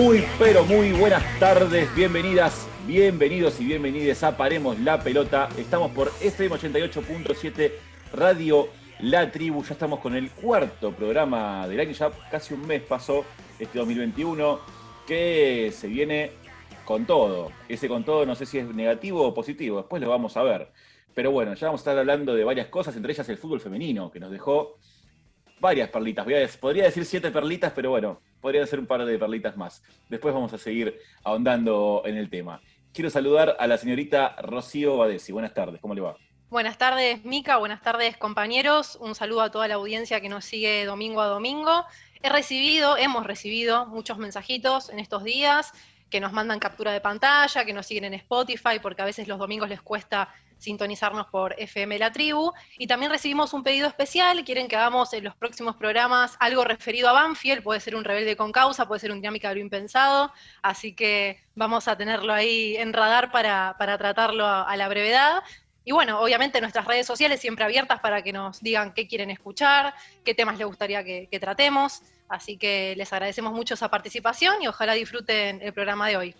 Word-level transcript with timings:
Muy, 0.00 0.24
pero 0.38 0.64
muy 0.64 0.92
buenas 0.92 1.22
tardes, 1.38 1.94
bienvenidas, 1.94 2.66
bienvenidos 2.86 3.60
y 3.60 3.66
bienvenidas 3.66 4.22
a 4.22 4.34
Paremos 4.34 4.80
la 4.80 4.98
Pelota. 4.98 5.50
Estamos 5.58 5.90
por 5.90 6.10
FM 6.22 6.56
88.7 6.56 7.72
Radio 8.14 8.70
La 9.00 9.30
Tribu. 9.30 9.62
Ya 9.62 9.74
estamos 9.74 10.00
con 10.00 10.14
el 10.14 10.30
cuarto 10.30 10.92
programa 10.92 11.68
del 11.68 11.80
año, 11.80 11.92
ya 11.92 12.10
casi 12.30 12.54
un 12.54 12.66
mes 12.66 12.80
pasó 12.80 13.26
este 13.58 13.78
2021, 13.78 14.60
que 15.06 15.70
se 15.70 15.86
viene 15.86 16.32
con 16.86 17.04
todo. 17.04 17.52
Ese 17.68 17.86
con 17.86 18.02
todo 18.02 18.24
no 18.24 18.34
sé 18.34 18.46
si 18.46 18.56
es 18.56 18.74
negativo 18.74 19.22
o 19.22 19.34
positivo, 19.34 19.76
después 19.76 20.00
lo 20.00 20.08
vamos 20.08 20.34
a 20.38 20.42
ver. 20.42 20.72
Pero 21.14 21.30
bueno, 21.30 21.52
ya 21.52 21.66
vamos 21.66 21.80
a 21.80 21.82
estar 21.82 21.98
hablando 21.98 22.34
de 22.34 22.42
varias 22.42 22.68
cosas, 22.68 22.96
entre 22.96 23.12
ellas 23.12 23.28
el 23.28 23.36
fútbol 23.36 23.60
femenino, 23.60 24.10
que 24.10 24.18
nos 24.18 24.30
dejó 24.30 24.78
varias 25.60 25.90
perlitas. 25.90 26.24
Podría 26.56 26.84
decir 26.84 27.04
siete 27.04 27.30
perlitas, 27.30 27.74
pero 27.76 27.90
bueno, 27.90 28.22
podría 28.40 28.66
ser 28.66 28.78
un 28.78 28.86
par 28.86 29.04
de 29.04 29.18
perlitas 29.18 29.56
más. 29.56 29.82
Después 30.08 30.34
vamos 30.34 30.52
a 30.52 30.58
seguir 30.58 30.98
ahondando 31.24 32.02
en 32.04 32.16
el 32.16 32.30
tema. 32.30 32.60
Quiero 32.92 33.10
saludar 33.10 33.56
a 33.58 33.66
la 33.66 33.78
señorita 33.78 34.36
Rocío 34.42 34.96
Badesi. 34.96 35.32
Buenas 35.32 35.54
tardes, 35.54 35.80
¿cómo 35.80 35.94
le 35.94 36.00
va? 36.00 36.16
Buenas 36.50 36.78
tardes, 36.78 37.24
Mica. 37.24 37.58
Buenas 37.58 37.80
tardes, 37.80 38.16
compañeros. 38.16 38.98
Un 39.00 39.14
saludo 39.14 39.42
a 39.42 39.50
toda 39.52 39.68
la 39.68 39.74
audiencia 39.74 40.20
que 40.20 40.28
nos 40.28 40.44
sigue 40.44 40.84
domingo 40.84 41.20
a 41.20 41.26
domingo. 41.26 41.84
He 42.22 42.28
recibido, 42.28 42.96
hemos 42.96 43.24
recibido 43.24 43.86
muchos 43.86 44.18
mensajitos 44.18 44.90
en 44.90 44.98
estos 44.98 45.22
días 45.22 45.72
que 46.10 46.20
nos 46.20 46.32
mandan 46.32 46.58
captura 46.58 46.92
de 46.92 47.00
pantalla, 47.00 47.64
que 47.64 47.72
nos 47.72 47.86
siguen 47.86 48.04
en 48.04 48.14
Spotify, 48.14 48.80
porque 48.82 49.02
a 49.02 49.04
veces 49.04 49.28
los 49.28 49.38
domingos 49.38 49.68
les 49.68 49.80
cuesta 49.80 50.28
sintonizarnos 50.60 51.26
por 51.26 51.54
FM 51.58 51.98
La 51.98 52.12
Tribu. 52.12 52.52
Y 52.78 52.86
también 52.86 53.10
recibimos 53.10 53.52
un 53.52 53.64
pedido 53.64 53.88
especial, 53.88 54.44
quieren 54.44 54.68
que 54.68 54.76
hagamos 54.76 55.12
en 55.12 55.24
los 55.24 55.34
próximos 55.34 55.74
programas 55.76 56.36
algo 56.38 56.64
referido 56.64 57.08
a 57.08 57.12
Banfield, 57.12 57.62
puede 57.62 57.80
ser 57.80 57.96
un 57.96 58.04
rebelde 58.04 58.36
con 58.36 58.52
causa, 58.52 58.86
puede 58.86 59.00
ser 59.00 59.10
un 59.10 59.20
dinámica 59.20 59.48
de 59.48 59.56
lo 59.56 59.60
impensado, 59.60 60.32
así 60.62 60.94
que 60.94 61.40
vamos 61.54 61.88
a 61.88 61.96
tenerlo 61.96 62.32
ahí 62.32 62.76
en 62.76 62.92
radar 62.92 63.32
para, 63.32 63.74
tratarlo 63.76 64.46
a, 64.46 64.76
la 64.76 64.88
brevedad. 64.88 65.42
Y 65.84 65.92
bueno, 65.92 66.20
obviamente 66.20 66.60
nuestras 66.60 66.86
redes 66.86 67.06
sociales 67.06 67.40
siempre 67.40 67.64
abiertas 67.64 68.00
para 68.00 68.22
que 68.22 68.32
nos 68.32 68.60
digan 68.60 68.92
qué 68.92 69.08
quieren 69.08 69.30
escuchar, 69.30 69.94
qué 70.24 70.34
temas 70.34 70.58
les 70.58 70.66
gustaría 70.66 71.02
que, 71.02 71.26
que 71.30 71.40
tratemos. 71.40 72.02
Así 72.28 72.56
que 72.58 72.94
les 72.96 73.12
agradecemos 73.12 73.52
mucho 73.52 73.74
esa 73.74 73.88
participación 73.88 74.62
y 74.62 74.68
ojalá 74.68 74.92
disfruten 74.92 75.60
el 75.62 75.72
programa 75.72 76.08
de 76.08 76.16
hoy. 76.16 76.34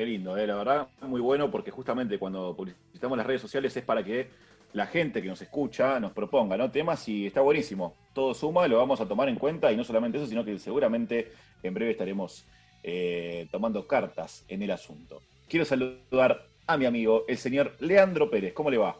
Qué 0.00 0.06
lindo, 0.06 0.34
eh, 0.34 0.46
la 0.46 0.54
verdad, 0.54 0.88
muy 1.02 1.20
bueno 1.20 1.50
porque 1.50 1.70
justamente 1.70 2.18
cuando 2.18 2.56
publicitamos 2.56 3.18
las 3.18 3.26
redes 3.26 3.42
sociales 3.42 3.76
es 3.76 3.84
para 3.84 4.02
que 4.02 4.30
la 4.72 4.86
gente 4.86 5.20
que 5.20 5.28
nos 5.28 5.42
escucha 5.42 6.00
nos 6.00 6.12
proponga 6.12 6.56
¿no? 6.56 6.70
temas 6.70 7.06
y 7.06 7.26
está 7.26 7.42
buenísimo. 7.42 7.94
Todo 8.14 8.32
suma, 8.32 8.66
lo 8.66 8.78
vamos 8.78 8.98
a 9.02 9.06
tomar 9.06 9.28
en 9.28 9.36
cuenta 9.36 9.70
y 9.70 9.76
no 9.76 9.84
solamente 9.84 10.16
eso, 10.16 10.26
sino 10.26 10.42
que 10.42 10.58
seguramente 10.58 11.32
en 11.62 11.74
breve 11.74 11.90
estaremos 11.90 12.46
eh, 12.82 13.46
tomando 13.50 13.86
cartas 13.86 14.42
en 14.48 14.62
el 14.62 14.70
asunto. 14.70 15.20
Quiero 15.46 15.66
saludar 15.66 16.46
a 16.66 16.78
mi 16.78 16.86
amigo, 16.86 17.26
el 17.28 17.36
señor 17.36 17.76
Leandro 17.80 18.30
Pérez. 18.30 18.54
¿Cómo 18.54 18.70
le 18.70 18.78
va? 18.78 18.96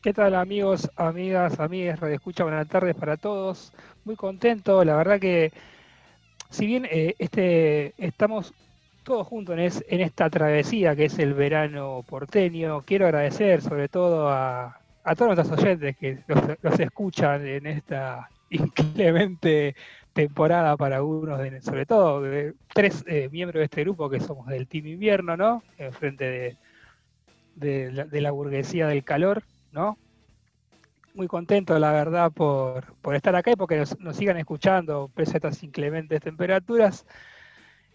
¿Qué 0.00 0.12
tal 0.12 0.36
amigos, 0.36 0.88
amigas, 0.94 1.58
amigas, 1.58 1.98
Radio 1.98 2.14
Escucha? 2.14 2.44
Buenas 2.44 2.68
tardes 2.68 2.94
para 2.94 3.16
todos. 3.16 3.72
Muy 4.04 4.14
contento, 4.14 4.84
la 4.84 4.94
verdad 4.94 5.18
que 5.18 5.52
si 6.50 6.66
bien 6.66 6.86
eh, 6.88 7.16
este, 7.18 7.94
estamos 7.98 8.54
todos 9.06 9.24
juntos 9.28 9.56
en, 9.86 10.00
esta 10.00 10.28
travesía 10.28 10.96
que 10.96 11.04
es 11.04 11.18
el 11.20 11.32
verano 11.32 12.04
porteño. 12.08 12.82
Quiero 12.82 13.06
agradecer 13.06 13.62
sobre 13.62 13.88
todo 13.88 14.28
a, 14.28 14.80
todos 15.16 15.36
nuestros 15.36 15.62
oyentes 15.62 15.96
que 15.96 16.18
los, 16.60 16.80
escuchan 16.80 17.46
en 17.46 17.66
esta 17.66 18.28
inclemente 18.50 19.76
temporada 20.12 20.76
para 20.76 20.96
algunos, 20.96 21.40
sobre 21.62 21.86
todo 21.86 22.20
de 22.20 22.54
tres 22.74 23.04
eh, 23.06 23.28
miembros 23.30 23.60
de 23.60 23.66
este 23.66 23.82
grupo 23.82 24.10
que 24.10 24.18
somos 24.18 24.48
del 24.48 24.66
Team 24.66 24.88
Invierno, 24.88 25.36
¿no? 25.36 25.62
En 25.78 25.92
frente 25.92 26.56
de, 27.54 28.20
la, 28.20 28.30
burguesía 28.32 28.88
del 28.88 29.04
calor, 29.04 29.44
¿no? 29.70 29.98
Muy 31.14 31.28
contento, 31.28 31.78
la 31.78 31.92
verdad, 31.92 32.32
por, 32.32 32.84
estar 33.14 33.36
acá 33.36 33.52
y 33.52 33.56
porque 33.56 33.76
nos, 33.76 34.00
nos 34.00 34.16
sigan 34.16 34.36
escuchando 34.36 35.08
pese 35.14 35.34
a 35.34 35.36
estas 35.36 35.62
inclementes 35.62 36.20
temperaturas 36.20 37.06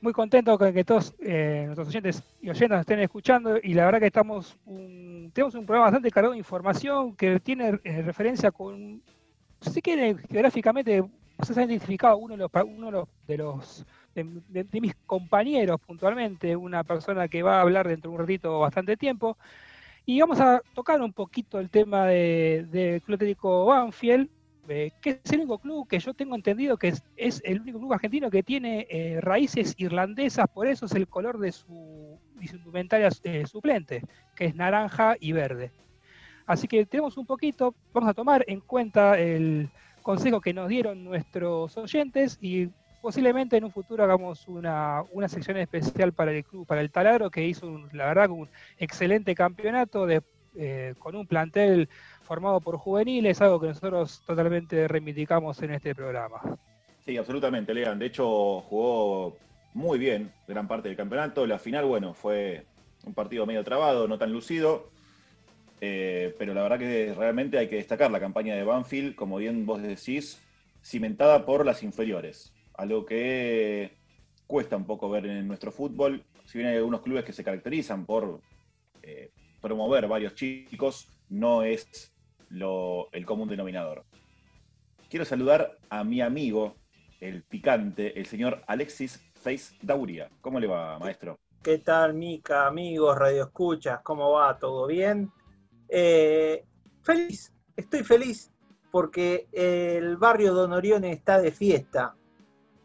muy 0.02 0.14
contento 0.14 0.58
con 0.58 0.74
que 0.74 0.84
todos 0.84 1.14
eh, 1.20 1.64
nuestros 1.66 1.88
oyentes 1.88 2.24
y 2.42 2.50
oyentas 2.50 2.82
estén 2.82 3.00
escuchando 3.00 3.58
y 3.62 3.74
la 3.74 3.86
verdad 3.86 4.00
que 4.00 4.08
estamos 4.08 4.58
tenemos 4.66 5.56
un 5.56 5.66
programa 5.66 5.86
bastante 5.86 6.12
cargado 6.12 6.34
de 6.34 6.40
información 6.40 7.16
que 7.16 7.40
tiene 7.40 7.80
eh, 7.84 8.02
referencia 8.02 8.52
con, 8.52 9.02
si 9.62 9.82
quiere 9.82 10.18
geográficamente, 10.30 11.04
se 11.42 11.60
ha 11.60 11.64
identificado 11.64 12.18
uno 12.18 12.36
de 12.36 12.38
los, 12.38 12.52
uno 12.66 13.08
de, 13.28 13.38
los 13.38 13.86
de, 14.14 14.82
mis 14.82 14.96
compañeros 15.06 15.80
puntualmente, 15.80 16.56
una 16.56 16.84
persona 16.84 17.28
que 17.28 17.44
va 17.44 17.58
a 17.58 17.62
hablar 17.62 17.88
dentro 17.88 18.12
de 18.12 18.16
un 18.16 18.22
ratito 18.22 18.60
bastante 18.60 18.98
tiempo. 18.98 19.38
Y 20.06 20.20
vamos 20.20 20.40
a 20.40 20.62
tocar 20.74 21.02
un 21.02 21.14
poquito 21.14 21.60
el 21.60 21.70
tema 21.70 22.08
del 22.08 22.70
de 22.72 23.02
Club 23.06 23.68
Banfield, 23.68 24.30
eh, 24.70 24.92
que 25.02 25.20
es 25.24 25.32
el 25.32 25.40
único 25.40 25.60
club 25.60 25.88
que 25.88 26.00
yo 26.00 26.14
tengo 26.14 26.36
entendido 26.36 26.78
que 26.78 26.94
es, 27.18 27.42
el 27.44 27.62
único 27.62 27.80
club 27.80 27.94
argentino 27.94 28.30
que 28.30 28.44
tiene 28.44 28.88
eh, 28.90 29.20
raíces 29.20 29.74
irlandesas, 29.78 30.48
por 30.48 30.68
eso 30.68 30.86
es 30.86 30.94
el 30.94 31.08
color 31.08 31.40
de 31.40 31.52
su, 31.52 32.20
indumentaria 32.40 33.10
eh, 33.24 33.46
suplente, 33.48 34.04
que 34.36 34.46
es 34.46 34.56
naranja 34.56 35.16
y 35.20 35.32
verde. 35.32 35.72
Así 36.46 36.68
que 36.68 36.86
tenemos 36.86 37.18
un 37.18 37.26
poquito, 37.26 37.76
vamos 37.94 38.10
a 38.10 38.14
tomar 38.14 38.44
en 38.48 38.62
cuenta 38.62 39.20
el 39.20 39.70
consejo 40.02 40.42
que 40.42 40.54
nos 40.54 40.70
dieron 40.70 41.04
nuestros 41.04 41.78
oyentes 41.78 42.38
y 42.42 42.70
posiblemente 43.02 43.58
en 43.58 43.64
un 43.64 43.72
futuro 43.72 44.04
hagamos 44.04 44.48
una, 44.48 45.04
sección 45.28 45.58
especial 45.58 46.14
para 46.14 46.32
el 46.32 46.44
club, 46.44 46.68
para 46.68 46.82
el 46.82 46.92
Taladro, 46.92 47.30
que 47.30 47.46
hizo, 47.48 47.88
la 47.92 48.06
verdad, 48.06 48.30
un 48.30 48.50
excelente 48.78 49.34
campeonato 49.36 50.06
de, 50.06 50.22
con 51.00 51.16
un 51.16 51.26
plantel 51.28 51.88
formado 52.22 52.60
por 52.62 52.78
juveniles, 52.78 53.42
algo 53.42 53.60
que 53.60 53.68
nosotros 53.68 54.22
totalmente 54.26 54.88
reivindicamos 54.88 55.62
en 55.62 55.72
este 55.72 55.96
programa. 55.96 56.42
Sí, 57.06 57.18
absolutamente, 57.18 57.74
Lean. 57.74 57.98
De 58.00 58.06
hecho, 58.06 58.62
jugó 58.62 59.38
muy 59.74 59.98
bien 59.98 60.32
gran 60.48 60.68
parte 60.68 60.88
del 60.88 60.98
campeonato. 60.98 61.46
La 61.46 61.60
final, 61.60 61.86
bueno, 61.86 62.14
fue 62.14 62.66
un 63.06 63.14
partido 63.14 63.46
medio 63.46 63.64
trabado, 63.64 64.08
no 64.08 64.18
tan 64.18 64.32
lucido. 64.32 64.90
Eh, 65.84 66.36
pero 66.38 66.54
la 66.54 66.62
verdad 66.62 66.78
que 66.78 67.14
realmente 67.18 67.58
hay 67.58 67.68
que 67.68 67.78
destacar 67.78 68.12
la 68.12 68.20
campaña 68.20 68.56
de 68.56 68.64
Banfield, 68.64 69.16
como 69.16 69.38
bien 69.38 69.66
vos 69.66 69.82
decís, 69.82 70.40
cimentada 70.84 71.44
por 71.46 71.66
las 71.66 71.82
inferiores. 71.82 72.54
Algo 72.76 73.06
que 73.06 73.98
cuesta 74.46 74.78
un 74.78 74.86
poco 74.86 75.10
ver 75.10 75.26
en 75.26 75.48
nuestro 75.48 75.72
fútbol. 75.72 76.24
Si 76.46 76.60
bien 76.60 76.70
hay 76.70 76.78
algunos 76.78 77.02
clubes 77.02 77.26
que 77.26 77.34
se 77.34 77.44
caracterizan 77.44 78.06
por 78.06 78.42
eh, 79.02 79.32
promover 79.62 80.08
varios 80.08 80.36
chicos, 80.36 81.08
no 81.30 81.64
es 81.64 82.12
el 82.50 83.26
común 83.26 83.48
denominador. 83.48 84.04
Quiero 85.10 85.26
saludar 85.26 85.78
a 85.90 86.04
mi 86.04 86.22
amigo, 86.22 86.76
el 87.20 87.44
picante, 87.44 88.20
el 88.20 88.26
señor 88.26 88.62
Alexis 88.68 89.22
Face 89.36 89.76
Dauria. 89.82 90.30
¿Cómo 90.42 90.60
le 90.60 90.68
va, 90.68 90.98
maestro? 91.00 91.38
¿Qué 91.62 91.78
tal, 91.78 92.14
Mica, 92.14 92.68
amigos, 92.68 93.18
Radio 93.18 93.44
Escuchas? 93.44 94.02
¿Cómo 94.04 94.32
va? 94.32 94.58
¿Todo 94.58 94.88
bien? 94.88 95.32
Eh, 95.88 96.66
feliz, 97.02 97.54
estoy 97.76 98.04
feliz 98.04 98.52
porque 98.92 99.48
el 99.52 100.18
barrio 100.18 100.54
Don 100.54 100.74
Orione 100.74 101.12
está 101.12 101.40
de 101.40 101.52
fiesta. 101.52 102.16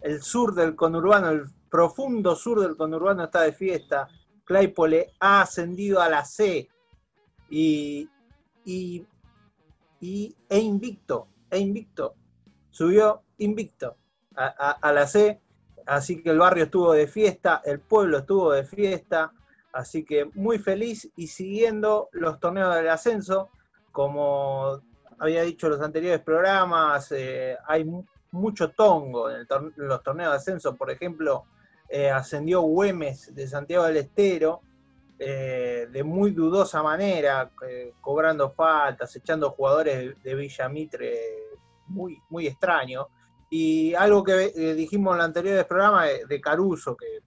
El 0.01 0.23
sur 0.23 0.55
del 0.55 0.77
conurbano, 0.77 1.31
el 1.31 1.47
profundo 1.71 2.37
sur 2.37 2.61
del 2.61 2.77
conurbano 2.77 3.25
está 3.25 3.43
de 3.43 3.53
fiesta. 3.53 4.09
Claypole 4.45 5.13
ha 5.19 5.41
ascendido 5.41 6.01
a 6.01 6.09
la 6.09 6.25
C 6.25 6.69
y, 7.51 8.09
y 8.65 9.07
y, 10.01 10.37
e 10.49 10.59
invicto, 10.59 11.29
e 11.51 11.59
invicto. 11.59 12.15
Subió 12.71 13.23
invicto 13.39 13.97
a, 14.37 14.93
la 14.93 15.07
C, 15.07 15.41
así 15.87 16.23
que 16.23 16.31
el 16.31 16.39
barrio 16.39 16.65
estuvo 16.65 16.93
de 16.93 17.07
fiesta, 17.07 17.63
el 17.65 17.81
pueblo 17.81 18.19
estuvo 18.19 18.53
de 18.53 18.65
fiesta, 18.65 19.33
así 19.73 20.05
que 20.05 20.27
muy 20.35 20.59
feliz 20.59 21.11
y 21.17 21.27
siguiendo 21.27 22.11
los 22.13 22.39
torneos 22.39 22.75
del 22.75 22.89
ascenso, 22.91 23.49
como 23.93 24.83
había 25.19 25.43
dicho 25.43 25.67
en 25.67 25.73
los 25.73 25.81
anteriores 25.81 26.21
programas, 26.21 27.11
eh, 27.13 27.57
hay 27.67 27.91
mucho 28.31 28.71
tongo 28.73 29.31
en, 29.31 29.47
los 29.77 30.03
torneos 30.03 30.33
de 30.33 30.37
ascenso, 30.37 30.77
por 30.77 30.91
ejemplo, 30.91 31.47
eh, 31.89 32.11
ascendió 32.11 32.61
Güemes 32.61 33.35
de 33.35 33.49
Santiago 33.49 33.85
del 33.85 33.97
Estero, 33.97 34.61
eh, 35.19 35.89
de 35.91 36.05
muy 36.05 36.33
dudosa 36.33 36.83
manera, 36.83 37.51
eh, 37.67 37.95
cobrando 38.03 38.51
faltas, 38.51 39.17
echando 39.17 39.51
jugadores 39.51 40.23
de, 40.23 40.35
Villamitre 40.35 41.19
muy, 41.87 42.19
muy 42.29 42.47
extraño. 42.47 43.09
Y 43.49 43.95
algo 43.95 44.23
que 44.23 44.53
eh, 44.55 44.75
dijimos 44.75 45.15
en 45.15 45.21
el 45.21 45.25
anterior 45.25 45.67
programa 45.67 46.05
de, 46.05 46.41
Caruso, 46.41 46.97
que, 46.97 47.23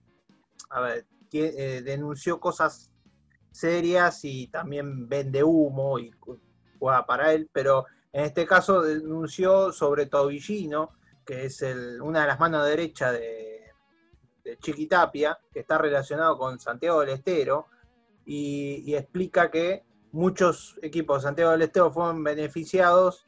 denunció 1.82 2.38
cosas 2.38 2.92
serias 3.50 4.24
y 4.24 4.48
también 4.48 5.08
vende 5.08 5.42
humo 5.42 5.98
y 5.98 6.12
juega 6.78 7.06
para 7.06 7.32
él, 7.32 7.48
pero 7.52 7.86
en 8.12 8.24
este 8.24 8.46
caso 8.46 8.82
denunció 8.82 9.72
sobre 9.72 10.06
Tobillino, 10.06 10.90
que 11.24 11.46
es 11.46 11.64
una 12.00 12.22
de 12.22 12.26
las 12.26 12.38
manos 12.40 12.66
derechas 12.66 13.12
de, 13.12 13.70
de 14.44 14.58
Chiquitapia, 14.58 15.38
que 15.52 15.60
está 15.60 15.78
relacionado 15.78 16.36
con 16.38 16.58
Santiago 16.58 17.00
del 17.00 17.10
Estero, 17.10 17.68
y, 18.26 18.94
explica 18.94 19.50
que 19.50 19.82
muchos 20.12 20.78
equipos 20.82 21.18
de 21.18 21.28
Santiago 21.28 21.52
del 21.52 21.62
Estero 21.62 21.90
fueron 21.90 22.22
beneficiados 22.22 23.26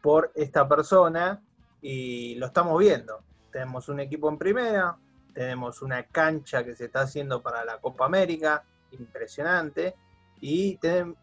por 0.00 0.32
esta 0.34 0.68
persona 0.68 1.42
y 1.80 2.34
lo 2.36 2.46
estamos 2.46 2.78
viendo. 2.78 3.24
Tenemos 3.50 3.88
un 3.88 4.00
equipo 4.00 4.28
en 4.28 4.38
primera, 4.38 4.96
tenemos 5.32 5.82
una 5.82 6.04
cancha 6.04 6.64
que 6.64 6.74
se 6.74 6.86
está 6.86 7.02
haciendo 7.02 7.42
para 7.42 7.64
la 7.64 7.78
Copa 7.80 8.06
América, 8.06 8.64
impresionante, 8.92 9.94
y 10.40 10.76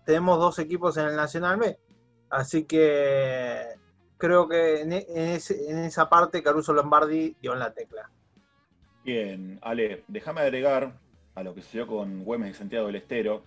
tenemos 0.06 0.40
dos 0.40 0.60
equipos 0.60 0.98
en 0.98 1.08
el 1.08 1.16
Nacional 1.16 1.58
B. 1.58 1.78
Así 2.30 2.64
que 2.64 3.76
creo 4.18 4.48
que 4.48 4.82
en, 4.82 4.94
esa 4.94 6.10
parte 6.10 6.44
Caruso 6.44 6.74
Lombardi 6.74 7.36
dio 7.42 7.54
en 7.54 7.60
la 7.60 7.74
tecla. 7.74 8.10
Bien, 9.04 9.60
Ale, 9.62 10.04
déjame 10.08 10.42
agregar 10.42 10.94
a 11.40 11.44
lo 11.44 11.56
que 11.56 11.62
sucedió 11.62 11.88
con 11.88 12.24
Güemes 12.24 12.50
de 12.50 12.54
Santiago 12.54 12.88
del 12.88 12.98
Estero, 12.98 13.44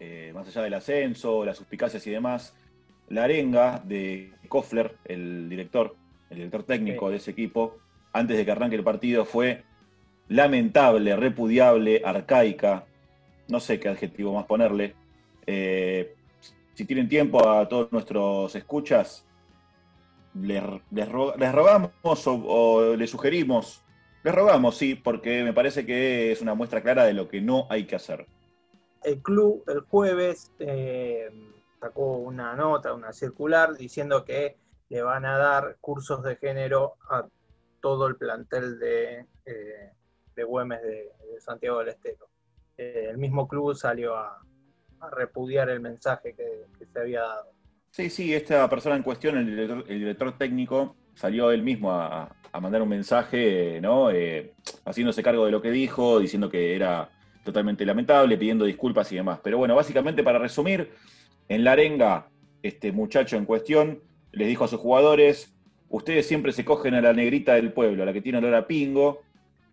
eh, 0.00 0.30
más 0.34 0.46
allá 0.46 0.62
del 0.62 0.74
ascenso, 0.74 1.44
las 1.44 1.56
suspicacias 1.56 2.06
y 2.06 2.10
demás, 2.10 2.54
la 3.08 3.24
arenga 3.24 3.82
de 3.84 4.32
Kofler, 4.48 4.96
el 5.06 5.48
director, 5.48 5.96
el 6.30 6.36
director 6.36 6.62
técnico 6.64 7.10
de 7.10 7.16
ese 7.16 7.30
equipo, 7.30 7.78
antes 8.12 8.36
de 8.36 8.44
que 8.44 8.50
arranque 8.50 8.76
el 8.76 8.84
partido 8.84 9.24
fue 9.24 9.64
lamentable, 10.28 11.16
repudiable, 11.16 12.02
arcaica, 12.04 12.84
no 13.48 13.60
sé 13.60 13.80
qué 13.80 13.88
adjetivo 13.88 14.34
más 14.34 14.44
ponerle. 14.44 14.94
Eh, 15.46 16.14
si 16.74 16.84
tienen 16.84 17.08
tiempo 17.08 17.48
a 17.48 17.66
todos 17.66 17.90
nuestros 17.92 18.54
escuchas, 18.54 19.24
les, 20.34 20.62
rogamos 21.10 21.90
o, 22.02 22.94
les 22.94 23.10
sugerimos, 23.10 23.82
les 24.22 24.34
rogamos, 24.34 24.76
sí, 24.76 24.94
porque 24.94 25.44
me 25.44 25.52
parece 25.52 25.86
que 25.86 26.32
es 26.32 26.40
una 26.40 26.54
muestra 26.54 26.82
clara 26.82 27.04
de 27.04 27.14
lo 27.14 27.28
que 27.28 27.40
no 27.40 27.66
hay 27.70 27.86
que 27.86 27.96
hacer. 27.96 28.26
El 29.02 29.22
club 29.22 29.62
el 29.68 29.80
jueves 29.80 30.52
eh, 30.58 31.30
sacó 31.80 32.16
una 32.16 32.54
nota, 32.56 32.94
una 32.94 33.12
circular, 33.12 33.76
diciendo 33.76 34.24
que 34.24 34.56
le 34.88 35.02
van 35.02 35.24
a 35.24 35.38
dar 35.38 35.76
cursos 35.80 36.22
de 36.22 36.36
género 36.36 36.94
a 37.08 37.26
todo 37.80 38.06
el 38.06 38.16
plantel 38.16 38.78
de, 38.78 39.26
eh, 39.46 39.92
de 40.34 40.44
Güemes 40.44 40.82
de, 40.82 41.12
Santiago 41.40 41.78
del 41.78 41.88
Estero. 41.88 42.28
Eh, 42.76 43.06
el 43.10 43.18
mismo 43.18 43.46
club 43.46 43.74
salió 43.74 44.16
a, 44.16 44.42
repudiar 45.12 45.70
el 45.70 45.78
mensaje 45.78 46.34
que, 46.34 46.66
se 46.92 46.98
había 46.98 47.20
dado. 47.20 47.52
Sí, 47.90 48.10
sí, 48.10 48.34
esta 48.34 48.68
persona 48.68 48.96
en 48.96 49.04
cuestión, 49.04 49.36
el 49.36 49.86
director, 49.86 50.36
técnico, 50.36 50.96
salió 51.18 51.50
él 51.50 51.64
mismo 51.64 51.90
a, 51.92 52.30
mandar 52.60 52.82
un 52.82 52.88
mensaje, 52.88 53.80
¿no? 53.80 54.10
Eh, 54.10 54.52
haciéndose 54.84 55.22
cargo 55.22 55.44
de 55.44 55.52
lo 55.52 55.62
que 55.62 55.70
dijo, 55.70 56.18
diciendo 56.18 56.48
que 56.48 56.74
era 56.74 57.08
totalmente 57.44 57.84
lamentable, 57.84 58.36
pidiendo 58.36 58.64
disculpas 58.64 59.12
y 59.12 59.16
demás. 59.16 59.40
Pero 59.42 59.58
bueno, 59.58 59.76
básicamente 59.76 60.22
para 60.22 60.38
resumir, 60.38 60.90
en 61.48 61.62
la 61.62 61.72
arenga, 61.72 62.28
este 62.62 62.90
muchacho 62.90 63.36
en 63.36 63.44
cuestión 63.44 64.00
les 64.32 64.48
dijo 64.48 64.64
a 64.64 64.68
sus 64.68 64.80
jugadores, 64.80 65.54
ustedes 65.88 66.26
siempre 66.26 66.52
se 66.52 66.64
cogen 66.64 66.94
a 66.94 67.00
la 67.00 67.12
negrita 67.12 67.54
del 67.54 67.72
pueblo, 67.72 68.02
a 68.02 68.06
la 68.06 68.12
que 68.12 68.22
tiene 68.22 68.38
olor 68.38 68.54
a 68.54 68.66
pingo. 68.66 69.22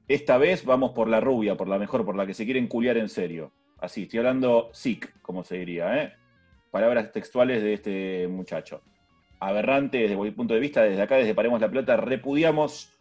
Esta 0.08 0.38
vez 0.38 0.64
vamos 0.64 0.92
por 0.92 1.08
la 1.08 1.22
rubia, 1.22 1.56
por 1.56 1.68
la 1.68 1.80
mejor, 1.80 2.06
por 2.06 2.16
la 2.16 2.26
que 2.28 2.34
se 2.34 2.46
quieren 2.46 2.68
culiar 2.68 2.98
en 2.98 3.10
serio. 3.10 3.52
Así, 3.80 4.04
estoy 4.04 4.20
hablando 4.20 4.70
sick, 4.74 5.14
como 5.22 5.44
se 5.44 5.58
diría, 5.58 6.04
¿eh? 6.04 6.14
Palabras 6.72 7.12
textuales 7.12 7.64
de 7.64 7.74
este 7.74 8.28
muchacho. 8.28 8.82
Aberrante 9.48 9.98
desde 9.98 10.16
mi 10.16 10.32
punto 10.32 10.54
de 10.54 10.60
vista, 10.60 10.82
desde 10.82 11.02
acá, 11.02 11.16
desde 11.16 11.36
Paremos 11.36 11.62
la 11.62 11.70
Pelota, 11.70 11.98
repudiamos 11.98 12.92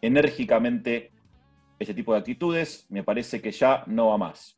enérgicamente 0.00 1.10
ese 1.78 1.94
tipo 1.94 2.12
de 2.12 2.18
actitudes. 2.18 2.86
Me 2.88 3.02
parece 3.02 3.40
que 3.40 3.50
ya 3.50 3.84
no 3.86 4.08
va 4.08 4.18
más. 4.18 4.56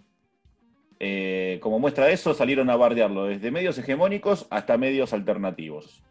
Eh, 0.99 1.59
como 1.61 1.79
muestra 1.79 2.07
de 2.07 2.15
eso, 2.15 2.33
salieron 2.35 2.71
a 2.71 2.77
bardearlo 2.77 3.27
desde 3.27 3.51
medios 3.51 3.77
hegemónicos 3.79 4.47
hasta 4.51 4.79
medios 4.79 5.13
alternativos 5.13 6.03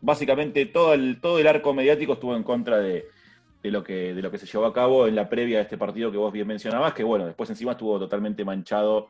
básicamente 0.00 0.66
todo 0.66 0.94
el, 0.94 1.20
todo 1.20 1.38
el 1.38 1.46
arco 1.46 1.74
mediático 1.74 2.14
estuvo 2.14 2.36
en 2.36 2.42
contra 2.42 2.78
de, 2.78 3.06
lo 3.62 3.82
que, 3.82 4.14
de 4.14 4.22
lo 4.22 4.30
que 4.30 4.38
se 4.38 4.46
llevó 4.46 4.66
a 4.66 4.72
cabo 4.72 5.06
en 5.06 5.16
la 5.16 5.28
previa 5.28 5.58
de 5.58 5.62
este 5.64 5.78
partido 5.78 6.10
que 6.10 6.18
vos 6.18 6.32
bien 6.32 6.46
mencionabas, 6.46 6.94
que 6.94 7.04
bueno, 7.04 7.26
después 7.26 7.50
encima 7.50 7.72
estuvo 7.72 7.98
totalmente 7.98 8.44
manchado 8.44 9.08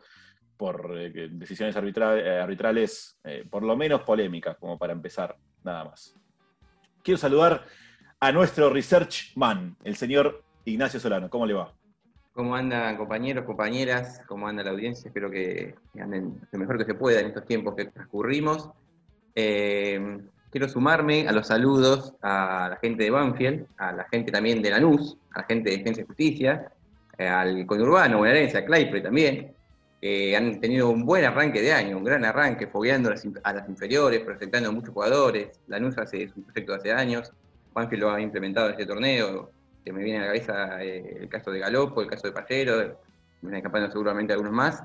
por 0.58 0.92
eh, 0.98 1.28
decisiones 1.30 1.74
eh, 1.76 2.40
arbitrales, 2.42 3.16
eh, 3.24 3.46
por 3.48 3.62
lo 3.62 3.76
menos 3.76 4.02
polémicas, 4.02 4.56
como 4.58 4.76
para 4.76 4.92
empezar, 4.92 5.36
nada 5.62 5.84
más. 5.84 6.14
Quiero 7.02 7.16
saludar 7.16 7.64
a 8.20 8.32
nuestro 8.32 8.68
research 8.68 9.34
man, 9.36 9.76
el 9.84 9.96
señor 9.96 10.42
Ignacio 10.64 10.98
Solano. 10.98 11.30
¿Cómo 11.30 11.46
le 11.46 11.54
va? 11.54 11.72
¿Cómo 12.32 12.56
andan 12.56 12.96
compañeros, 12.96 13.44
compañeras? 13.44 14.20
¿Cómo 14.26 14.48
anda 14.48 14.64
la 14.64 14.70
audiencia? 14.70 15.08
Espero 15.08 15.30
que 15.30 15.76
anden 15.98 16.40
lo 16.50 16.58
mejor 16.58 16.76
que 16.76 16.84
se 16.84 16.94
pueda 16.94 17.20
en 17.20 17.28
estos 17.28 17.46
tiempos 17.46 17.74
que 17.74 17.86
transcurrimos. 17.86 18.70
Quiero 19.34 20.68
sumarme 20.68 21.28
a 21.28 21.32
los 21.32 21.46
saludos 21.46 22.14
a 22.20 22.68
la 22.70 22.76
gente 22.76 23.04
de 23.04 23.10
Banfield, 23.10 23.66
a 23.76 23.92
la 23.92 24.04
gente 24.04 24.32
también 24.32 24.60
de 24.62 24.70
Lanús, 24.70 25.16
a 25.32 25.40
la 25.40 25.46
gente 25.46 25.70
de 25.70 25.78
Defensa 25.78 26.00
y 26.00 26.04
Justicia, 26.04 26.72
al 27.18 27.66
conurbano 27.66 28.18
bonaerense, 28.18 28.58
a 28.58 28.64
Claypre 28.64 29.00
también, 29.00 29.52
han 30.00 30.60
tenido 30.60 30.90
un 30.90 31.04
buen 31.04 31.24
arranque 31.24 31.60
de 31.60 31.72
año, 31.72 31.96
un 31.96 32.04
gran 32.04 32.24
arranque, 32.24 32.66
fogueando 32.66 33.10
a 33.42 33.52
las 33.52 33.68
inferiores, 33.68 34.20
presentando 34.20 34.68
a 34.68 34.72
muchos 34.72 34.94
jugadores. 34.94 35.60
Lanús 35.66 35.98
hace 35.98 36.30
un 36.36 36.44
proyecto 36.44 36.72
de 36.72 36.78
hace 36.78 36.92
años, 36.92 37.32
Banfield 37.74 38.02
lo 38.02 38.10
ha 38.12 38.20
implementado 38.20 38.66
en 38.66 38.72
este 38.72 38.86
torneo, 38.86 39.50
que 39.84 39.92
me 39.92 40.02
viene 40.02 40.18
a 40.18 40.20
la 40.22 40.26
cabeza 40.28 40.82
eh, 40.82 41.18
el 41.20 41.28
caso 41.28 41.50
de 41.50 41.60
Galopo, 41.60 42.02
el 42.02 42.08
caso 42.08 42.26
de 42.26 42.32
Pallero, 42.32 42.98
me 43.40 43.48
están 43.48 43.54
escapando 43.54 43.90
seguramente 43.90 44.32
algunos 44.32 44.52
más. 44.52 44.82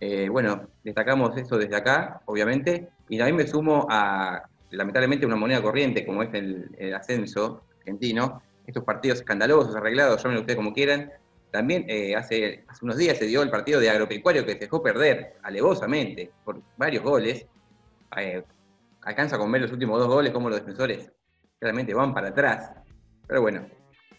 Eh, 0.00 0.28
bueno, 0.28 0.68
destacamos 0.84 1.36
eso 1.36 1.58
desde 1.58 1.76
acá, 1.76 2.22
obviamente, 2.26 2.88
y 3.08 3.18
también 3.18 3.36
me 3.36 3.46
sumo 3.46 3.86
a 3.90 4.42
lamentablemente 4.70 5.26
una 5.26 5.36
moneda 5.36 5.62
corriente 5.62 6.06
como 6.06 6.22
es 6.22 6.32
el, 6.34 6.94
ascenso 6.94 7.64
argentino, 7.78 8.42
estos 8.66 8.84
partidos 8.84 9.20
escandalosos, 9.20 9.74
arreglados, 9.74 10.22
llamen 10.22 10.38
ustedes 10.38 10.56
como 10.56 10.72
quieran. 10.72 11.10
También 11.50 11.84
eh, 11.88 12.14
hace, 12.14 12.64
unos 12.82 12.96
días 12.96 13.16
se 13.16 13.26
dio 13.26 13.42
el 13.42 13.50
partido 13.50 13.80
de 13.80 13.88
agropecuario 13.88 14.44
que 14.44 14.52
se 14.52 14.58
dejó 14.58 14.82
perder 14.82 15.36
alevosamente 15.42 16.30
por 16.44 16.60
varios 16.76 17.02
goles. 17.02 17.46
Eh, 18.16 18.42
alcanza 19.02 19.38
con 19.38 19.50
ver 19.50 19.62
los 19.62 19.72
últimos 19.72 19.98
dos 19.98 20.08
goles 20.08 20.32
como 20.32 20.50
los 20.50 20.60
defensores 20.60 21.10
realmente 21.60 21.94
van 21.94 22.12
para 22.12 22.28
atrás. 22.28 22.70
Pero 23.26 23.40
bueno, 23.40 23.66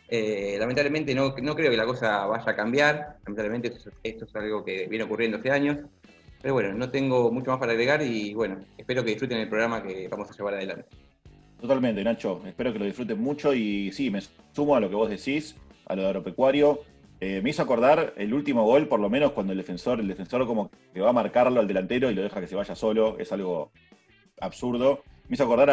eh, 0.07 0.57
lamentablemente 0.59 1.13
no, 1.13 1.35
no, 1.41 1.55
creo 1.55 1.69
que 1.69 1.77
la 1.77 1.85
cosa 1.85 2.25
vaya 2.25 2.51
a 2.51 2.55
cambiar. 2.55 3.17
Lamentablemente 3.25 3.67
esto, 3.67 3.91
esto 4.01 4.25
es 4.25 4.35
algo 4.35 4.65
que 4.65 4.87
viene 4.87 5.05
ocurriendo 5.05 5.37
hace 5.37 5.51
años. 5.51 5.77
Pero 6.41 6.53
bueno, 6.53 6.73
no 6.73 6.89
tengo 6.89 7.31
mucho 7.31 7.51
más 7.51 7.59
para 7.59 7.73
agregar 7.73 8.01
y 8.01 8.33
bueno, 8.33 8.63
espero 8.77 9.03
que 9.03 9.11
disfruten 9.11 9.39
el 9.39 9.49
programa 9.49 9.83
que 9.83 10.07
vamos 10.07 10.29
a 10.31 10.33
llevar 10.33 10.53
adelante. 10.53 10.85
Totalmente, 11.59 12.03
Nacho. 12.03 12.41
Espero 12.45 12.71
que 12.71 12.79
lo 12.79 12.85
disfruten 12.85 13.19
mucho 13.19 13.53
y 13.53 13.91
sí, 13.91 14.09
me 14.09 14.21
sumo 14.53 14.75
a 14.75 14.79
lo 14.79 14.89
que 14.89 14.95
vos 14.95 15.09
decís, 15.09 15.55
a 15.85 15.95
lo 15.95 16.03
de 16.03 16.07
agropecuario. 16.07 16.79
Eh, 17.21 17.41
me 17.41 17.49
hizo 17.49 17.61
acordar 17.61 18.13
el 18.17 18.33
último 18.33 18.63
gol, 18.63 18.87
por 18.87 18.99
lo 18.99 19.09
menos 19.09 19.33
cuando 19.33 19.51
el 19.51 19.57
defensor, 19.57 19.99
el 19.99 20.07
defensor 20.07 20.45
como 20.47 20.71
que 20.93 21.01
va 21.01 21.09
a 21.09 21.13
marcarlo 21.13 21.59
al 21.59 21.67
delantero 21.67 22.09
y 22.09 22.15
lo 22.15 22.21
deja 22.21 22.39
que 22.39 22.47
se 22.47 22.55
vaya 22.55 22.75
solo, 22.75 23.17
es 23.19 23.31
algo 23.31 23.71
absurdo. 24.39 25.03
Me 25.27 25.35
hizo 25.35 25.43
acordar 25.43 25.69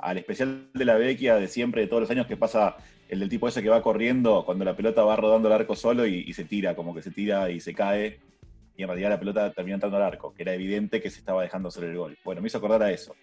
al 0.00 0.18
especial 0.18 0.68
de 0.74 0.84
la 0.84 0.96
Vecchia 0.96 1.36
de 1.36 1.48
siempre, 1.48 1.82
de 1.82 1.86
todos 1.86 2.02
los 2.02 2.10
años, 2.10 2.26
que 2.26 2.36
pasa 2.36 2.76
el 3.08 3.20
del 3.20 3.28
tipo 3.28 3.48
ese 3.48 3.62
que 3.62 3.68
va 3.68 3.82
corriendo 3.82 4.44
cuando 4.44 4.64
la 4.64 4.76
pelota 4.76 5.02
va 5.04 5.16
rodando 5.16 5.48
el 5.48 5.54
arco 5.54 5.74
solo 5.74 6.06
y 6.06 6.32
se 6.32 6.44
tira, 6.44 6.74
como 6.74 6.94
que 6.94 7.02
se 7.02 7.10
tira 7.10 7.50
y 7.50 7.60
se 7.60 7.72
cae 7.74 8.20
y 8.80 8.82
en 8.82 8.88
realidad 8.88 9.10
la 9.10 9.18
pelota 9.18 9.52
terminó 9.52 9.74
entrando 9.74 9.98
al 9.98 10.04
arco, 10.04 10.32
que 10.32 10.42
era 10.42 10.54
evidente 10.54 11.02
que 11.02 11.10
se 11.10 11.18
estaba 11.18 11.42
dejando 11.42 11.68
hacer 11.68 11.84
el 11.84 11.98
gol. 11.98 12.16
Bueno, 12.24 12.40
me 12.40 12.46
hizo 12.46 12.56
acordar 12.56 12.82
a 12.82 12.90
eso. 12.90 13.14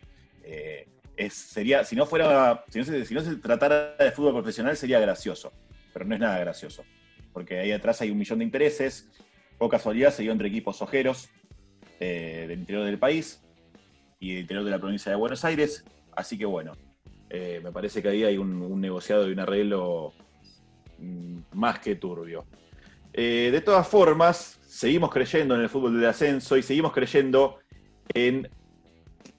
Eh, 0.44 0.88
es, 1.16 1.34
sería, 1.34 1.84
si 1.84 1.96
no 1.96 2.06
fuera, 2.06 2.64
si 2.70 2.78
no, 2.78 2.86
se, 2.86 3.36
tratara 3.38 3.96
de 3.98 4.12
fútbol 4.12 4.34
profesional 4.34 4.78
sería 4.78 5.00
gracioso, 5.00 5.52
pero 5.92 6.06
no 6.06 6.14
es 6.14 6.22
nada 6.22 6.38
gracioso, 6.38 6.84
porque 7.38 7.60
ahí 7.60 7.72
atrás 7.72 8.02
hay 8.02 8.10
un 8.10 8.18
millón 8.18 8.40
de 8.40 8.46
intereses, 8.46 9.08
o 9.60 9.70
casualidad 9.70 10.12
se 10.12 10.24
dio 10.24 10.32
entre 10.32 10.48
equipos 10.48 10.82
ojeros 10.82 11.30
eh, 12.00 12.46
del 12.48 12.62
interior 12.62 12.84
del 12.84 12.98
país 12.98 13.44
y 14.20 14.30
del 14.30 14.40
interior 14.40 14.66
de 14.66 14.72
la 14.72 14.80
provincia 14.80 15.12
de 15.12 15.18
Buenos 15.20 15.46
Aires, 15.46 15.86
así 16.16 16.36
que 16.36 16.46
bueno, 16.46 16.72
eh, 17.30 17.62
me 17.64 17.72
parece 17.72 18.02
que 18.02 18.10
ahí 18.10 18.24
hay 18.24 18.40
un, 18.40 18.82
negociado 18.82 19.30
y 19.30 19.34
un 19.34 19.40
arreglo 19.40 20.14
mm, 20.98 21.42
más 21.54 21.78
que 21.78 21.96
turbio. 21.96 22.48
de 23.14 23.62
todas 23.64 23.88
formas, 23.88 24.60
seguimos 24.66 25.12
creyendo 25.12 25.54
en 25.54 25.62
el 25.62 25.70
fútbol 25.70 26.02
de 26.02 26.08
ascenso 26.08 26.58
y 26.58 26.64
seguimos 26.64 26.92
creyendo 26.92 27.60
en 28.16 28.50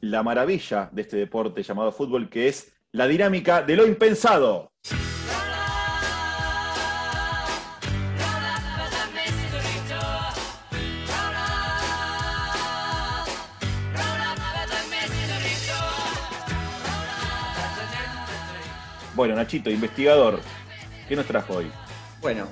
la 0.03 0.23
maravilla 0.23 0.89
de 0.93 1.03
este 1.03 1.17
deporte 1.17 1.65
llamado 1.65 1.91
fútbol, 1.91 2.31
que 2.31 2.47
es 2.47 2.73
la 2.93 3.09
dinámica 3.09 3.63
de 3.63 3.75
lo 3.75 3.89
impensado. 3.89 4.71
Bueno, 19.19 19.35
Nachito, 19.35 19.69
investigador, 19.69 20.39
¿qué 21.09 21.17
nos 21.17 21.27
trajo 21.27 21.55
hoy? 21.55 21.69
Bueno, 22.21 22.47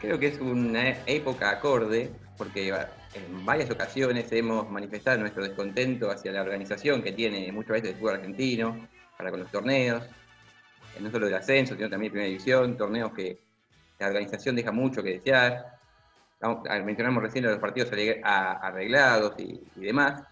creo 0.00 0.18
que 0.18 0.26
es 0.26 0.40
una 0.40 0.88
época 1.06 1.50
acorde, 1.50 2.10
porque 2.36 2.74
en 3.14 3.46
varias 3.46 3.70
ocasiones 3.70 4.26
hemos 4.32 4.68
manifestado 4.68 5.18
nuestro 5.18 5.44
descontento 5.44 6.10
hacia 6.10 6.32
la 6.32 6.42
organización 6.42 7.00
que 7.00 7.12
tiene 7.12 7.52
muchas 7.52 7.74
veces 7.74 7.90
el 7.90 7.94
fútbol 7.94 8.16
argentino 8.16 8.88
para 9.16 9.30
con 9.30 9.38
los 9.38 9.52
torneos, 9.52 10.02
eh, 10.02 11.00
no 11.00 11.12
solo 11.12 11.26
del 11.26 11.36
ascenso, 11.36 11.76
sino 11.76 11.88
también 11.88 12.10
de 12.10 12.14
primera 12.14 12.28
división, 12.28 12.76
torneos 12.76 13.12
que 13.12 13.38
la 14.00 14.08
organización 14.08 14.56
deja 14.56 14.72
mucho 14.72 15.04
que 15.04 15.20
desear. 15.20 15.78
Mencionamos 16.84 17.22
recién 17.22 17.44
los 17.44 17.60
partidos 17.60 17.88
arreglados 18.24 19.34
y, 19.38 19.62
demás. 19.76 20.24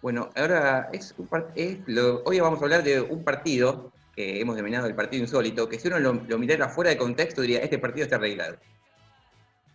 Bueno, 0.00 0.30
ahora 0.34 0.88
es, 0.90 1.14
hoy 1.18 2.40
vamos 2.40 2.62
a 2.62 2.64
hablar 2.64 2.82
de 2.82 3.02
un 3.02 3.22
partido 3.22 3.92
hemos 4.40 4.56
denominado 4.56 4.86
el 4.86 4.94
partido 4.94 5.22
insólito, 5.22 5.68
que 5.68 5.78
si 5.78 5.88
uno 5.88 5.98
lo, 5.98 6.38
mirara 6.38 6.68
fuera 6.68 6.90
de 6.90 6.96
contexto 6.96 7.42
diría, 7.42 7.60
este 7.60 7.78
partido 7.78 8.04
está 8.04 8.16
arreglado 8.16 8.56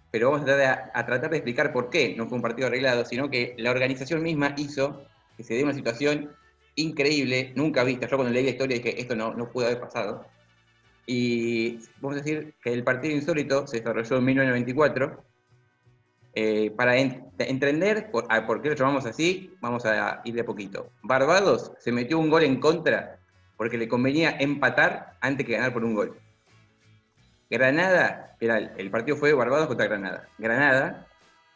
pero 0.09 0.31
vamos 0.31 0.49
a 0.49 1.05
tratar, 1.05 1.29
de, 1.29 1.37
explicar 1.37 1.71
por 1.73 1.89
qué 1.89 2.15
no 2.17 2.27
fue 2.27 2.37
un 2.37 2.41
partido 2.41 2.67
arreglado, 2.67 3.05
sino 3.05 3.29
que 3.29 3.53
la 3.57 3.71
organización 3.71 4.23
misma 4.23 4.55
hizo 4.57 5.03
que 5.35 5.43
se 5.43 5.53
dé 5.53 5.63
una 5.63 5.73
situación 5.73 6.31
increíble, 6.75 7.51
nunca 7.55 7.83
vista. 7.83 8.07
Yo 8.07 8.17
cuando 8.17 8.33
leí 8.33 8.43
la 8.43 8.51
historia 8.51 8.77
dije, 8.77 8.99
esto 8.99 9.15
no, 9.15 9.33
no 9.33 9.49
pudo 9.51 9.65
haber 9.65 9.79
pasado. 9.79 10.25
Y 11.05 11.79
vamos 12.01 12.17
a 12.17 12.21
decir 12.21 12.55
que 12.61 12.73
el 12.73 12.83
partido 12.83 13.13
insólito 13.13 13.67
se 13.67 13.77
desarrolló 13.77 14.17
en 14.17 14.25
1994. 14.25 15.23
Eh, 16.39 16.71
para 16.71 16.97
entender 16.97 18.11
por, 18.11 18.27
por, 18.45 18.61
qué 18.61 18.69
lo 18.69 18.75
llamamos 18.75 19.05
así, 19.05 19.55
vamos 19.59 19.85
a 19.85 20.21
ir 20.23 20.35
de 20.35 20.43
poquito. 20.43 20.91
Barbados 21.01 21.71
se 21.79 21.91
metió 21.91 22.19
un 22.19 22.29
gol 22.29 22.43
en 22.43 22.59
contra 22.59 23.16
porque 23.57 23.77
le 23.77 23.87
convenía 23.87 24.37
empatar 24.39 25.17
antes 25.19 25.45
que 25.45 25.53
ganar 25.53 25.73
por 25.73 25.83
un 25.83 25.95
gol. 25.95 26.17
Granada, 27.49 28.35
era 28.39 28.57
el, 28.57 28.91
partido 28.91 29.17
fue 29.17 29.33
Barbados 29.33 29.67
contra 29.67 29.87
Granada. 29.87 30.27
Granada, 30.37 31.07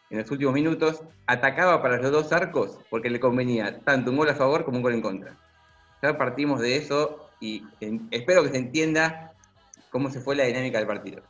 en 0.10 0.20
los 0.20 0.31
últimos 0.31 0.53
minutos, 0.53 1.03
atacaba 1.27 1.81
para 1.81 1.98
los 1.98 2.12
dos 2.12 2.31
arcos 2.34 2.79
porque 2.89 3.10
le 3.10 3.20
convenía 3.20 3.79
tanto 3.79 4.12
un 4.12 4.17
gol 4.17 4.29
a 4.29 4.36
favor 4.36 4.65
como 4.65 4.77
un 4.77 4.84
gol 4.84 4.93
en 4.93 5.01
contra. 5.01 5.38
Ya 6.01 6.17
partimos 6.17 6.60
de 6.60 6.77
eso 6.77 7.29
y 7.39 7.63
espero 8.10 8.43
que 8.43 8.50
se 8.50 8.58
entienda 8.58 9.34
cómo 9.89 10.10
se 10.10 10.22
fue 10.22 10.36
la 10.36 10.46
dinámica 10.46 10.79
del 10.79 10.88
partido. 10.88 11.22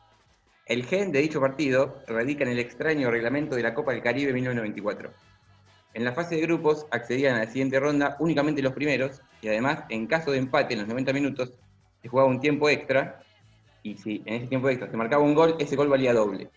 El 0.66 0.84
gen 0.86 1.12
de 1.12 1.20
dicho 1.20 1.40
partido 1.40 2.02
radica 2.06 2.44
en 2.44 2.50
el 2.50 2.60
extraño 2.60 3.10
reglamento 3.10 3.56
de 3.56 3.62
la 3.62 3.74
Copa 3.74 3.92
del 3.92 4.02
Caribe 4.02 4.32
1994. 4.32 5.12
En 5.94 6.04
la 6.04 6.12
fase 6.12 6.36
de 6.36 6.42
grupos 6.42 6.86
accedían 6.90 7.36
a 7.36 7.40
la 7.40 7.46
siguiente 7.46 7.78
ronda 7.78 8.16
únicamente 8.18 8.62
los 8.62 8.72
primeros 8.72 9.20
y 9.42 9.48
además, 9.48 9.84
en 9.90 10.06
caso 10.06 10.30
de 10.30 10.38
empate 10.38 10.74
en 10.74 10.80
los 10.80 10.88
90 10.88 11.12
minutos, 11.12 11.52
se 12.00 12.08
jugaba 12.08 12.28
un 12.28 12.40
tiempo 12.40 12.68
extra 12.70 13.22
y 13.82 13.96
si 13.96 14.22
en 14.24 14.34
ese 14.34 14.46
tiempo 14.46 14.68
extra 14.68 14.90
se 14.90 14.96
marcaba 14.96 15.22
un 15.22 15.34
gol, 15.34 15.56
ese 15.58 15.76
gol 15.76 15.88
valía 15.88 16.14
doble. 16.14 16.50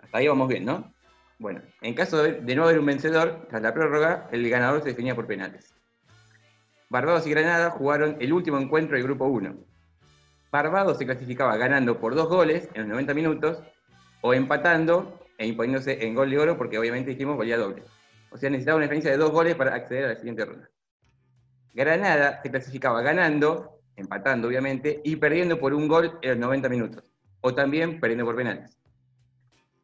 Hasta 0.00 0.18
ahí 0.18 0.28
vamos 0.28 0.48
bien, 0.48 0.64
¿no? 0.64 0.92
Bueno, 1.38 1.62
en 1.82 1.94
caso 1.94 2.22
de, 2.22 2.54
no 2.54 2.64
haber 2.64 2.78
un 2.78 2.86
vencedor, 2.86 3.46
tras 3.48 3.62
la 3.62 3.72
prórroga, 3.72 4.28
el 4.32 4.48
ganador 4.48 4.82
se 4.82 4.88
definía 4.88 5.14
por 5.14 5.26
penales. 5.26 5.72
Barbados 6.88 7.26
y 7.26 7.30
Granada 7.30 7.70
jugaron 7.70 8.16
el 8.20 8.32
último 8.32 8.58
encuentro 8.58 8.96
del 8.96 9.04
grupo 9.04 9.26
1. 9.26 9.54
Barbados 10.50 10.98
se 10.98 11.04
clasificaba 11.04 11.56
ganando 11.56 12.00
por 12.00 12.14
dos 12.14 12.28
goles 12.28 12.68
en 12.74 12.82
los 12.82 12.90
90 12.90 13.14
minutos 13.14 13.62
o 14.20 14.34
empatando 14.34 15.20
e 15.36 15.46
imponiéndose 15.46 16.04
en 16.06 16.14
gol 16.14 16.30
de 16.30 16.38
oro 16.38 16.56
porque 16.56 16.78
obviamente 16.78 17.10
dijimos 17.10 17.36
valía 17.36 17.58
doble. 17.58 17.82
O 18.30 18.36
sea, 18.36 18.50
necesitaba 18.50 18.76
una 18.76 18.84
diferencia 18.84 19.10
de 19.10 19.16
dos 19.16 19.30
goles 19.30 19.54
para 19.54 19.74
acceder 19.74 20.04
a 20.04 20.08
la 20.08 20.16
siguiente 20.16 20.44
ronda. 20.44 20.70
Granada 21.74 22.40
se 22.42 22.50
clasificaba 22.50 23.02
ganando 23.02 23.78
empatando 23.98 24.48
obviamente, 24.48 25.00
y 25.04 25.16
perdiendo 25.16 25.58
por 25.58 25.74
un 25.74 25.88
gol 25.88 26.18
en 26.22 26.30
los 26.30 26.38
90 26.38 26.68
minutos, 26.68 27.04
o 27.40 27.54
también 27.54 28.00
perdiendo 28.00 28.24
por 28.24 28.36
penales. 28.36 28.78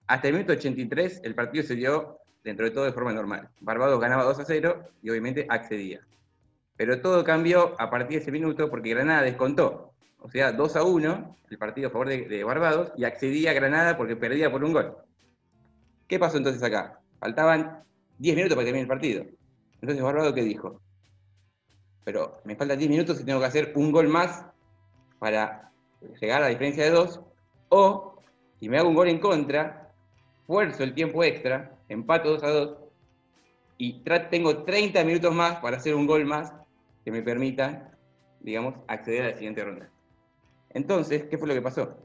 Hasta 0.06 0.28
el 0.28 0.34
minuto 0.34 0.52
83 0.52 1.20
el 1.24 1.34
partido 1.34 1.64
se 1.64 1.74
dio 1.74 2.18
dentro 2.42 2.64
de 2.64 2.70
todo 2.70 2.84
de 2.84 2.92
forma 2.92 3.12
normal. 3.12 3.48
Barbados 3.60 4.00
ganaba 4.00 4.24
2 4.24 4.38
a 4.38 4.44
0 4.44 4.88
y 5.02 5.10
obviamente 5.10 5.46
accedía. 5.48 6.00
Pero 6.76 7.00
todo 7.00 7.24
cambió 7.24 7.74
a 7.80 7.90
partir 7.90 8.18
de 8.18 8.22
ese 8.22 8.32
minuto 8.32 8.70
porque 8.70 8.90
Granada 8.90 9.22
descontó. 9.22 9.92
O 10.18 10.30
sea, 10.30 10.52
2 10.52 10.76
a 10.76 10.82
1 10.82 11.36
el 11.50 11.58
partido 11.58 11.88
a 11.88 11.90
favor 11.90 12.08
de, 12.08 12.44
Barbados 12.44 12.92
y 12.96 13.04
accedía 13.04 13.50
a 13.50 13.54
Granada 13.54 13.96
porque 13.96 14.16
perdía 14.16 14.50
por 14.50 14.62
un 14.62 14.72
gol. 14.72 14.96
¿Qué 16.06 16.18
pasó 16.18 16.36
entonces 16.36 16.62
acá? 16.62 17.00
Faltaban 17.18 17.82
10 18.18 18.36
minutos 18.36 18.56
para 18.56 18.64
terminar 18.64 18.84
el 18.84 18.88
partido. 18.88 19.24
Entonces 19.80 20.02
Barbados, 20.02 20.34
¿qué 20.34 20.42
dijo? 20.42 20.80
pero 22.04 22.40
me 22.44 22.54
faltan 22.54 22.78
10 22.78 22.90
minutos 22.90 23.20
y 23.20 23.24
tengo 23.24 23.40
que 23.40 23.46
hacer 23.46 23.72
un 23.74 23.90
gol 23.90 24.08
más 24.08 24.44
para 25.18 25.72
llegar 26.20 26.42
a 26.42 26.44
la 26.44 26.50
diferencia 26.50 26.84
de 26.84 26.90
2, 26.90 27.20
o 27.70 28.22
si 28.60 28.68
me 28.68 28.78
hago 28.78 28.90
un 28.90 28.94
gol 28.94 29.08
en 29.08 29.18
contra, 29.18 29.90
fuerzo 30.46 30.84
el 30.84 30.94
tiempo 30.94 31.24
extra, 31.24 31.78
empato 31.88 32.30
2 32.30 32.42
a 32.42 32.50
2, 32.50 32.78
y 33.78 34.02
tengo 34.30 34.64
30 34.64 35.02
minutos 35.02 35.34
más 35.34 35.56
para 35.56 35.78
hacer 35.78 35.94
un 35.94 36.06
gol 36.06 36.26
más 36.26 36.52
que 37.04 37.10
me 37.10 37.22
permita, 37.22 37.96
digamos, 38.40 38.74
acceder 38.86 39.22
a 39.22 39.28
la 39.30 39.34
siguiente 39.34 39.64
ronda. 39.64 39.90
Entonces, 40.70 41.24
¿qué 41.24 41.38
fue 41.38 41.48
lo 41.48 41.54
que 41.54 41.62
pasó? 41.62 41.96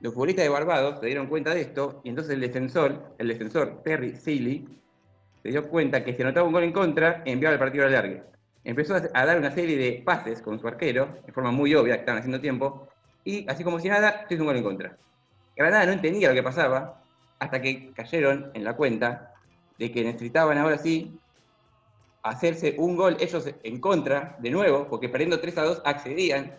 Los 0.00 0.14
futbolistas 0.14 0.44
de 0.44 0.48
Barbados 0.48 0.98
se 0.98 1.06
dieron 1.06 1.26
cuenta 1.26 1.54
de 1.54 1.60
esto 1.60 2.00
y 2.04 2.08
entonces 2.08 2.32
el 2.32 2.40
defensor, 2.40 3.14
el 3.18 3.28
defensor 3.28 3.82
Terry 3.84 4.16
Seeley, 4.16 4.66
se 5.42 5.48
dio 5.50 5.68
cuenta 5.68 6.02
que 6.02 6.14
si 6.14 6.22
anotaba 6.22 6.46
un 6.46 6.52
gol 6.52 6.64
en 6.64 6.72
contra, 6.72 7.22
enviaba 7.26 7.52
el 7.52 7.58
partido 7.58 7.84
al 7.84 7.92
largue. 7.92 8.22
Empezó 8.64 8.94
a 8.94 9.26
dar 9.26 9.38
una 9.38 9.50
serie 9.50 9.76
de 9.76 10.02
pases 10.04 10.40
con 10.40 10.58
su 10.58 10.66
arquero, 10.68 11.18
de 11.26 11.32
forma 11.32 11.50
muy 11.50 11.74
obvia, 11.74 11.94
que 11.94 12.00
estaban 12.00 12.18
haciendo 12.18 12.40
tiempo, 12.40 12.88
y 13.24 13.48
así 13.50 13.64
como 13.64 13.78
si 13.78 13.88
nada, 13.88 14.26
se 14.26 14.34
hizo 14.34 14.42
un 14.42 14.48
gol 14.48 14.56
en 14.56 14.64
contra. 14.64 14.96
Granada 15.56 15.86
no 15.86 15.92
entendía 15.92 16.28
lo 16.28 16.34
que 16.34 16.42
pasaba, 16.42 17.02
hasta 17.38 17.60
que 17.60 17.92
cayeron 17.92 18.50
en 18.54 18.64
la 18.64 18.76
cuenta 18.76 19.34
de 19.78 19.90
que 19.90 20.04
necesitaban 20.04 20.58
ahora 20.58 20.78
sí 20.78 21.18
hacerse 22.22 22.74
un 22.78 22.96
gol 22.96 23.16
ellos 23.20 23.48
en 23.62 23.80
contra, 23.80 24.36
de 24.40 24.50
nuevo, 24.50 24.88
porque 24.88 25.08
perdiendo 25.08 25.40
3 25.40 25.58
a 25.58 25.64
2 25.64 25.82
accedían, 25.84 26.58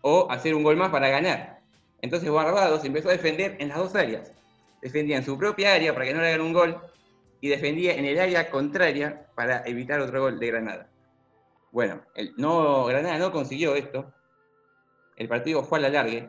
o 0.00 0.30
hacer 0.30 0.54
un 0.54 0.62
gol 0.62 0.76
más 0.76 0.90
para 0.90 1.08
ganar. 1.08 1.57
Entonces 2.00 2.30
Barbados 2.30 2.84
empezó 2.84 3.08
a 3.08 3.12
defender 3.12 3.56
en 3.58 3.68
las 3.68 3.78
dos 3.78 3.94
áreas. 3.94 4.32
Defendían 4.82 5.24
su 5.24 5.36
propia 5.36 5.74
área 5.74 5.92
para 5.92 6.06
que 6.06 6.14
no 6.14 6.20
le 6.20 6.28
hagan 6.28 6.40
un 6.40 6.52
gol, 6.52 6.80
y 7.40 7.48
defendía 7.48 7.94
en 7.94 8.04
el 8.04 8.18
área 8.18 8.50
contraria 8.50 9.26
para 9.34 9.62
evitar 9.66 10.00
otro 10.00 10.20
gol 10.20 10.38
de 10.38 10.46
Granada. 10.48 10.90
Bueno, 11.70 12.02
no, 12.36 12.86
Granada 12.86 13.18
no 13.18 13.32
consiguió 13.32 13.74
esto. 13.74 14.12
El 15.16 15.28
partido 15.28 15.62
fue 15.62 15.78
a 15.78 15.82
la 15.82 15.88
largue. 15.88 16.28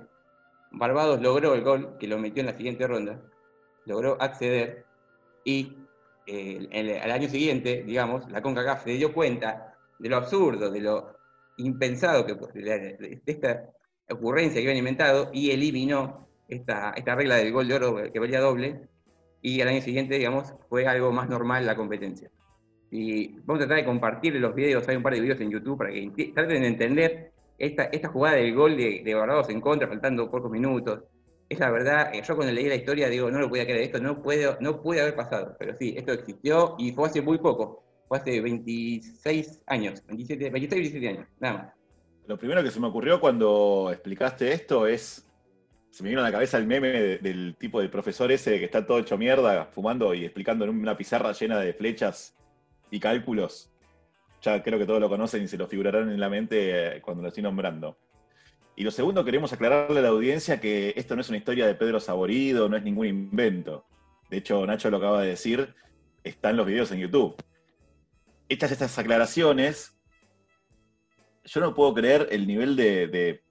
Barbados 0.71 1.21
logró 1.21 1.53
el 1.55 1.63
gol, 1.63 1.97
que 1.99 2.07
lo 2.07 2.17
metió 2.17 2.41
en 2.41 2.47
la 2.47 2.57
siguiente 2.57 2.87
ronda. 2.87 3.21
Logró 3.85 4.21
acceder. 4.21 4.85
Y 5.43 5.77
eh, 6.27 6.99
al 7.01 7.11
año 7.11 7.29
siguiente, 7.29 7.83
digamos, 7.83 8.29
la 8.29 8.41
CONCACAF 8.41 8.83
se 8.83 8.91
dio 8.91 9.13
cuenta 9.13 9.75
de 9.97 10.09
lo 10.09 10.17
absurdo, 10.17 10.69
de 10.69 10.81
lo 10.81 11.17
impensado 11.57 12.25
que, 12.25 12.35
de, 12.35 13.21
esta 13.25 13.69
ocurrencia 14.09 14.61
que 14.61 14.67
habían 14.67 14.77
inventado 14.77 15.29
y 15.33 15.51
eliminó 15.51 16.27
esta, 16.47 16.91
esta 16.91 17.15
regla 17.15 17.35
del 17.35 17.51
gol 17.51 17.67
de 17.67 17.75
oro 17.75 18.11
que 18.11 18.19
valía 18.19 18.39
doble 18.39 18.81
y 19.41 19.61
al 19.61 19.69
año 19.69 19.81
siguiente, 19.81 20.15
digamos, 20.15 20.53
fue 20.67 20.85
algo 20.87 21.11
más 21.11 21.29
normal 21.29 21.65
la 21.65 21.75
competencia. 21.75 22.29
Y 22.91 23.35
vamos 23.39 23.63
a 23.63 23.67
tratar 23.67 23.77
de 23.77 23.85
compartir 23.85 24.35
los 24.35 24.53
videos, 24.55 24.87
hay 24.87 24.95
un 24.95 25.03
par 25.03 25.13
de 25.13 25.21
videos 25.21 25.39
en 25.41 25.51
YouTube 25.51 25.77
para 25.77 25.91
que 25.91 26.31
traten 26.33 26.61
de 26.61 26.67
entender 26.67 27.31
esta, 27.57 27.85
esta 27.85 28.09
jugada 28.09 28.37
del 28.37 28.55
gol 28.55 28.75
de, 28.75 29.01
de 29.03 29.13
Barbados 29.13 29.49
en 29.49 29.61
contra, 29.61 29.87
faltando 29.87 30.29
pocos 30.29 30.51
minutos. 30.51 31.03
Es 31.47 31.59
la 31.59 31.71
verdad, 31.71 32.13
eh, 32.13 32.21
yo 32.23 32.35
cuando 32.35 32.53
leí 32.53 32.67
la 32.67 32.75
historia 32.75 33.09
digo, 33.09 33.29
no 33.31 33.39
lo 33.39 33.49
podía 33.49 33.65
creer, 33.65 33.81
esto 33.81 33.99
no 33.99 34.21
puede, 34.21 34.55
no 34.59 34.81
puede 34.81 35.01
haber 35.01 35.15
pasado, 35.15 35.55
pero 35.57 35.75
sí, 35.77 35.95
esto 35.97 36.13
existió 36.13 36.75
y 36.77 36.91
fue 36.91 37.07
hace 37.07 37.21
muy 37.21 37.39
poco, 37.39 37.83
fue 38.07 38.19
hace 38.19 38.39
26 38.39 39.63
años, 39.65 40.03
27, 40.05 40.49
26, 40.51 40.81
27 40.81 41.07
años, 41.07 41.27
nada 41.39 41.57
más. 41.57 41.78
Lo 42.29 42.37
primero 42.37 42.61
que 42.61 42.69
se 42.69 42.79
me 42.79 42.85
ocurrió 42.85 43.19
cuando 43.19 43.89
explicaste 43.91 44.53
esto 44.53 44.85
es 44.85 45.27
se 45.89 46.03
me 46.03 46.09
vino 46.09 46.21
a 46.21 46.23
la 46.23 46.31
cabeza 46.31 46.59
el 46.59 46.67
meme 46.67 47.17
del 47.17 47.55
tipo 47.57 47.79
del 47.79 47.89
profesor 47.89 48.31
ese 48.31 48.59
que 48.59 48.65
está 48.65 48.85
todo 48.85 48.99
hecho 48.99 49.17
mierda, 49.17 49.65
fumando 49.65 50.13
y 50.13 50.25
explicando 50.25 50.63
en 50.63 50.69
una 50.69 50.95
pizarra 50.95 51.31
llena 51.31 51.57
de 51.57 51.73
flechas 51.73 52.35
y 52.91 52.99
cálculos. 52.99 53.71
Ya 54.43 54.61
creo 54.61 54.77
que 54.77 54.85
todos 54.85 54.99
lo 54.99 55.09
conocen 55.09 55.41
y 55.41 55.47
se 55.47 55.57
lo 55.57 55.65
figurarán 55.65 56.11
en 56.11 56.19
la 56.19 56.29
mente 56.29 56.97
eh, 56.97 57.01
cuando 57.01 57.23
lo 57.23 57.29
estoy 57.29 57.41
nombrando. 57.41 57.97
Y 58.75 58.83
lo 58.83 58.91
segundo, 58.91 59.25
queremos 59.25 59.51
aclararle 59.51 59.97
a 59.97 60.03
la 60.03 60.09
audiencia 60.09 60.61
que 60.61 60.93
esto 60.97 61.15
no 61.15 61.21
es 61.21 61.29
una 61.29 61.39
historia 61.39 61.65
de 61.65 61.73
Pedro 61.73 61.99
Saborido, 61.99 62.69
no 62.69 62.77
es 62.77 62.83
ningún 62.83 63.07
invento. 63.07 63.87
De 64.29 64.37
hecho, 64.37 64.63
Nacho 64.67 64.91
lo 64.91 64.97
acaba 64.97 65.23
de 65.23 65.29
decir, 65.29 65.73
están 66.23 66.57
los 66.57 66.67
videos 66.67 66.91
en 66.91 66.99
YouTube. 66.99 67.35
Hechas 68.49 68.71
estas 68.71 68.99
aclaraciones, 68.99 69.98
yo 71.43 71.61
no 71.61 71.73
puedo 71.73 71.93
creer 71.93 72.27
el 72.31 72.47
nivel 72.47 72.75
de 72.75 73.41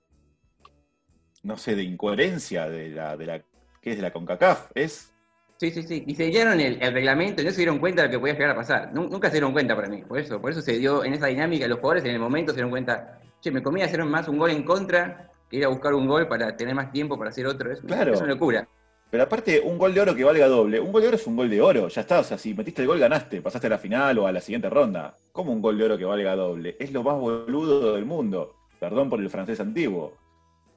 no 1.42 1.56
sé, 1.56 1.74
de 1.74 1.82
incoherencia 1.82 2.68
de 2.68 2.90
la, 2.90 3.16
de 3.16 3.26
la 3.26 3.42
que 3.80 3.90
es 3.90 3.96
de 3.96 4.02
la 4.02 4.12
CONCACAF, 4.12 4.70
¿es? 4.74 5.12
Sí, 5.56 5.70
sí, 5.70 5.82
sí. 5.82 6.04
Y 6.06 6.14
se 6.14 6.26
dieron 6.26 6.60
el, 6.60 6.78
reglamento 6.92 7.42
y 7.42 7.44
no 7.44 7.50
se 7.50 7.56
dieron 7.56 7.78
cuenta 7.78 8.02
de 8.02 8.08
lo 8.08 8.12
que 8.12 8.18
podía 8.20 8.34
llegar 8.34 8.50
a 8.50 8.54
pasar. 8.54 8.92
Nunca 8.92 9.28
se 9.28 9.34
dieron 9.34 9.52
cuenta 9.52 9.74
para 9.74 9.88
mí. 9.88 10.02
Por 10.02 10.18
eso, 10.18 10.40
por 10.40 10.52
eso 10.52 10.62
se 10.62 10.78
dio 10.78 11.04
en 11.04 11.14
esa 11.14 11.26
dinámica, 11.26 11.66
los 11.66 11.78
jugadores 11.78 12.04
en 12.04 12.12
el 12.12 12.20
momento 12.20 12.52
se 12.52 12.56
dieron 12.56 12.70
cuenta, 12.70 13.20
che, 13.40 13.50
me 13.50 13.62
conviene 13.62 13.88
hacer 13.88 14.04
más 14.04 14.28
un 14.28 14.38
gol 14.38 14.50
en 14.50 14.62
contra 14.62 15.32
que 15.50 15.56
ir 15.56 15.64
a 15.64 15.68
buscar 15.68 15.94
un 15.94 16.06
gol 16.06 16.28
para 16.28 16.56
tener 16.56 16.74
más 16.74 16.92
tiempo 16.92 17.18
para 17.18 17.30
hacer 17.30 17.46
otro. 17.46 17.72
Es, 17.72 17.80
Claro. 17.80 18.12
es 18.12 18.20
una 18.20 18.34
locura. 18.34 18.68
Pero 19.10 19.22
aparte, 19.22 19.60
un 19.60 19.78
gol 19.78 19.94
de 19.94 20.00
oro 20.02 20.14
que 20.14 20.24
valga 20.24 20.46
doble. 20.48 20.78
Un 20.80 20.92
gol 20.92 21.00
de 21.02 21.08
oro 21.08 21.16
es 21.16 21.26
un 21.26 21.36
gol 21.36 21.48
de 21.48 21.60
oro. 21.62 21.88
Ya 21.88 22.02
está. 22.02 22.20
O 22.20 22.24
sea, 22.24 22.36
si 22.36 22.52
metiste 22.54 22.82
el 22.82 22.88
gol, 22.88 22.98
ganaste. 22.98 23.40
Pasaste 23.40 23.66
a 23.66 23.70
la 23.70 23.78
final 23.78 24.18
o 24.18 24.26
a 24.26 24.32
la 24.32 24.40
siguiente 24.40 24.68
ronda. 24.68 25.16
¿Cómo 25.32 25.52
un 25.52 25.62
gol 25.62 25.78
de 25.78 25.84
oro 25.84 25.96
que 25.98 26.04
valga 26.04 26.36
doble? 26.36 26.76
Es 26.78 26.92
lo 26.92 27.02
más 27.02 27.16
boludo 27.18 27.94
del 27.94 28.04
mundo. 28.04 28.54
Perdón 28.78 29.08
por 29.08 29.20
el 29.20 29.30
francés 29.30 29.60
antiguo. 29.60 30.12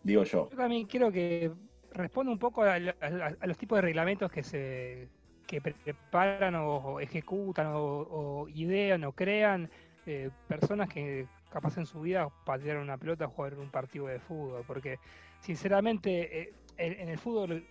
Digo 0.03 0.23
yo. 0.23 0.49
Yo 0.49 0.57
también 0.57 0.87
quiero 0.87 1.11
que 1.11 1.51
responda 1.93 2.31
un 2.31 2.39
poco 2.39 2.63
a, 2.63 2.75
a- 2.75 3.45
los 3.47 3.57
tipos 3.57 3.77
de 3.77 3.81
reglamentos 3.81 4.31
que 4.31 4.43
se 4.43 5.09
que 5.45 5.59
pre- 5.59 5.73
preparan 5.83 6.55
o, 6.55 7.01
ejecutan 7.01 7.67
o, 7.75 8.47
idean 8.55 9.03
o 9.03 9.11
crean 9.11 9.69
eh, 10.05 10.29
personas 10.47 10.87
que 10.87 11.27
capaz 11.51 11.77
en 11.77 11.85
su 11.85 11.99
vida 11.99 12.29
patearon 12.45 12.83
una 12.83 12.97
pelota 12.97 13.25
o 13.25 13.29
jugaron 13.29 13.59
un 13.59 13.69
partido 13.69 14.07
de 14.07 14.19
fútbol. 14.19 14.63
Porque, 14.65 14.97
sinceramente, 15.41 16.41
eh, 16.43 16.53
en 16.77 17.09
el 17.09 17.17
fútbol, 17.17 17.65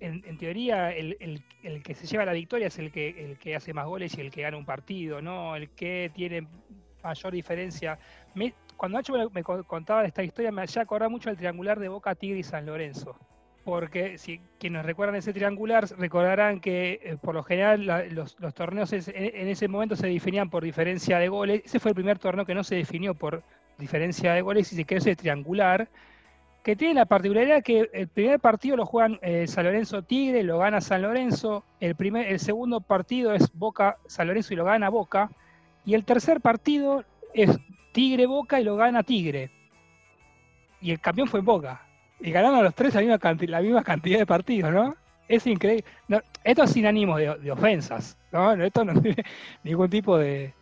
en, 0.00 0.38
teoría, 0.38 0.90
el, 0.92 1.16
el- 1.20 1.82
que 1.82 1.94
se 1.94 2.06
lleva 2.06 2.24
la 2.24 2.32
victoria 2.32 2.68
es 2.68 2.78
el 2.78 2.90
que, 2.90 3.08
el 3.24 3.38
que 3.38 3.54
hace 3.54 3.72
más 3.74 3.86
goles 3.86 4.16
y 4.16 4.20
el 4.20 4.30
que 4.30 4.42
gana 4.42 4.56
un 4.56 4.64
partido, 4.64 5.20
¿no? 5.20 5.54
El 5.56 5.70
que 5.70 6.10
tiene 6.14 6.46
mayor 7.02 7.32
diferencia. 7.32 7.98
Cuando 8.76 8.98
Nacho 8.98 9.12
me, 9.12 9.26
me 9.32 9.42
co- 9.42 9.64
contaba 9.64 10.04
esta 10.04 10.22
historia, 10.22 10.50
me 10.50 10.62
hacía 10.62 10.82
acordar 10.82 11.10
mucho 11.10 11.28
al 11.28 11.36
triangular 11.36 11.78
de 11.78 11.88
Boca 11.88 12.14
Tigre 12.14 12.38
y 12.38 12.42
San 12.42 12.64
Lorenzo. 12.66 13.16
Porque 13.62 14.16
si 14.16 14.40
quienes 14.58 14.86
recuerdan 14.86 15.16
ese 15.16 15.34
triangular 15.34 15.86
recordarán 15.98 16.60
que 16.60 16.98
eh, 17.02 17.16
por 17.20 17.34
lo 17.34 17.42
general 17.42 17.84
los, 18.10 18.34
torneos 18.54 18.90
en 18.94 19.48
ese 19.48 19.68
momento 19.68 19.96
se 19.96 20.06
definían 20.06 20.48
por 20.48 20.64
diferencia 20.64 21.18
de 21.18 21.28
goles. 21.28 21.60
Ese 21.64 21.78
fue 21.78 21.90
el 21.90 21.94
primer 21.94 22.18
torneo 22.18 22.46
que 22.46 22.54
no 22.54 22.64
se 22.64 22.76
definió 22.76 23.14
por 23.14 23.42
diferencia 23.76 24.32
de 24.32 24.40
goles 24.40 24.72
y 24.72 24.76
se 24.76 24.84
quedó 24.86 24.98
ese 24.98 25.14
triangular. 25.14 25.90
Que 26.62 26.76
tiene 26.76 26.94
la 26.94 27.06
particularidad 27.06 27.62
que 27.62 27.88
el 27.92 28.08
primer 28.08 28.38
partido 28.38 28.76
lo 28.76 28.84
juegan 28.84 29.18
eh, 29.22 29.46
San 29.46 29.64
Lorenzo 29.64 30.02
Tigre, 30.02 30.42
lo 30.42 30.58
gana 30.58 30.80
San 30.82 31.00
Lorenzo. 31.02 31.64
El, 31.80 31.94
primer, 31.94 32.26
el 32.26 32.38
segundo 32.38 32.80
partido 32.82 33.32
es 33.32 33.50
Boca 33.54 33.96
San 34.06 34.26
Lorenzo 34.28 34.52
y 34.52 34.56
lo 34.56 34.64
gana 34.66 34.90
Boca. 34.90 35.30
Y 35.86 35.94
el 35.94 36.04
tercer 36.04 36.40
partido 36.42 37.04
es 37.32 37.58
Tigre 37.92 38.26
Boca 38.26 38.60
y 38.60 38.64
lo 38.64 38.76
gana 38.76 39.02
Tigre. 39.02 39.50
Y 40.82 40.90
el 40.90 41.00
campeón 41.00 41.28
fue 41.28 41.40
Boca. 41.40 41.82
Y 42.20 42.30
ganaron 42.30 42.62
los 42.62 42.74
tres 42.74 42.94
la 42.94 43.00
misma, 43.00 43.18
canti- 43.18 43.46
la 43.46 43.62
misma 43.62 43.82
cantidad 43.82 44.18
de 44.18 44.26
partidos, 44.26 44.70
¿no? 44.72 44.94
Es 45.28 45.46
increíble. 45.46 45.84
Esto 46.44 46.64
es 46.64 46.70
sin 46.72 46.84
ánimo 46.86 47.16
de, 47.16 47.50
ofensas. 47.50 48.18
No, 48.32 48.52
Esto 48.52 48.84
no 48.84 49.00
tiene 49.00 49.24
ningún 49.64 49.88
tipo 49.88 50.18
de, 50.18 50.52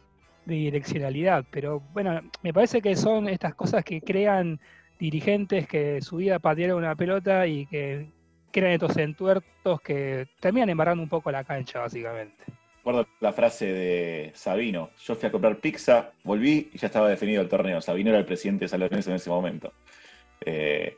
de 0.45 0.55
direccionalidad. 0.55 1.45
Pero 1.51 1.83
bueno, 1.93 2.21
me 2.43 2.53
parece 2.53 2.81
que 2.81 2.95
son 2.95 3.29
estas 3.29 3.55
cosas 3.57 3.83
que 3.85 4.01
crean 4.01 4.61
dirigentes 4.99 5.67
que 5.67 6.01
su 6.03 6.17
vida 6.17 6.39
patearon 6.39 6.79
una 6.79 6.97
pelota 6.97 7.47
y 7.47 7.67
que 7.67 8.11
crean 8.51 8.73
estos 8.73 8.97
entuertos 8.97 9.81
que 9.81 10.29
terminan 10.41 10.71
embarrando 10.71 11.03
un 11.03 11.09
poco 11.09 11.31
la 11.31 11.45
cancha, 11.45 11.81
básicamente. 11.81 12.45
Recuerdo 12.79 13.07
la 13.21 13.33
frase 13.33 13.67
de 13.67 14.31
Sabino. 14.35 14.91
Yo 15.05 15.15
fui 15.15 15.29
a 15.29 15.33
comprar 15.33 15.59
pizza, 15.59 16.13
volví 16.25 16.71
y 16.73 16.79
ya 16.79 16.87
estaba 16.87 17.09
definido 17.09 17.43
el 17.43 17.49
torneo. 17.49 17.81
Sabino 17.81 18.11
era 18.11 18.19
el 18.19 18.25
presidente 18.25 18.65
de 18.65 18.69
San 18.69 18.83
en 18.83 18.95
ese 18.95 19.31
momento. 19.31 19.73
Eh, 20.41 20.97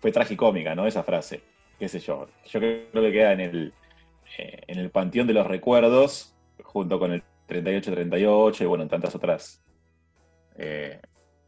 fue 0.00 0.12
tragicómica, 0.12 0.74
¿no? 0.74 0.86
Esa 0.86 1.02
frase. 1.02 1.42
Qué 1.78 1.88
sé 1.88 2.00
yo. 2.00 2.28
Yo 2.46 2.60
creo 2.60 2.90
que 2.92 3.12
queda 3.12 3.32
en 3.32 3.40
el, 3.40 3.74
eh, 4.38 4.60
en 4.66 4.78
el 4.78 4.90
panteón 4.90 5.26
de 5.26 5.32
los 5.32 5.46
recuerdos, 5.46 6.34
junto 6.62 6.98
con 6.98 7.12
el 7.12 7.22
38-38 7.48 8.60
y 8.60 8.64
bueno, 8.66 8.86
tantas 8.88 9.14
otras 9.14 9.62
eh, 10.56 11.00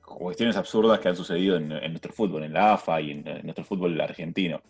cuestiones 0.09 0.57
absurdas 0.57 0.99
que 1.01 1.09
han 1.09 1.17
sucedido 1.17 1.57
en, 1.57 1.71
en 1.73 1.91
nuestro 1.93 2.13
fútbol, 2.13 2.45
en 2.45 2.53
la 2.53 2.75
AFA 2.75 3.01
y 3.01 3.11
en, 3.13 3.27
en 3.29 3.43
nuestro 3.45 3.65
fútbol 3.65 4.01
argentino. 4.01 4.61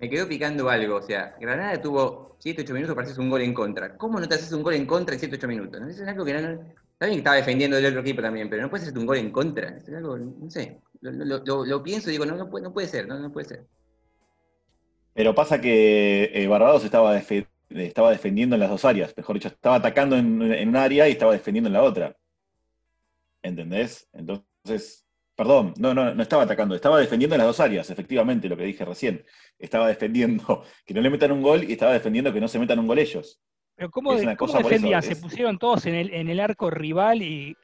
Me 0.00 0.08
quedó 0.10 0.26
picando 0.28 0.68
algo, 0.68 0.96
o 0.96 1.02
sea, 1.02 1.36
Granada 1.40 1.80
tuvo 1.80 2.36
7-8 2.42 2.72
minutos 2.72 2.94
para 2.94 3.04
hacerse 3.04 3.20
un 3.20 3.30
gol 3.30 3.42
en 3.42 3.54
contra. 3.54 3.96
¿Cómo 3.96 4.18
no 4.18 4.28
te 4.28 4.34
haces 4.34 4.52
un 4.52 4.62
gol 4.62 4.74
en 4.74 4.84
contra 4.86 5.14
en 5.14 5.20
7-8 5.20 5.46
minutos? 5.46 5.80
¿No? 5.80 5.88
Es 5.88 6.00
algo 6.00 6.24
que 6.24 6.34
no, 6.34 6.40
no- 6.40 6.60
Está 6.92 7.06
bien 7.06 7.16
que 7.16 7.20
estaba 7.22 7.36
defendiendo 7.36 7.76
del 7.76 7.86
otro 7.86 8.00
equipo 8.00 8.22
también, 8.22 8.48
pero 8.48 8.62
no 8.62 8.70
puedes 8.70 8.82
hacerte 8.84 9.00
un 9.00 9.06
gol 9.06 9.16
en 9.18 9.30
contra. 9.32 9.76
Es 9.76 9.88
algo, 9.88 10.16
no 10.18 10.48
sé. 10.50 10.80
Lo, 11.00 11.10
lo- 11.10 11.38
lo- 11.44 11.64
lo 11.66 11.82
pienso 11.82 12.08
y 12.08 12.12
digo, 12.12 12.24
no, 12.26 12.36
no 12.36 12.48
puede, 12.48 12.62
no 12.64 12.72
puede 12.72 12.86
ser, 12.86 13.08
no, 13.08 13.18
no 13.18 13.32
puede 13.32 13.48
ser. 13.48 13.66
Pero 15.14 15.34
pasa 15.34 15.60
que 15.60 16.30
eh, 16.32 16.46
Barbados 16.46 16.84
estaba 16.84 17.12
defendiendo 17.12 18.54
en 18.56 18.60
las 18.60 18.70
dos 18.70 18.84
áreas, 18.84 19.14
mejor 19.16 19.34
dicho, 19.34 19.48
estaba 19.48 19.76
atacando 19.76 20.16
en, 20.16 20.40
en 20.42 20.68
un 20.68 20.76
área 20.76 21.08
y 21.08 21.12
estaba 21.12 21.32
defendiendo 21.32 21.68
en 21.68 21.74
la 21.74 21.82
otra. 21.82 22.16
¿Entendés? 23.42 24.08
Entonces, 24.12 24.46
perdón, 25.34 25.74
no, 25.78 25.94
no, 25.94 26.14
no 26.14 26.22
estaba 26.22 26.42
atacando, 26.44 26.74
estaba 26.74 26.98
defendiendo 26.98 27.34
en 27.34 27.38
las 27.40 27.48
dos 27.48 27.60
áreas, 27.60 27.90
efectivamente, 27.90 28.48
lo 28.48 28.56
que 28.56 28.64
dije 28.64 28.84
recién. 28.84 29.24
Estaba 29.58 29.88
defendiendo 29.88 30.62
que 30.86 30.94
no 30.94 31.00
le 31.00 31.10
metan 31.10 31.32
un 31.32 31.42
gol 31.42 31.64
y 31.64 31.72
estaba 31.72 31.92
defendiendo 31.92 32.32
que 32.32 32.40
no 32.40 32.48
se 32.48 32.58
metan 32.58 32.78
un 32.78 32.86
gol 32.86 32.98
ellos. 32.98 33.40
Pero 33.74 33.90
¿cómo, 33.90 34.12
Es 34.12 34.18
de- 34.20 34.26
una 34.26 34.36
cómo 34.36 34.52
cosa 34.52 34.62
por 34.62 34.72
eso, 34.72 34.80
defendían? 34.82 35.02
Se 35.02 35.12
es- 35.14 35.20
pusieron 35.20 35.58
todos 35.58 35.86
en 35.86 35.94
el, 35.94 36.12
en 36.12 36.28
el 36.28 36.40
arco 36.40 36.70
rival 36.70 37.22
y, 37.22 37.56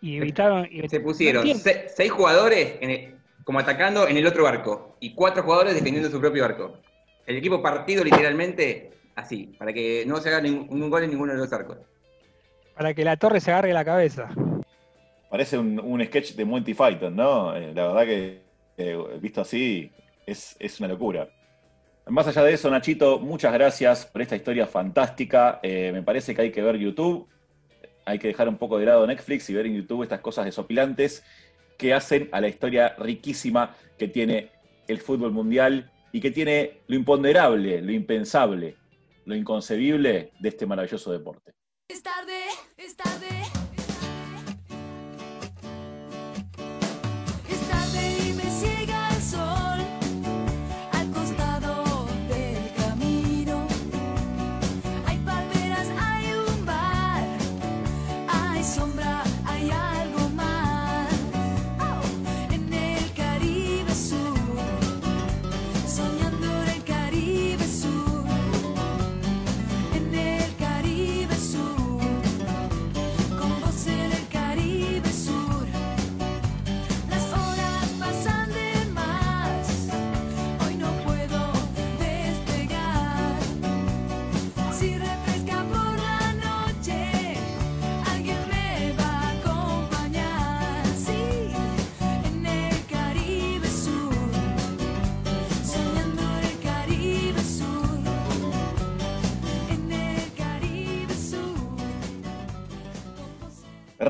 y 0.00 0.16
evitaron... 0.16 0.66
y- 0.70 0.88
Se 0.88 1.00
pusieron 1.00 1.44
No 1.44 1.50
entiendo. 1.52 1.80
se- 1.88 1.94
seis 1.94 2.10
jugadores 2.12 2.76
en 2.80 2.90
el- 2.90 3.14
como 3.44 3.58
atacando 3.60 4.08
en 4.08 4.16
el 4.16 4.26
otro 4.26 4.46
arco 4.46 4.96
y 5.00 5.14
cuatro 5.14 5.42
jugadores 5.42 5.74
defendiendo 5.74 6.10
su 6.10 6.20
propio 6.20 6.44
arco. 6.44 6.78
El 7.26 7.36
equipo 7.36 7.60
partido 7.62 8.02
literalmente 8.04 8.90
así, 9.16 9.46
para 9.58 9.72
que 9.72 10.04
no 10.06 10.18
se 10.20 10.28
haga 10.28 10.40
ningún 10.40 10.88
gol 10.90 11.02
en 11.04 11.10
ninguno 11.10 11.32
de 11.32 11.38
los 11.38 11.52
arcos. 11.52 11.78
Para 12.74 12.92
que 12.94 13.04
la 13.04 13.16
torre 13.16 13.40
se 13.40 13.50
agarre 13.50 13.72
la 13.72 13.84
cabeza. 13.84 14.28
Parece 15.30 15.58
un, 15.58 16.04
sketch 16.04 16.34
de 16.34 16.44
Monty 16.44 16.74
Python, 16.74 17.16
¿no? 17.16 17.56
Eh, 17.56 17.72
la 17.74 17.88
verdad 17.88 18.04
que, 18.04 18.42
eh, 18.76 18.98
visto 19.20 19.40
así, 19.40 19.90
es, 20.26 20.56
es 20.58 20.80
una 20.80 20.88
locura. 20.88 21.28
Más 22.08 22.26
allá 22.28 22.44
de 22.44 22.52
eso, 22.52 22.70
Nachito, 22.70 23.18
muchas 23.18 23.52
gracias 23.52 24.06
por 24.06 24.22
esta 24.22 24.36
historia 24.36 24.68
fantástica. 24.68 25.58
Eh, 25.60 25.90
me 25.92 26.04
parece 26.04 26.36
que 26.36 26.42
hay 26.42 26.52
que 26.52 26.62
ver 26.62 26.76
YouTube. 26.76 27.28
Hay 28.04 28.20
que 28.20 28.28
dejar 28.28 28.48
un 28.48 28.58
poco 28.58 28.78
de 28.78 28.86
lado 28.86 29.04
Netflix 29.04 29.50
y 29.50 29.54
ver 29.54 29.66
en 29.66 29.74
YouTube 29.74 30.04
estas 30.04 30.20
cosas 30.20 30.44
desopilantes 30.44 31.24
que 31.76 31.92
hacen 31.92 32.28
a 32.30 32.40
la 32.40 32.46
historia 32.46 32.94
riquísima 32.96 33.74
que 33.98 34.06
tiene 34.06 34.50
el 34.86 35.00
fútbol 35.00 35.32
mundial 35.32 35.90
y 36.12 36.20
que 36.20 36.30
tiene 36.30 36.82
lo 36.86 36.94
imponderable, 36.94 37.82
lo 37.82 37.90
impensable, 37.90 38.76
lo 39.24 39.34
inconcebible 39.34 40.30
de 40.38 40.48
este 40.48 40.64
maravilloso 40.64 41.10
deporte. 41.10 41.54
Es 41.88 42.04
tarde, 42.04 42.44
es 42.76 42.96
tarde. 42.96 43.55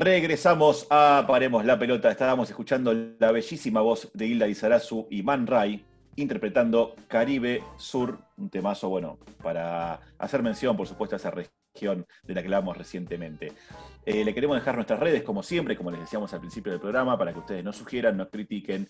Regresamos 0.07 0.87
a 0.89 1.25
Paremos 1.27 1.65
la 1.65 1.77
Pelota. 1.77 2.09
Estábamos 2.09 2.49
escuchando 2.49 2.93
la 3.19 3.33
bellísima 3.33 3.81
voz 3.81 4.09
de 4.13 4.25
Hilda 4.25 4.47
Izarazu 4.47 5.05
y 5.11 5.21
Man 5.21 5.45
Ray 5.45 5.85
interpretando 6.15 6.95
Caribe 7.09 7.61
Sur, 7.75 8.17
un 8.37 8.49
temazo, 8.49 8.87
bueno, 8.87 9.19
para 9.43 9.99
hacer 10.17 10.41
mención, 10.43 10.77
por 10.77 10.87
supuesto, 10.87 11.17
a 11.17 11.17
esa 11.17 11.29
región 11.29 12.07
de 12.23 12.33
la 12.33 12.41
que 12.41 12.47
hablamos 12.47 12.77
recientemente. 12.77 13.51
Eh, 14.05 14.23
le 14.23 14.33
queremos 14.33 14.55
dejar 14.55 14.75
nuestras 14.75 15.01
redes, 15.01 15.23
como 15.23 15.43
siempre, 15.43 15.75
como 15.75 15.91
les 15.91 15.99
decíamos 15.99 16.33
al 16.33 16.39
principio 16.39 16.71
del 16.71 16.79
programa, 16.79 17.17
para 17.17 17.33
que 17.33 17.39
ustedes 17.39 17.65
nos 17.65 17.75
sugieran, 17.75 18.15
nos 18.15 18.29
critiquen, 18.29 18.87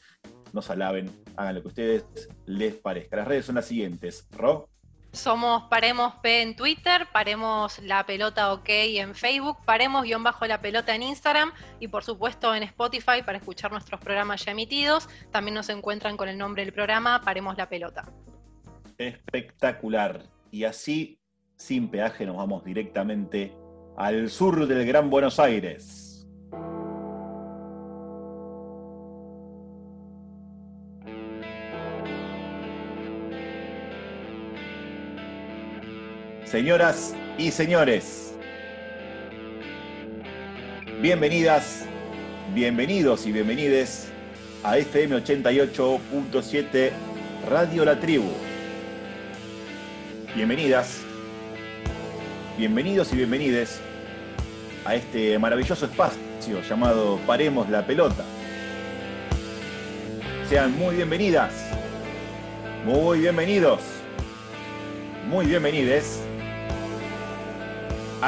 nos 0.53 0.69
alaben, 0.69 1.09
hagan 1.35 1.55
lo 1.55 1.63
que 1.63 1.69
ustedes 1.69 2.05
les 2.45 2.75
parezca. 2.75 3.15
Las 3.15 3.27
redes 3.27 3.47
son 3.47 3.55
las 3.55 3.65
siguientes. 3.65 4.27
Ro, 4.37 4.69
Somos 5.11 5.63
Paremos 5.69 6.13
P 6.21 6.41
en 6.41 6.55
Twitter, 6.55 7.07
Paremos 7.11 7.79
la 7.79 8.05
pelota 8.05 8.53
OK 8.53 8.69
en 8.69 9.15
Facebook, 9.15 9.57
Paremos 9.65 10.03
guion 10.03 10.23
bajo 10.23 10.45
la 10.45 10.61
pelota 10.61 10.93
en 10.93 11.03
Instagram 11.03 11.51
y 11.79 11.87
por 11.87 12.03
supuesto 12.03 12.53
en 12.53 12.63
Spotify 12.63 13.23
para 13.25 13.37
escuchar 13.37 13.71
nuestros 13.71 13.99
programas 13.99 14.45
ya 14.45 14.51
emitidos. 14.51 15.09
También 15.31 15.55
nos 15.55 15.69
encuentran 15.69 16.17
con 16.17 16.29
el 16.29 16.37
nombre 16.37 16.63
del 16.63 16.73
programa 16.73 17.21
Paremos 17.21 17.57
la 17.57 17.67
pelota. 17.67 18.05
Espectacular. 18.97 20.23
Y 20.51 20.63
así, 20.63 21.19
sin 21.55 21.89
peaje, 21.89 22.25
nos 22.25 22.37
vamos 22.37 22.63
directamente 22.63 23.53
al 23.97 24.29
sur 24.29 24.67
del 24.67 24.85
Gran 24.85 25.09
Buenos 25.09 25.39
Aires. 25.39 26.06
Señoras 36.49 37.13
y 37.37 37.51
señores, 37.51 38.33
bienvenidas, 41.01 41.83
bienvenidos 42.55 43.25
y 43.27 43.33
bienvenides 43.33 44.07
a 44.63 44.77
FM 44.77 45.17
88.7 45.17 46.91
Radio 47.49 47.83
La 47.83 47.99
Tribu. 47.99 48.29
Bienvenidas, 50.37 51.01
bienvenidos 52.57 53.11
y 53.11 53.17
bienvenides 53.17 53.81
a 54.85 54.95
este 54.95 55.37
maravilloso 55.39 55.85
espacio 55.85 56.61
llamado 56.69 57.19
Paremos 57.27 57.69
la 57.69 57.85
Pelota. 57.85 58.23
Sean 60.47 60.77
muy 60.77 60.95
bienvenidas, 60.95 61.51
muy 62.85 63.19
bienvenidos, 63.19 63.81
muy 65.27 65.45
bienvenides 65.45 66.21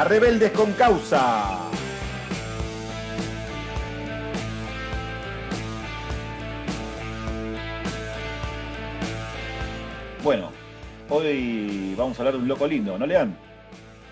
a 0.00 0.04
Rebeldes 0.04 0.50
con 0.52 0.72
Causa. 0.72 1.58
Bueno, 10.24 10.50
hoy 11.10 11.94
vamos 11.98 12.18
a 12.18 12.22
hablar 12.22 12.34
de 12.34 12.40
un 12.40 12.48
loco 12.48 12.66
lindo, 12.66 12.98
¿no, 12.98 13.06
Lean? 13.06 13.36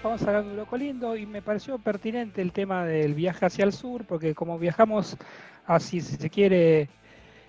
Vamos 0.02 0.20
a 0.20 0.26
hablar 0.26 0.44
de 0.44 0.50
un 0.50 0.56
loco 0.58 0.76
lindo 0.76 1.16
y 1.16 1.24
me 1.24 1.40
pareció 1.40 1.78
pertinente 1.78 2.42
el 2.42 2.52
tema 2.52 2.84
del 2.84 3.14
viaje 3.14 3.46
hacia 3.46 3.64
el 3.64 3.72
sur, 3.72 4.04
porque 4.04 4.34
como 4.34 4.58
viajamos 4.58 5.16
así, 5.64 6.02
si 6.02 6.16
se 6.16 6.28
quiere, 6.28 6.90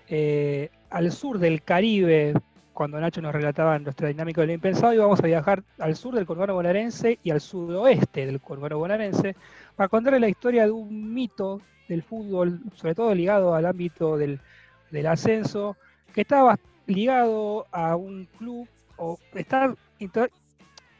eh, 0.08 0.70
al 0.88 1.12
sur 1.12 1.38
del 1.38 1.62
Caribe, 1.62 2.32
cuando 2.80 2.98
Nacho 2.98 3.20
nos 3.20 3.34
relataba 3.34 3.78
nuestra 3.78 4.08
dinámica 4.08 4.40
de 4.40 4.46
lo 4.46 4.52
impensado, 4.54 4.94
y 4.94 4.96
vamos 4.96 5.20
a 5.20 5.26
viajar 5.26 5.62
al 5.80 5.96
sur 5.96 6.14
del 6.14 6.24
conurbano 6.24 6.54
bonaerense 6.54 7.18
y 7.22 7.30
al 7.30 7.42
sudoeste 7.42 8.24
del 8.24 8.40
conurbano 8.40 8.78
bonaerense 8.78 9.36
para 9.76 9.90
contarle 9.90 10.18
la 10.18 10.30
historia 10.30 10.64
de 10.64 10.70
un 10.70 11.12
mito 11.12 11.60
del 11.90 12.02
fútbol, 12.02 12.58
sobre 12.74 12.94
todo 12.94 13.14
ligado 13.14 13.54
al 13.54 13.66
ámbito 13.66 14.16
del, 14.16 14.40
ascenso, 15.06 15.76
que 16.14 16.22
estaba 16.22 16.58
ligado 16.86 17.66
a 17.70 17.96
un 17.96 18.26
club, 18.38 18.66
o 18.96 19.18
está, 19.34 19.74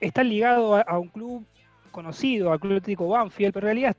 está 0.00 0.22
ligado 0.22 0.74
a, 0.74 0.82
a 0.82 0.98
un 0.98 1.08
club 1.08 1.46
conocido, 1.92 2.52
al 2.52 2.60
Club 2.60 2.72
Atlético 2.72 3.08
Banfield, 3.08 3.54
pero 3.54 3.68
en 3.68 3.74
realidad 3.74 3.96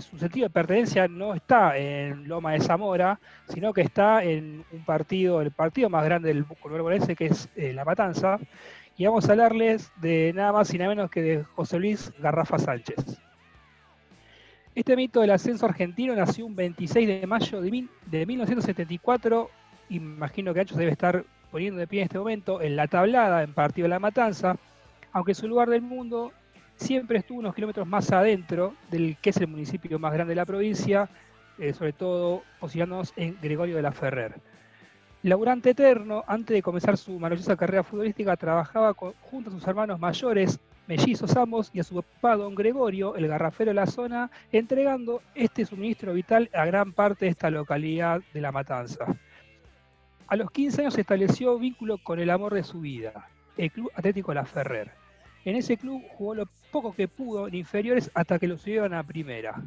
su 0.00 0.18
sentido 0.18 0.46
de 0.46 0.50
pertenencia 0.50 1.08
no 1.08 1.34
está 1.34 1.76
en 1.78 2.26
Loma 2.28 2.52
de 2.52 2.60
Zamora, 2.60 3.18
sino 3.48 3.72
que 3.72 3.82
está 3.82 4.22
en 4.24 4.64
un 4.72 4.84
partido, 4.84 5.40
el 5.40 5.50
partido 5.52 5.88
más 5.88 6.04
grande 6.04 6.28
del 6.28 6.44
conurbano 6.44 6.84
bonaerense, 6.84 7.14
que 7.16 7.26
es 7.26 7.48
eh, 7.56 7.72
La 7.72 7.84
Matanza, 7.84 8.38
y 8.96 9.04
vamos 9.06 9.28
a 9.28 9.32
hablarles 9.32 9.92
de 10.00 10.32
nada 10.34 10.52
más 10.52 10.72
y 10.74 10.78
nada 10.78 10.90
menos 10.90 11.10
que 11.10 11.22
de 11.22 11.42
José 11.44 11.78
Luis 11.78 12.12
Garrafa 12.18 12.58
Sánchez. 12.58 12.96
Este 14.74 14.94
mito 14.96 15.20
del 15.20 15.30
ascenso 15.30 15.64
argentino 15.66 16.14
nació 16.14 16.44
un 16.46 16.54
26 16.54 17.08
de 17.20 17.26
mayo 17.26 17.60
de, 17.62 17.70
mil- 17.70 17.90
de 18.06 18.26
1974. 18.26 19.50
Imagino 19.88 20.52
que 20.52 20.66
se 20.66 20.76
debe 20.78 20.92
estar 20.92 21.24
poniendo 21.50 21.78
de 21.80 21.86
pie 21.86 22.00
en 22.00 22.04
este 22.06 22.18
momento 22.18 22.60
en 22.60 22.76
la 22.76 22.86
tablada 22.86 23.42
en 23.42 23.54
Partido 23.54 23.84
de 23.86 23.90
la 23.90 23.98
Matanza, 23.98 24.56
aunque 25.12 25.34
su 25.34 25.48
lugar 25.48 25.70
del 25.70 25.80
mundo 25.80 26.32
siempre 26.76 27.18
estuvo 27.18 27.38
unos 27.38 27.54
kilómetros 27.54 27.86
más 27.86 28.12
adentro 28.12 28.74
del 28.90 29.16
que 29.20 29.30
es 29.30 29.36
el 29.38 29.48
municipio 29.48 29.98
más 29.98 30.12
grande 30.12 30.32
de 30.32 30.36
la 30.36 30.46
provincia, 30.46 31.08
eh, 31.58 31.72
sobre 31.72 31.92
todo 31.92 32.42
posicionándonos 32.60 33.12
en 33.16 33.36
Gregorio 33.40 33.76
de 33.76 33.82
la 33.82 33.92
Ferrer. 33.92 34.40
Laburante 35.22 35.70
eterno, 35.70 36.22
antes 36.26 36.54
de 36.54 36.62
comenzar 36.62 36.96
su 36.96 37.18
maravillosa 37.18 37.56
carrera 37.56 37.82
futbolística, 37.82 38.36
trabajaba 38.36 38.94
junto 38.94 39.50
a 39.50 39.52
sus 39.52 39.66
hermanos 39.66 39.98
mayores, 39.98 40.60
mellizos 40.86 41.34
ambos, 41.36 41.70
y 41.72 41.80
a 41.80 41.84
su 41.84 41.96
papá 41.96 42.36
don 42.36 42.54
Gregorio, 42.54 43.16
el 43.16 43.26
garrafero 43.26 43.70
de 43.70 43.74
la 43.74 43.86
zona, 43.86 44.30
entregando 44.52 45.22
este 45.34 45.64
suministro 45.64 46.12
vital 46.12 46.48
a 46.52 46.64
gran 46.66 46.92
parte 46.92 47.24
de 47.24 47.32
esta 47.32 47.50
localidad 47.50 48.20
de 48.32 48.40
La 48.40 48.52
Matanza. 48.52 49.06
A 50.28 50.36
los 50.36 50.50
15 50.50 50.82
años 50.82 50.94
se 50.94 51.00
estableció 51.00 51.58
vínculo 51.58 51.98
con 51.98 52.20
el 52.20 52.30
amor 52.30 52.54
de 52.54 52.62
su 52.62 52.80
vida, 52.80 53.28
el 53.56 53.72
Club 53.72 53.90
Atlético 53.94 54.34
La 54.34 54.44
Ferrer. 54.44 55.05
En 55.46 55.54
ese 55.54 55.76
club 55.76 56.02
jugó 56.18 56.34
lo 56.34 56.48
poco 56.72 56.92
que 56.92 57.06
pudo 57.06 57.46
en 57.46 57.54
inferiores 57.54 58.10
hasta 58.14 58.36
que 58.40 58.48
lo 58.48 58.58
subieron 58.58 58.92
a 58.92 59.04
primera. 59.04 59.62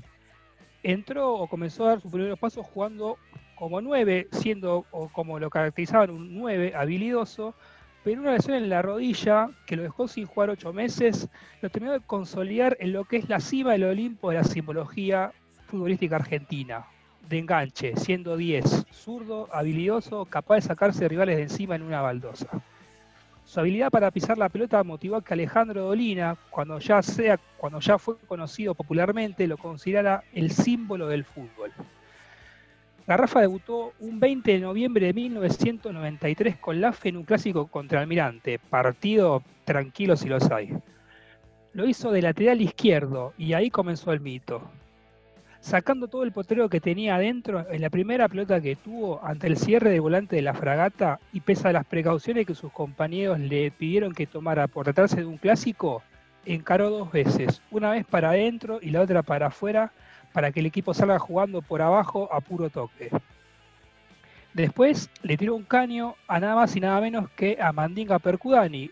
Entró 0.83 1.35
o 1.35 1.47
comenzó 1.47 1.85
a 1.85 1.91
dar 1.91 2.01
sus 2.01 2.11
primeros 2.11 2.37
pasos 2.37 2.65
jugando 2.65 3.17
como 3.55 3.79
9, 3.79 4.27
siendo 4.33 4.85
o 4.91 5.07
como 5.07 5.39
lo 5.39 5.49
caracterizaban 5.49 6.09
un 6.09 6.37
9 6.37 6.73
habilidoso, 6.75 7.55
pero 8.03 8.19
una 8.19 8.33
lesión 8.33 8.57
en 8.57 8.67
la 8.67 8.81
rodilla 8.81 9.51
que 9.65 9.77
lo 9.77 9.83
dejó 9.83 10.09
sin 10.09 10.25
jugar 10.25 10.49
8 10.49 10.73
meses, 10.73 11.29
lo 11.61 11.69
terminó 11.69 11.93
de 11.93 12.01
consolidar 12.01 12.75
en 12.81 12.91
lo 12.91 13.05
que 13.05 13.15
es 13.15 13.29
la 13.29 13.39
cima 13.39 13.71
del 13.71 13.85
Olimpo 13.85 14.31
de 14.31 14.35
la 14.35 14.43
simbología 14.43 15.31
futbolística 15.67 16.17
argentina, 16.17 16.87
de 17.29 17.37
enganche, 17.37 17.95
siendo 17.95 18.35
10, 18.35 18.85
zurdo, 18.91 19.47
habilidoso, 19.53 20.25
capaz 20.25 20.55
de 20.55 20.61
sacarse 20.63 21.07
rivales 21.07 21.37
de 21.37 21.43
encima 21.43 21.75
en 21.75 21.83
una 21.83 22.01
baldosa. 22.01 22.49
Su 23.49 23.59
habilidad 23.59 23.89
para 23.89 24.11
pisar 24.11 24.37
la 24.37 24.47
pelota 24.47 24.83
motivó 24.83 25.15
a 25.15 25.23
que 25.23 25.33
Alejandro 25.33 25.85
Dolina, 25.85 26.37
cuando 26.51 26.77
ya, 26.77 27.01
sea, 27.01 27.39
cuando 27.57 27.79
ya 27.79 27.97
fue 27.97 28.15
conocido 28.27 28.75
popularmente, 28.75 29.47
lo 29.47 29.57
considerara 29.57 30.23
el 30.35 30.51
símbolo 30.51 31.07
del 31.07 31.23
fútbol. 31.23 31.71
Garrafa 33.07 33.41
debutó 33.41 33.93
un 34.01 34.19
20 34.19 34.51
de 34.51 34.59
noviembre 34.59 35.07
de 35.07 35.13
1993 35.13 36.57
con 36.57 36.79
la 36.79 36.93
FE 36.93 37.09
en 37.09 37.17
un 37.17 37.23
clásico 37.23 37.65
contra 37.65 38.01
Almirante, 38.01 38.59
partido 38.59 39.41
tranquilo 39.65 40.15
si 40.15 40.29
los 40.29 40.51
hay. 40.51 40.71
Lo 41.73 41.87
hizo 41.87 42.11
de 42.11 42.21
lateral 42.21 42.61
izquierdo 42.61 43.33
y 43.35 43.53
ahí 43.53 43.71
comenzó 43.71 44.13
el 44.13 44.19
mito. 44.19 44.61
Sacando 45.61 46.07
todo 46.07 46.23
el 46.23 46.31
potrero 46.31 46.69
que 46.69 46.79
tenía 46.79 47.15
adentro, 47.15 47.65
en 47.69 47.81
la 47.81 47.89
primera 47.89 48.27
pelota 48.29 48.61
que 48.61 48.77
tuvo 48.77 49.23
ante 49.23 49.47
el 49.47 49.57
cierre 49.57 49.91
del 49.91 50.01
volante 50.01 50.37
de 50.37 50.41
la 50.41 50.53
fragata 50.53 51.19
y 51.33 51.41
pese 51.41 51.67
a 51.67 51.73
las 51.73 51.85
precauciones 51.85 52.47
que 52.47 52.55
sus 52.55 52.71
compañeros 52.71 53.39
le 53.39 53.69
pidieron 53.71 54.13
que 54.13 54.25
tomara 54.25 54.67
por 54.67 54.85
tratarse 54.85 55.17
de 55.17 55.25
un 55.25 55.37
clásico, 55.37 56.01
encaró 56.45 56.89
dos 56.89 57.11
veces, 57.11 57.61
una 57.71 57.91
vez 57.91 58.05
para 58.05 58.29
adentro 58.29 58.79
y 58.81 58.89
la 58.89 59.01
otra 59.01 59.21
para 59.21 59.47
afuera, 59.47 59.91
para 60.31 60.51
que 60.51 60.61
el 60.61 60.65
equipo 60.65 60.93
salga 60.93 61.19
jugando 61.19 61.61
por 61.61 61.81
abajo 61.81 62.29
a 62.31 62.39
puro 62.39 62.69
toque. 62.69 63.09
Después 64.53 65.09
le 65.23 65.37
tiró 65.37 65.55
un 65.55 65.63
caño 65.63 66.15
a 66.27 66.39
nada 66.39 66.55
más 66.55 66.75
y 66.75 66.79
nada 66.79 67.01
menos 67.01 67.29
que 67.31 67.57
a 67.61 67.71
Mandinga 67.71 68.17
Percudani, 68.19 68.89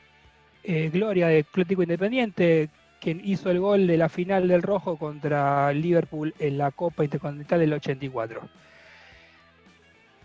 eh, 0.64 0.90
gloria 0.92 1.28
de 1.28 1.40
Atlético 1.40 1.82
Independiente, 1.82 2.70
quien 3.00 3.22
hizo 3.24 3.52
el 3.52 3.60
gol 3.60 3.88
de 3.88 3.98
la 3.98 4.10
final 4.10 4.48
del 4.48 4.62
Rojo 4.62 4.98
contra 4.98 5.72
Liverpool 5.74 6.34
en 6.40 6.58
la 6.58 6.72
Copa 6.72 7.04
Intercontinental 7.04 7.60
del 7.60 7.74
84. 7.74 8.42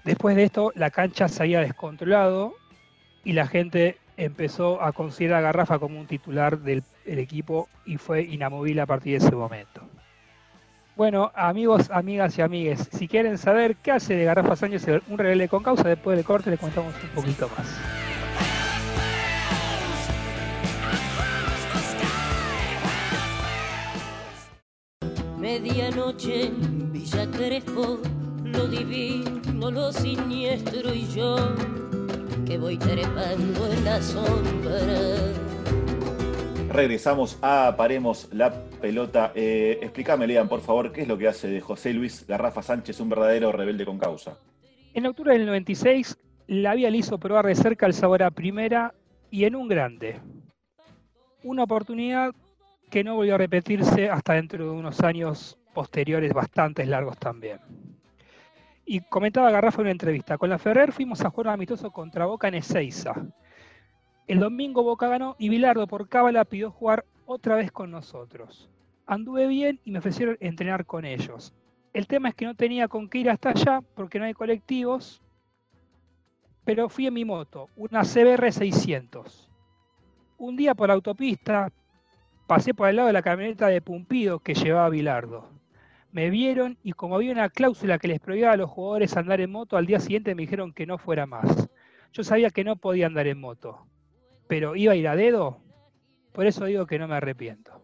Después 0.04 0.34
de 0.36 0.44
esto, 0.44 0.72
la 0.74 0.90
cancha 0.90 1.28
se 1.28 1.42
había 1.42 1.60
descontrolado 1.60 2.54
y 3.24 3.32
la 3.32 3.46
gente 3.46 3.98
empezó 4.16 4.82
a 4.82 4.92
considerar 4.92 5.38
a 5.38 5.42
Garrafa 5.42 5.78
como 5.78 5.98
un 5.98 6.06
titular 6.06 6.58
del, 6.58 6.82
equipo 7.04 7.68
y 7.84 7.96
fue 7.96 8.22
inamovible 8.22 8.80
a 8.80 8.86
partir 8.86 9.18
de 9.18 9.26
ese 9.26 9.34
momento. 9.34 9.82
Bueno, 10.96 11.32
amigos, 11.34 11.90
amigas 11.90 12.36
y 12.36 12.42
amigues, 12.42 12.88
si 12.92 13.08
quieren 13.08 13.38
saber 13.38 13.76
qué 13.76 13.92
hace 13.92 14.14
de 14.14 14.24
Garrafa 14.24 14.56
Sánchez 14.56 14.86
un 15.08 15.18
rebelde 15.18 15.48
con 15.48 15.62
causa, 15.62 15.88
después 15.88 16.16
del 16.16 16.26
corte 16.26 16.50
les 16.50 16.60
contamos 16.60 16.94
un 17.02 17.10
poquito 17.10 17.48
más. 17.56 18.11
Medianoche 25.42 26.46
en 26.46 26.92
Villa 26.92 27.28
Crespo, 27.28 27.98
lo 28.44 28.68
divino, 28.68 29.72
lo 29.72 29.90
siniestro 29.90 30.94
y 30.94 31.04
yo, 31.08 31.34
que 32.46 32.56
voy 32.58 32.78
trepando 32.78 33.66
en 33.72 33.84
la 33.84 34.00
sombra. 34.00 34.78
Regresamos 36.70 37.40
a 37.42 37.74
Paremos 37.76 38.28
la 38.32 38.52
pelota. 38.80 39.32
Eh, 39.34 39.80
explícame, 39.82 40.28
Lean, 40.28 40.48
por 40.48 40.60
favor, 40.60 40.92
qué 40.92 41.02
es 41.02 41.08
lo 41.08 41.18
que 41.18 41.26
hace 41.26 41.48
de 41.48 41.60
José 41.60 41.92
Luis 41.92 42.24
Garrafa 42.24 42.62
Sánchez 42.62 43.00
un 43.00 43.08
verdadero 43.08 43.50
rebelde 43.50 43.84
con 43.84 43.98
causa. 43.98 44.38
En 44.94 45.06
octubre 45.06 45.32
del 45.32 45.44
96, 45.46 46.18
la 46.46 46.76
vía 46.76 46.88
le 46.88 46.98
hizo 46.98 47.18
probar 47.18 47.46
de 47.46 47.56
cerca 47.56 47.86
el 47.86 47.94
sabor 47.94 48.22
a 48.22 48.30
primera 48.30 48.94
y 49.28 49.42
en 49.42 49.56
un 49.56 49.66
grande. 49.66 50.20
una 51.42 51.64
oportunidad 51.64 52.32
que 52.92 53.02
no 53.02 53.14
volvió 53.14 53.36
a 53.36 53.38
repetirse 53.38 54.10
hasta 54.10 54.34
dentro 54.34 54.66
de 54.66 54.70
unos 54.70 55.00
años 55.00 55.58
posteriores 55.72 56.34
bastante 56.34 56.84
largos 56.84 57.16
también. 57.16 57.58
Y 58.84 59.00
comentaba 59.00 59.50
Garrafa 59.50 59.80
en 59.80 59.86
una 59.86 59.92
entrevista, 59.92 60.36
con 60.36 60.50
la 60.50 60.58
Ferrer 60.58 60.92
fuimos 60.92 61.22
a 61.22 61.30
jugar 61.30 61.46
un 61.46 61.52
amistoso 61.54 61.90
contra 61.90 62.26
Boca 62.26 62.48
en 62.48 62.56
Ezeiza. 62.56 63.14
El 64.26 64.40
domingo 64.40 64.82
Boca 64.82 65.08
ganó 65.08 65.36
y 65.38 65.48
Bilardo 65.48 65.86
por 65.86 66.06
cábala 66.06 66.44
pidió 66.44 66.70
jugar 66.70 67.06
otra 67.24 67.56
vez 67.56 67.72
con 67.72 67.90
nosotros. 67.90 68.68
Anduve 69.06 69.46
bien 69.46 69.80
y 69.84 69.90
me 69.90 70.00
ofrecieron 70.00 70.36
entrenar 70.40 70.84
con 70.84 71.06
ellos. 71.06 71.54
El 71.94 72.06
tema 72.06 72.28
es 72.28 72.34
que 72.34 72.44
no 72.44 72.54
tenía 72.54 72.88
con 72.88 73.08
qué 73.08 73.20
ir 73.20 73.30
hasta 73.30 73.48
allá 73.48 73.80
porque 73.94 74.18
no 74.18 74.26
hay 74.26 74.34
colectivos, 74.34 75.22
pero 76.62 76.90
fui 76.90 77.06
en 77.06 77.14
mi 77.14 77.24
moto, 77.24 77.70
una 77.74 78.02
CBR 78.02 78.52
600. 78.52 79.48
Un 80.36 80.56
día 80.56 80.74
por 80.74 80.88
la 80.88 80.94
autopista 80.94 81.72
pasé 82.54 82.74
por 82.74 82.86
el 82.86 82.96
lado 82.96 83.06
de 83.06 83.14
la 83.14 83.22
camioneta 83.22 83.68
de 83.68 83.80
Pumpido 83.80 84.40
que 84.40 84.52
llevaba 84.52 84.90
Bilardo. 84.90 85.48
Me 86.10 86.28
vieron 86.28 86.76
y 86.82 86.92
como 86.92 87.16
había 87.16 87.32
una 87.32 87.48
cláusula 87.48 87.98
que 87.98 88.08
les 88.08 88.20
prohibía 88.20 88.52
a 88.52 88.58
los 88.58 88.68
jugadores 88.68 89.16
andar 89.16 89.40
en 89.40 89.50
moto, 89.50 89.78
al 89.78 89.86
día 89.86 90.00
siguiente 90.00 90.34
me 90.34 90.42
dijeron 90.42 90.74
que 90.74 90.84
no 90.84 90.98
fuera 90.98 91.24
más. 91.24 91.70
Yo 92.12 92.22
sabía 92.22 92.50
que 92.50 92.62
no 92.62 92.76
podía 92.76 93.06
andar 93.06 93.26
en 93.26 93.40
moto, 93.40 93.86
pero 94.48 94.76
iba 94.76 94.92
a 94.92 94.96
ir 94.96 95.08
a 95.08 95.16
dedo, 95.16 95.62
por 96.32 96.44
eso 96.44 96.66
digo 96.66 96.84
que 96.84 96.98
no 96.98 97.08
me 97.08 97.14
arrepiento. 97.14 97.80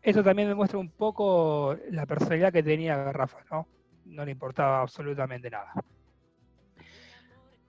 Eso 0.00 0.22
también 0.22 0.48
me 0.48 0.54
muestra 0.54 0.78
un 0.78 0.88
poco 0.88 1.76
la 1.90 2.06
personalidad 2.06 2.50
que 2.50 2.62
tenía 2.62 2.96
Garrafa, 2.96 3.40
¿no? 3.50 3.68
No 4.06 4.24
le 4.24 4.30
importaba 4.30 4.80
absolutamente 4.80 5.50
nada. 5.50 5.74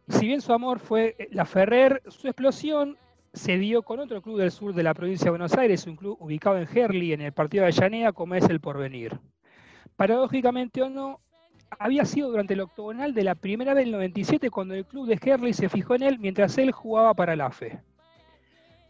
Si 0.08 0.26
bien 0.26 0.40
su 0.40 0.54
amor 0.54 0.80
fue 0.80 1.18
la 1.32 1.44
Ferrer, 1.44 2.02
su 2.08 2.30
explosión 2.30 2.98
se 3.34 3.58
dio 3.58 3.84
con 3.84 4.00
otro 4.00 4.22
club 4.22 4.40
del 4.40 4.52
sur 4.52 4.74
de 4.74 4.84
la 4.84 4.94
provincia 4.94 5.26
de 5.26 5.32
Buenos 5.32 5.56
Aires, 5.56 5.86
un 5.88 5.96
club 5.96 6.18
ubicado 6.20 6.58
en 6.58 6.68
Herli, 6.72 7.14
en 7.14 7.22
el 7.22 7.34
partido 7.34 7.66
de 7.66 7.72
Llanea, 7.72 8.12
como 8.12 8.36
es 8.36 8.50
el 8.50 8.60
Porvenir. 8.60 9.20
Paradójicamente 9.96 10.82
o 10.82 10.90
no, 10.90 11.20
había 11.78 12.06
sido 12.06 12.30
durante 12.30 12.54
el 12.54 12.62
octogonal 12.62 13.14
de 13.14 13.24
la 13.24 13.36
primera 13.36 13.74
vez 13.74 13.86
del 13.86 13.92
97 13.92 14.50
cuando 14.50 14.74
el 14.74 14.86
club 14.86 15.08
de 15.08 15.20
Herli 15.22 15.54
se 15.54 15.70
fijó 15.70 15.96
en 15.96 16.04
él 16.04 16.20
mientras 16.20 16.58
él 16.58 16.72
jugaba 16.72 17.14
para 17.14 17.36
la 17.36 17.52
FE. 17.52 17.80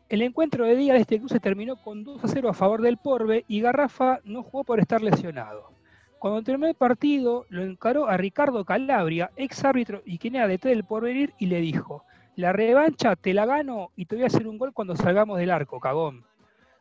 El 0.07 0.21
encuentro 0.21 0.65
de 0.65 0.75
día 0.75 0.93
de 0.93 1.01
este 1.01 1.17
club 1.17 1.29
se 1.29 1.39
terminó 1.39 1.75
con 1.75 2.03
2 2.03 2.23
a 2.23 2.27
0 2.27 2.49
a 2.49 2.53
favor 2.53 2.81
del 2.81 2.97
Porve 2.97 3.45
y 3.47 3.61
Garrafa 3.61 4.19
no 4.23 4.41
jugó 4.41 4.63
por 4.63 4.79
estar 4.79 5.01
lesionado. 5.01 5.71
Cuando 6.17 6.41
terminó 6.41 6.67
el 6.67 6.75
partido, 6.75 7.45
lo 7.49 7.63
encaró 7.63 8.07
a 8.07 8.17
Ricardo 8.17 8.65
Calabria, 8.65 9.31
ex 9.35 9.63
árbitro 9.63 10.01
y 10.05 10.17
quien 10.17 10.35
era 10.35 10.47
DT 10.47 10.65
del 10.69 10.83
Porvenir, 10.83 11.33
y 11.37 11.45
le 11.45 11.61
dijo: 11.61 12.03
La 12.39 12.53
revancha 12.53 13.17
te 13.17 13.33
la 13.33 13.45
gano 13.45 13.91
y 13.97 14.05
te 14.05 14.15
voy 14.15 14.23
a 14.23 14.27
hacer 14.27 14.47
un 14.47 14.57
gol 14.57 14.71
cuando 14.71 14.95
salgamos 14.95 15.37
del 15.37 15.51
arco, 15.51 15.81
cagón. 15.81 16.23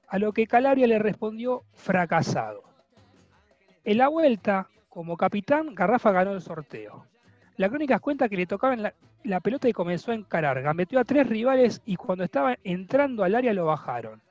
A 0.06 0.16
lo 0.20 0.32
que 0.32 0.46
Calabria 0.46 0.86
le 0.86 1.00
respondió: 1.00 1.64
fracasado. 1.72 2.62
En 3.82 3.98
la 3.98 4.06
vuelta, 4.06 4.68
como 4.88 5.16
capitán, 5.16 5.74
Garrafa 5.74 6.12
ganó 6.12 6.30
el 6.30 6.42
sorteo. 6.42 7.06
La 7.56 7.68
crónica 7.68 7.98
cuenta 7.98 8.28
que 8.28 8.36
le 8.36 8.46
tocaban 8.46 8.84
la, 8.84 8.94
la 9.24 9.40
pelota 9.40 9.68
y 9.68 9.72
comenzó 9.72 10.12
a 10.12 10.14
encarar. 10.14 10.62
Gambeteó 10.62 11.00
a 11.00 11.04
tres 11.04 11.26
rivales 11.26 11.82
y 11.84 11.96
cuando 11.96 12.22
estaba 12.22 12.56
entrando 12.62 13.24
al 13.24 13.34
área 13.34 13.52
lo 13.52 13.66
bajaron. 13.66 14.22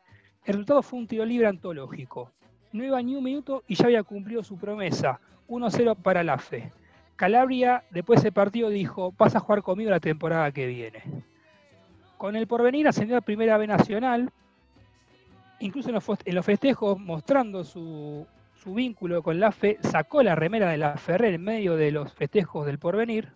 El 0.45 0.53
resultado 0.53 0.81
fue 0.81 0.99
un 0.99 1.07
tiro 1.07 1.25
libre 1.25 1.47
antológico. 1.47 2.31
No 2.71 2.85
iba 2.85 3.01
ni 3.01 3.17
un 3.17 3.23
minuto 3.25 3.65
y 3.67 3.75
ya 3.75 3.87
había 3.87 4.03
cumplido 4.03 4.45
su 4.45 4.57
promesa. 4.57 5.19
1-0 5.49 5.97
para 5.97 6.23
la 6.23 6.37
fe. 6.37 6.71
Calabria, 7.17 7.83
después 7.91 8.21
de 8.21 8.29
ese 8.29 8.31
partido, 8.31 8.69
dijo: 8.69 9.13
Vas 9.17 9.35
a 9.35 9.41
jugar 9.41 9.61
conmigo 9.61 9.89
la 9.89 9.99
temporada 9.99 10.51
que 10.51 10.67
viene. 10.67 11.03
Con 12.17 12.35
el 12.35 12.47
porvenir 12.47 12.87
ascendió 12.87 13.17
a 13.17 13.21
Primera 13.21 13.57
B 13.57 13.67
Nacional. 13.67 14.31
Incluso 15.59 15.89
en 15.89 16.35
los, 16.35 16.45
festejos, 16.45 16.99
mostrando 16.99 17.63
su, 17.63 18.25
su 18.61 18.73
vínculo 18.73 19.23
con 19.23 19.39
la 19.39 19.51
fe, 19.51 19.77
sacó 19.81 20.23
la 20.23 20.35
remera 20.35 20.69
de 20.69 20.77
la 20.77 20.95
Ferrer 20.97 21.33
en 21.33 21.43
medio 21.43 21.75
de 21.75 21.91
los 21.91 22.13
festejos 22.13 22.65
del 22.65 22.79
porvenir 22.79 23.33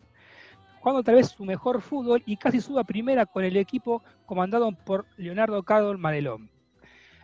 jugando 0.82 1.04
tal 1.04 1.16
vez 1.16 1.30
su 1.30 1.46
mejor 1.46 1.82
fútbol 1.82 2.24
y 2.26 2.38
casi 2.38 2.60
suba 2.60 2.84
primera 2.84 3.28
con 3.28 3.44
el 3.44 3.56
equipo 3.56 4.02
comandado 4.26 4.72
por 4.72 5.06
Leonardo 5.16 5.62
Cardol 5.64 6.00
Manelón. 6.00 6.50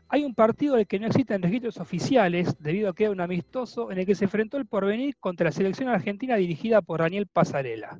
Hay 0.09 0.23
un 0.23 0.33
partido 0.33 0.75
en 0.75 0.81
el 0.81 0.87
que 0.87 0.99
no 0.99 1.07
existen 1.07 1.41
registros 1.41 1.77
oficiales, 1.77 2.55
debido 2.59 2.89
a 2.89 2.95
que 2.95 3.03
era 3.03 3.11
un 3.11 3.19
amistoso, 3.19 3.91
en 3.91 3.99
el 3.99 4.05
que 4.05 4.15
se 4.15 4.23
enfrentó 4.23 4.55
el 4.55 4.65
porvenir 4.65 5.17
contra 5.17 5.45
la 5.45 5.51
selección 5.51 5.89
argentina 5.89 6.37
dirigida 6.37 6.81
por 6.81 7.01
Daniel 7.01 7.27
Pasarela. 7.27 7.99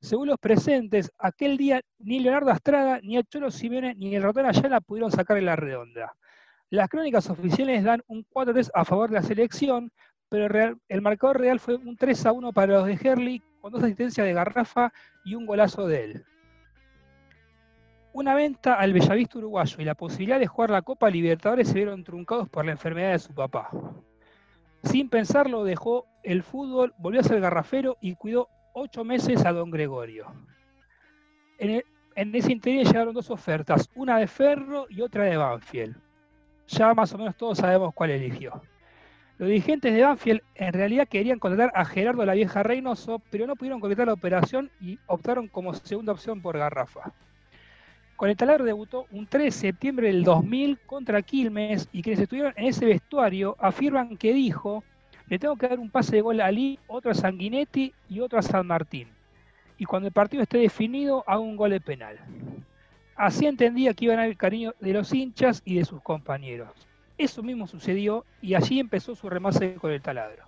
Según 0.00 0.28
los 0.28 0.38
presentes, 0.38 1.10
aquel 1.18 1.56
día 1.56 1.80
ni 1.98 2.20
Leonardo 2.20 2.50
Astrada, 2.50 3.00
ni 3.02 3.16
el 3.16 3.24
Cholo 3.24 3.50
Simeone, 3.50 3.94
ni 3.96 4.14
el 4.14 4.22
ratón 4.22 4.46
Ayala 4.46 4.80
pudieron 4.80 5.10
sacarle 5.10 5.42
la 5.42 5.56
redonda. 5.56 6.14
Las 6.70 6.88
crónicas 6.88 7.28
oficiales 7.28 7.82
dan 7.82 8.02
un 8.06 8.24
4-3 8.24 8.70
a 8.72 8.84
favor 8.84 9.10
de 9.10 9.16
la 9.16 9.22
selección, 9.22 9.90
pero 10.28 10.46
el, 10.46 10.76
el 10.88 11.02
marcador 11.02 11.40
real 11.40 11.58
fue 11.58 11.74
un 11.74 11.96
3-1 11.96 12.52
para 12.52 12.74
los 12.74 12.86
de 12.86 12.98
Herli, 13.02 13.42
con 13.60 13.72
dos 13.72 13.82
asistencias 13.82 14.26
de 14.26 14.32
Garrafa 14.32 14.92
y 15.24 15.34
un 15.34 15.46
golazo 15.46 15.88
de 15.88 16.04
él. 16.04 16.24
Una 18.14 18.34
venta 18.34 18.74
al 18.74 18.92
Bellavista 18.92 19.38
uruguayo 19.38 19.76
y 19.78 19.84
la 19.84 19.94
posibilidad 19.94 20.38
de 20.38 20.46
jugar 20.46 20.68
la 20.68 20.82
Copa 20.82 21.08
Libertadores 21.08 21.68
se 21.68 21.74
vieron 21.74 22.04
truncados 22.04 22.46
por 22.46 22.62
la 22.66 22.72
enfermedad 22.72 23.12
de 23.12 23.18
su 23.18 23.32
papá. 23.32 23.70
Sin 24.82 25.08
pensarlo, 25.08 25.64
dejó 25.64 26.06
el 26.22 26.42
fútbol, 26.42 26.92
volvió 26.98 27.20
a 27.20 27.24
ser 27.24 27.40
garrafero 27.40 27.96
y 28.02 28.14
cuidó 28.14 28.48
ocho 28.74 29.02
meses 29.02 29.46
a 29.46 29.52
don 29.52 29.70
Gregorio. 29.70 30.26
En, 31.56 31.82
en 32.14 32.34
ese 32.34 32.52
interín 32.52 32.84
llegaron 32.84 33.14
dos 33.14 33.30
ofertas, 33.30 33.88
una 33.94 34.18
de 34.18 34.26
Ferro 34.26 34.86
y 34.90 35.00
otra 35.00 35.24
de 35.24 35.38
Banfield. 35.38 35.96
Ya 36.68 36.92
más 36.92 37.14
o 37.14 37.18
menos 37.18 37.34
todos 37.36 37.58
sabemos 37.58 37.94
cuál 37.94 38.10
eligió. 38.10 38.62
Los 39.38 39.48
dirigentes 39.48 39.94
de 39.94 40.02
Banfield 40.02 40.42
en 40.54 40.72
realidad 40.74 41.08
querían 41.08 41.38
contratar 41.38 41.72
a 41.74 41.86
Gerardo 41.86 42.26
la 42.26 42.34
Vieja 42.34 42.62
Reynoso, 42.62 43.22
pero 43.30 43.46
no 43.46 43.56
pudieron 43.56 43.80
concretar 43.80 44.06
la 44.06 44.12
operación 44.12 44.70
y 44.80 44.98
optaron 45.06 45.48
como 45.48 45.72
segunda 45.72 46.12
opción 46.12 46.42
por 46.42 46.58
Garrafa. 46.58 47.12
Con 48.16 48.30
el 48.30 48.36
taladro 48.36 48.64
debutó 48.64 49.06
un 49.10 49.26
3 49.26 49.44
de 49.44 49.50
septiembre 49.50 50.08
del 50.08 50.22
2000 50.22 50.78
contra 50.86 51.22
Quilmes 51.22 51.88
y 51.92 52.02
quienes 52.02 52.20
estuvieron 52.20 52.52
en 52.56 52.66
ese 52.66 52.86
vestuario 52.86 53.56
afirman 53.58 54.16
que 54.16 54.32
dijo, 54.32 54.84
le 55.28 55.38
tengo 55.38 55.56
que 55.56 55.68
dar 55.68 55.80
un 55.80 55.90
pase 55.90 56.16
de 56.16 56.22
gol 56.22 56.40
a 56.40 56.46
Ali, 56.46 56.78
otro 56.86 57.10
a 57.10 57.14
Sanguinetti 57.14 57.92
y 58.08 58.20
otro 58.20 58.38
a 58.38 58.42
San 58.42 58.66
Martín. 58.66 59.08
Y 59.78 59.84
cuando 59.84 60.08
el 60.08 60.12
partido 60.12 60.42
esté 60.42 60.58
definido, 60.58 61.24
hago 61.26 61.42
un 61.42 61.56
gol 61.56 61.70
de 61.70 61.80
penal. 61.80 62.18
Así 63.16 63.46
entendía 63.46 63.94
que 63.94 64.04
iban 64.04 64.18
a 64.18 64.22
haber 64.22 64.32
el 64.32 64.38
cariño 64.38 64.74
de 64.78 64.92
los 64.92 65.12
hinchas 65.12 65.62
y 65.64 65.76
de 65.76 65.84
sus 65.84 66.00
compañeros. 66.02 66.70
Eso 67.18 67.42
mismo 67.42 67.66
sucedió 67.66 68.24
y 68.40 68.54
allí 68.54 68.80
empezó 68.80 69.14
su 69.14 69.28
remase 69.28 69.74
con 69.74 69.90
el 69.90 70.02
taladro. 70.02 70.44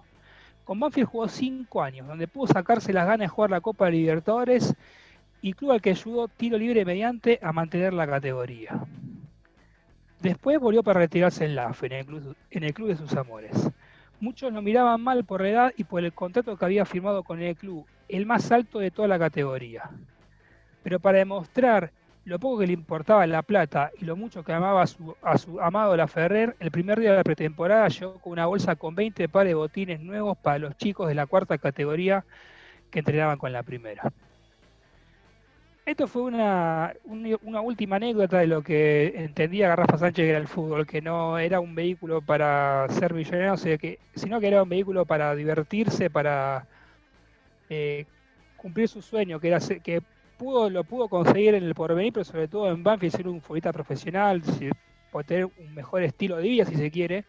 Con 0.65 0.81
Banfield 0.81 1.09
jugó 1.09 1.29
cinco 1.29 1.83
años, 1.83 2.07
donde 2.07 2.27
pudo 2.27 2.47
sacarse 2.47 2.93
las 2.93 3.07
ganas 3.07 3.27
de 3.27 3.29
jugar 3.29 3.51
la 3.51 3.61
Copa 3.61 3.87
de 3.87 3.93
Libertadores 3.93 4.75
y 5.45 5.53
club 5.53 5.73
al 5.73 5.83
que 5.83 5.91
ayudó 5.91 6.27
tiro 6.27 6.57
libre 6.57 6.87
mediante 6.87 7.39
a 7.43 7.53
mantener 7.53 7.93
la 7.93 8.07
categoría. 8.07 8.81
Después 10.23 10.59
volvió 10.59 10.83
para 10.83 11.01
retirarse 11.01 11.45
en 11.45 11.55
la 11.55 11.71
en 11.83 11.93
el 11.93 12.07
club, 12.07 12.35
en 12.51 12.65
el 12.65 12.73
club 12.73 12.89
de 12.89 12.97
sus 12.97 13.13
amores. 13.13 13.53
Muchos 14.21 14.55
lo 14.55 14.63
miraban 14.63 15.03
mal 15.03 15.23
por 15.25 15.43
la 15.43 15.51
edad 15.51 15.73
y 15.77 15.85
por 15.85 16.03
el 16.03 16.15
contrato 16.15 16.57
que 16.57 16.65
había 16.65 16.87
firmado 16.87 17.25
con 17.25 17.43
el 17.43 17.55
club, 17.57 17.85
el 18.09 18.25
más 18.25 18.51
alto 18.53 18.79
de 18.79 18.91
toda 18.91 19.07
la 19.07 19.19
categoría. 19.19 19.91
Pero 20.83 20.99
para 20.99 21.19
demostrar 21.19 21.91
lo 22.25 22.39
poco 22.39 22.61
que 22.61 22.67
le 22.67 22.73
importaba 22.73 23.27
la 23.27 23.43
plata 23.43 23.91
y 24.01 24.07
lo 24.07 24.17
mucho 24.17 24.43
que 24.45 24.53
amaba 24.55 24.81
a 24.81 24.87
su, 24.87 25.15
a 25.21 25.37
su 25.37 25.61
amado 25.61 25.95
La 25.95 26.09
Ferrer, 26.09 26.57
el 26.59 26.71
primer 26.71 26.99
día 26.99 27.11
de 27.11 27.19
la 27.19 27.23
pretemporada 27.23 27.89
llegó 27.89 28.15
con 28.15 28.33
una 28.33 28.47
bolsa 28.47 28.77
con 28.77 28.95
20 28.95 29.29
pares 29.29 29.51
de 29.51 29.55
botines 29.57 30.01
nuevos 30.01 30.39
para 30.39 30.59
los 30.59 30.75
chicos 30.79 31.07
de 31.07 31.15
la 31.15 31.27
cuarta 31.27 31.59
categoría 31.59 32.25
que 32.91 33.01
entrenaban 33.01 33.37
con 33.37 33.53
la 33.53 33.63
primera. 33.63 34.11
Esto 35.87 36.09
fue 36.09 36.23
una, 36.23 36.95
un- 37.05 37.37
una 37.43 37.61
última 37.61 37.97
anécdota 37.97 38.39
de 38.39 38.47
lo 38.47 38.63
que 38.63 39.09
entendía 39.17 39.69
Garrafa 39.69 39.99
Sánchez 39.99 40.25
que 40.25 40.31
era 40.31 40.39
el 40.39 40.49
fútbol, 40.49 40.87
que 40.87 41.03
no 41.03 41.39
era 41.39 41.61
un 41.61 41.75
vehículo 41.75 42.23
para 42.23 42.87
ser 42.89 43.13
millonario, 43.13 43.57
sino 43.59 43.79
que, 43.79 44.49
era 44.49 44.63
un 44.63 44.69
vehículo 44.71 45.05
para 45.07 45.35
divertirse, 45.35 46.09
para 46.11 46.67
eh, 47.69 48.07
cumplir 48.57 48.89
su 48.89 49.03
sueño, 49.03 49.41
que 49.41 49.49
era 49.49 49.59
que 49.83 50.03
pudo, 50.37 50.71
lo 50.71 50.85
pudo 50.85 51.09
conseguir 51.09 51.55
en 51.55 51.65
el 51.65 51.75
porvenir, 51.75 52.13
pero 52.13 52.25
sobre 52.25 52.49
todo 52.49 52.71
en 52.71 52.83
Banfield 52.83 53.15
ser 53.17 53.29
un 53.29 53.41
futbolista 53.43 53.73
profesional, 53.73 54.43
si- 54.45 54.71
poder 55.11 55.27
tener 55.27 55.47
un 55.57 55.75
mejor 55.75 56.03
estilo 56.03 56.37
de 56.37 56.43
vida 56.43 56.65
si 56.65 56.75
se 56.77 56.91
quiere. 56.91 57.27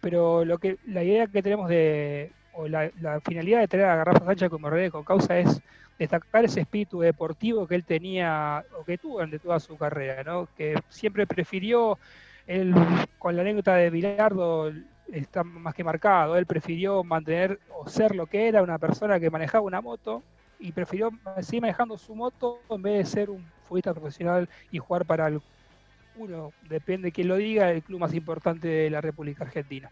Pero 0.00 0.44
lo 0.44 0.58
que 0.58 0.78
la 0.84 1.04
idea 1.04 1.28
que 1.28 1.42
tenemos 1.42 1.68
de, 1.68 2.36
o 2.52 2.68
la, 2.68 2.90
la 2.96 3.20
finalidad 3.22 3.60
de 3.60 3.68
tener 3.68 3.86
a 3.86 3.96
Garrafa 3.96 4.24
Sánchez 4.26 4.50
como 4.50 4.70
red 4.70 4.90
con 4.90 5.04
causa 5.04 5.38
es 5.38 5.62
destacar 5.98 6.44
ese 6.44 6.60
espíritu 6.60 7.00
deportivo 7.00 7.66
que 7.66 7.74
él 7.74 7.84
tenía 7.84 8.64
o 8.78 8.84
que 8.84 8.98
tuvo 8.98 9.14
durante 9.14 9.38
toda 9.38 9.60
su 9.60 9.76
carrera, 9.76 10.22
¿no? 10.24 10.48
que 10.56 10.74
siempre 10.88 11.26
prefirió, 11.26 11.98
él, 12.46 12.74
con 13.18 13.34
la 13.34 13.42
anécdota 13.42 13.74
de 13.76 13.90
Bilardo 13.90 14.72
está 15.12 15.42
más 15.44 15.74
que 15.74 15.84
marcado, 15.84 16.36
él 16.36 16.46
prefirió 16.46 17.02
mantener 17.04 17.58
o 17.70 17.88
ser 17.88 18.14
lo 18.14 18.26
que 18.26 18.48
era, 18.48 18.62
una 18.62 18.78
persona 18.78 19.20
que 19.20 19.30
manejaba 19.30 19.64
una 19.64 19.80
moto 19.80 20.22
y 20.58 20.72
prefirió 20.72 21.10
seguir 21.40 21.62
manejando 21.62 21.98
su 21.98 22.14
moto 22.14 22.60
en 22.70 22.82
vez 22.82 22.98
de 22.98 23.04
ser 23.04 23.30
un 23.30 23.44
futbolista 23.64 23.94
profesional 23.94 24.48
y 24.70 24.78
jugar 24.78 25.04
para 25.04 25.28
el, 25.28 25.40
uno, 26.16 26.52
depende 26.68 27.12
quién 27.12 27.28
lo 27.28 27.36
diga, 27.36 27.70
el 27.70 27.82
club 27.82 28.00
más 28.00 28.14
importante 28.14 28.68
de 28.68 28.90
la 28.90 29.00
República 29.00 29.44
Argentina. 29.44 29.90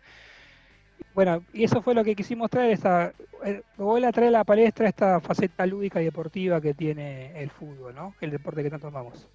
Bueno, 1.15 1.45
y 1.53 1.63
eso 1.63 1.81
fue 1.81 1.95
lo 1.95 2.03
que 2.03 2.17
quisimos 2.17 2.51
traer, 2.51 2.73
esta, 2.73 3.13
eh, 3.45 3.63
vuelve 3.77 4.09
a 4.09 4.13
traer 4.13 4.29
a 4.29 4.39
la 4.39 4.45
palestra 4.45 4.89
esta 4.89 5.21
faceta 5.21 5.65
lúdica 5.65 6.03
y 6.03 6.07
deportiva 6.07 6.61
que 6.61 6.75
tiene 6.75 7.41
el 7.41 7.51
fútbol, 7.51 7.95
¿no? 7.95 8.15
El 8.21 8.33
deporte 8.33 8.65
que 8.65 8.71
tanto 8.71 8.89
amamos. 8.89 9.29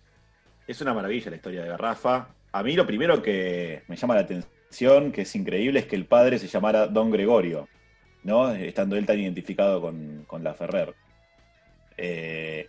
Es 0.68 0.82
una 0.82 0.94
maravilla 0.94 1.30
la 1.30 1.38
historia 1.38 1.64
de 1.64 1.70
Garrafa. 1.70 2.28
A 2.52 2.64
mí 2.64 2.76
lo 2.76 2.86
primero 2.86 3.22
que 3.22 3.84
me 3.88 3.96
llama 3.96 4.16
la 4.16 4.22
atención, 4.22 5.14
que 5.14 5.22
es 5.22 5.36
increíble, 5.36 5.80
es 5.80 5.86
que 5.86 5.96
el 5.96 6.06
padre 6.06 6.38
se 6.38 6.48
llamara 6.48 6.88
Don 6.88 7.12
Gregorio, 7.12 7.70
¿no? 8.24 8.52
Estando 8.52 8.98
él 8.98 9.06
tan 9.06 9.18
identificado 9.18 9.80
con, 9.80 10.26
con 10.28 10.44
la 10.44 10.54
Ferrer. 10.54 10.94
Eh, 11.96 12.68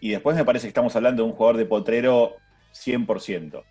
y 0.00 0.10
después 0.10 0.36
me 0.36 0.44
parece 0.44 0.66
que 0.66 0.68
estamos 0.68 0.94
hablando 0.94 1.22
de 1.22 1.30
un 1.30 1.34
jugador 1.34 1.56
de 1.56 1.64
potrero 1.64 2.36
100%. 2.74 3.64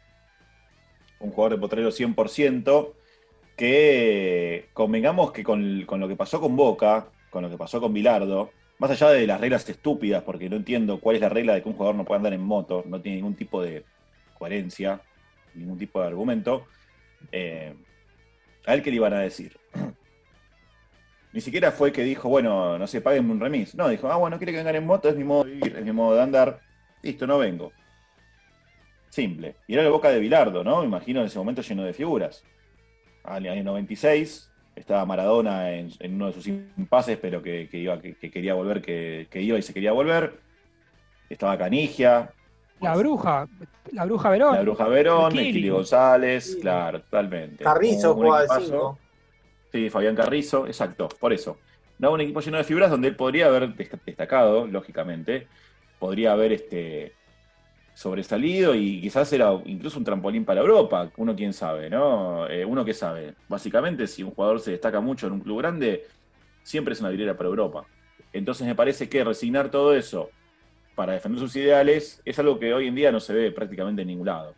Un 1.20 1.30
jugador 1.30 1.52
de 1.54 1.62
potrero 1.62 1.89
100% 1.89 2.94
que 3.56 4.70
convengamos 4.74 5.32
que 5.32 5.44
con, 5.44 5.86
lo 5.86 6.08
que 6.08 6.16
pasó 6.16 6.40
con 6.40 6.56
Boca, 6.56 7.08
con 7.30 7.44
lo 7.44 7.50
que 7.50 7.58
pasó 7.58 7.80
con 7.80 7.94
Bilardo, 7.94 8.52
más 8.80 8.92
allá 8.92 9.10
de 9.10 9.28
las 9.28 9.40
reglas 9.40 9.68
estúpidas, 9.70 10.24
porque 10.24 10.50
no 10.50 10.56
entiendo 10.56 11.00
cuál 11.00 11.16
es 11.16 11.22
la 11.22 11.30
regla 11.30 11.54
de 11.54 11.62
que 11.62 11.70
un 11.70 11.76
jugador 11.76 11.96
no 11.96 12.06
puede 12.06 12.18
andar 12.18 12.34
en 12.34 12.42
moto, 12.42 12.84
no 12.88 13.00
tiene 13.02 13.18
ningún 13.18 13.36
tipo 13.36 13.62
de 13.62 13.84
coherencia, 14.38 15.02
ningún 15.54 15.78
tipo 15.78 16.02
de 16.02 16.08
argumento, 16.08 16.66
eh, 17.32 17.76
a 18.66 18.74
él 18.74 18.82
qué 18.82 18.90
le 18.90 18.96
iban 18.96 19.14
a 19.14 19.20
decir. 19.20 19.58
Ni 21.34 21.42
siquiera 21.42 21.72
fue 21.72 21.92
que 21.92 22.04
dijo, 22.04 22.28
bueno, 22.28 22.78
no 22.78 22.88
sé, 22.88 23.02
páguenme 23.02 23.32
un 23.32 23.40
remis. 23.40 23.76
No, 23.76 23.88
dijo, 23.88 24.12
ah, 24.12 24.18
bueno, 24.18 24.38
quiere 24.38 24.52
que 24.52 24.58
vengan 24.58 24.76
en 24.76 24.86
moto, 24.86 25.08
es 25.08 25.16
mi 25.16 25.24
modo 25.24 25.46
de 25.46 25.52
vivir, 25.52 25.78
es 25.78 25.86
mi 25.86 25.92
modo 25.92 26.16
de 26.16 26.22
andar. 26.24 26.60
Listo, 27.02 27.26
no 27.26 27.38
vengo. 27.38 27.72
Simple. 29.10 29.56
Y 29.68 29.74
era 29.74 29.84
la 29.84 29.90
boca 29.90 30.10
de 30.10 30.20
Bilardo, 30.20 30.64
¿no? 30.64 30.80
Me 30.80 30.86
imagino 30.86 31.22
en 31.22 31.28
ese 31.28 31.38
momento 31.38 31.62
lleno 31.62 31.84
de 31.84 31.94
figuras. 31.94 32.44
Al 33.24 33.46
año 33.48 33.64
96, 33.64 34.50
estaba 34.76 35.06
Maradona 35.06 35.72
en, 35.74 35.90
en 36.00 36.16
uno 36.16 36.28
de 36.28 36.34
sus 36.34 36.48
impases, 36.48 37.18
pero 37.22 37.42
que, 37.42 37.68
que 37.70 37.78
iba, 37.78 38.00
que, 38.02 38.16
que 38.16 38.32
quería 38.32 38.54
volver, 38.54 38.82
que, 38.82 39.28
que 39.30 39.42
iba 39.42 39.58
y 39.58 39.62
se 39.62 39.74
quería 39.74 39.92
volver. 39.92 40.40
Estaba 41.30 41.58
Canigia, 41.58 42.32
La 42.82 42.96
bruja, 42.96 43.48
la 43.94 44.06
bruja 44.06 44.30
Verón. 44.30 44.56
la 44.56 44.62
Bruja 44.64 44.88
Verón, 44.88 45.32
Kili. 45.32 45.70
González, 45.70 46.54
Sí. 46.54 46.60
claro, 46.62 47.02
totalmente. 47.02 47.64
Carrizo 47.64 48.14
jugaba 48.16 48.40
de 48.42 48.46
equipazo. 48.46 48.66
5. 48.66 49.00
Sí, 49.72 49.90
Fabián 49.90 50.16
Carrizo, 50.16 50.68
exacto, 50.68 51.08
por 51.20 51.32
eso. 51.32 51.58
No, 52.00 52.12
un 52.12 52.22
equipo 52.22 52.42
lleno 52.42 52.58
de 52.58 52.64
figuras 52.64 52.90
donde 52.90 53.08
él 53.10 53.16
podría 53.16 53.46
haber 53.46 53.70
dest- 53.76 54.02
destacado, 54.06 54.66
lógicamente, 54.68 55.48
podría 56.00 56.32
haber 56.34 56.52
este, 56.54 57.14
sobresalido 58.02 58.74
y 58.74 59.00
quizás 59.00 59.32
era 59.32 59.52
incluso 59.66 60.00
un 60.00 60.06
trampolín 60.06 60.44
para 60.44 60.62
Europa, 60.62 61.12
uno 61.18 61.36
quién 61.36 61.54
sabe, 61.54 61.90
¿no? 61.90 62.48
Eh, 62.50 62.66
uno 62.66 62.84
que 62.84 62.94
sabe. 62.94 63.36
Básicamente, 63.48 64.08
si 64.08 64.24
un 64.24 64.32
jugador 64.32 64.60
se 64.60 64.72
destaca 64.72 65.00
mucho 65.00 65.28
en 65.28 65.34
un 65.34 65.42
club 65.42 65.60
grande, 65.60 66.06
siempre 66.64 66.94
es 66.94 67.00
una 67.00 67.10
vidriera 67.10 67.38
para 67.38 67.50
Europa. 67.50 67.86
Entonces 68.34 68.66
me 68.66 68.76
parece 68.76 69.08
que 69.08 69.24
resignar 69.24 69.70
todo 69.70 69.94
eso 69.94 70.30
para 70.96 71.14
defender 71.14 71.40
sus 71.40 71.56
ideales 71.56 72.22
es 72.26 72.40
algo 72.40 72.60
que 72.60 72.74
hoy 72.74 72.88
en 72.88 72.96
día 72.96 73.12
no 73.12 73.20
se 73.20 73.34
ve 73.34 73.52
prácticamente 73.52 74.02
en 74.02 74.08
ningún 74.08 74.28
lado. 74.28 74.56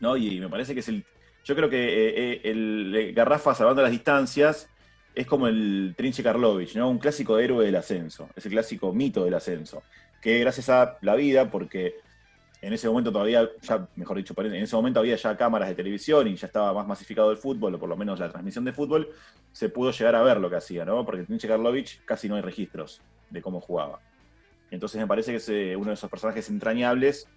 ¿No? 0.00 0.16
Y 0.16 0.38
me 0.40 0.48
parece 0.48 0.74
que 0.74 0.80
es 0.80 0.88
el, 0.88 1.04
yo 1.44 1.56
creo 1.56 1.70
que 1.70 1.78
eh, 1.78 2.14
eh, 2.16 2.40
el 2.44 2.94
eh, 2.94 3.12
Garrafa, 3.12 3.54
salvando 3.54 3.82
las 3.82 3.90
distancias, 3.90 4.68
es 5.14 5.26
como 5.26 5.48
el 5.48 5.94
Trinche 5.96 6.22
Karlovich, 6.22 6.76
¿no? 6.76 6.90
Un 6.90 6.98
clásico 6.98 7.38
héroe 7.38 7.64
del 7.64 7.76
ascenso, 7.76 8.28
ese 8.36 8.50
clásico 8.50 8.92
mito 8.92 9.24
del 9.24 9.34
ascenso, 9.34 9.82
que 10.20 10.38
gracias 10.40 10.68
a 10.68 10.98
la 11.00 11.14
vida, 11.14 11.50
porque 11.50 11.96
en 12.60 12.72
ese 12.72 12.88
momento 12.88 13.12
todavía, 13.12 13.48
ya, 13.62 13.88
mejor 13.96 14.16
dicho, 14.16 14.34
en 14.36 14.54
ese 14.54 14.74
momento 14.74 15.00
había 15.00 15.16
ya 15.16 15.36
cámaras 15.36 15.68
de 15.68 15.74
televisión 15.74 16.26
y 16.26 16.34
ya 16.34 16.46
estaba 16.46 16.72
más 16.72 16.86
masificado 16.86 17.30
el 17.30 17.36
fútbol, 17.36 17.74
o 17.74 17.78
por 17.78 17.88
lo 17.88 17.96
menos 17.96 18.18
la 18.18 18.28
transmisión 18.28 18.64
de 18.64 18.72
fútbol, 18.72 19.08
se 19.52 19.68
pudo 19.68 19.90
llegar 19.90 20.16
a 20.16 20.22
ver 20.22 20.38
lo 20.38 20.50
que 20.50 20.56
hacía, 20.56 20.84
¿no? 20.84 21.04
Porque 21.04 21.20
el 21.20 21.26
Trinche 21.26 21.48
Karlovich 21.48 22.04
casi 22.04 22.28
no 22.28 22.36
hay 22.36 22.42
registros 22.42 23.00
de 23.30 23.42
cómo 23.42 23.60
jugaba. 23.60 24.00
Entonces 24.70 25.00
me 25.00 25.06
parece 25.06 25.30
que 25.30 25.36
es 25.36 25.48
eh, 25.48 25.76
uno 25.76 25.88
de 25.88 25.94
esos 25.94 26.10
personajes 26.10 26.48
entrañables 26.50 27.28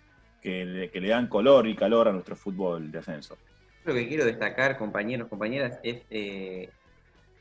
que 0.42 0.66
le, 0.66 0.90
que 0.90 1.00
le 1.00 1.10
dan 1.10 1.28
color 1.28 1.68
y 1.68 1.76
calor 1.76 2.08
a 2.08 2.12
nuestro 2.12 2.36
fútbol 2.36 2.92
de 2.92 3.00
ascenso. 3.00 3.38
Lo 3.86 3.94
que 3.94 4.08
quiero 4.08 4.26
destacar, 4.26 4.78
compañeros, 4.78 5.28
compañeras, 5.28 5.80
es 5.84 6.02
eh, 6.10 6.70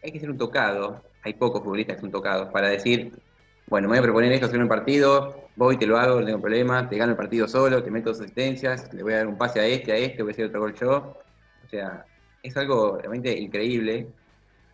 hay 0.02 0.12
que 0.12 0.20
ser 0.20 0.30
un 0.30 0.38
tocado. 0.38 1.02
Hay 1.22 1.34
pocos 1.34 1.62
futbolistas 1.62 1.96
que 1.96 2.02
son 2.02 2.10
tocados 2.10 2.50
para 2.52 2.68
decir, 2.68 3.12
bueno, 3.70 3.86
me 3.86 3.92
voy 3.92 3.98
a 4.00 4.02
proponer 4.02 4.32
esto, 4.32 4.46
hacer 4.46 4.60
un 4.60 4.68
partido, 4.68 5.48
voy, 5.54 5.76
te 5.76 5.86
lo 5.86 5.96
hago, 5.96 6.18
no 6.18 6.26
tengo 6.26 6.40
problema, 6.40 6.88
te 6.88 6.96
gano 6.96 7.12
el 7.12 7.16
partido 7.16 7.46
solo, 7.46 7.84
te 7.84 7.90
meto 7.92 8.10
dos 8.10 8.20
asistencias, 8.20 8.92
le 8.92 9.04
voy 9.04 9.12
a 9.12 9.18
dar 9.18 9.28
un 9.28 9.38
pase 9.38 9.60
a 9.60 9.66
este, 9.66 9.92
a 9.92 9.96
este, 9.96 10.24
voy 10.24 10.32
a 10.32 10.34
hacer 10.34 10.46
otro 10.46 10.60
gol 10.60 10.74
yo. 10.74 11.16
O 11.64 11.68
sea, 11.70 12.04
es 12.42 12.56
algo 12.56 12.98
realmente 12.98 13.30
increíble. 13.38 14.08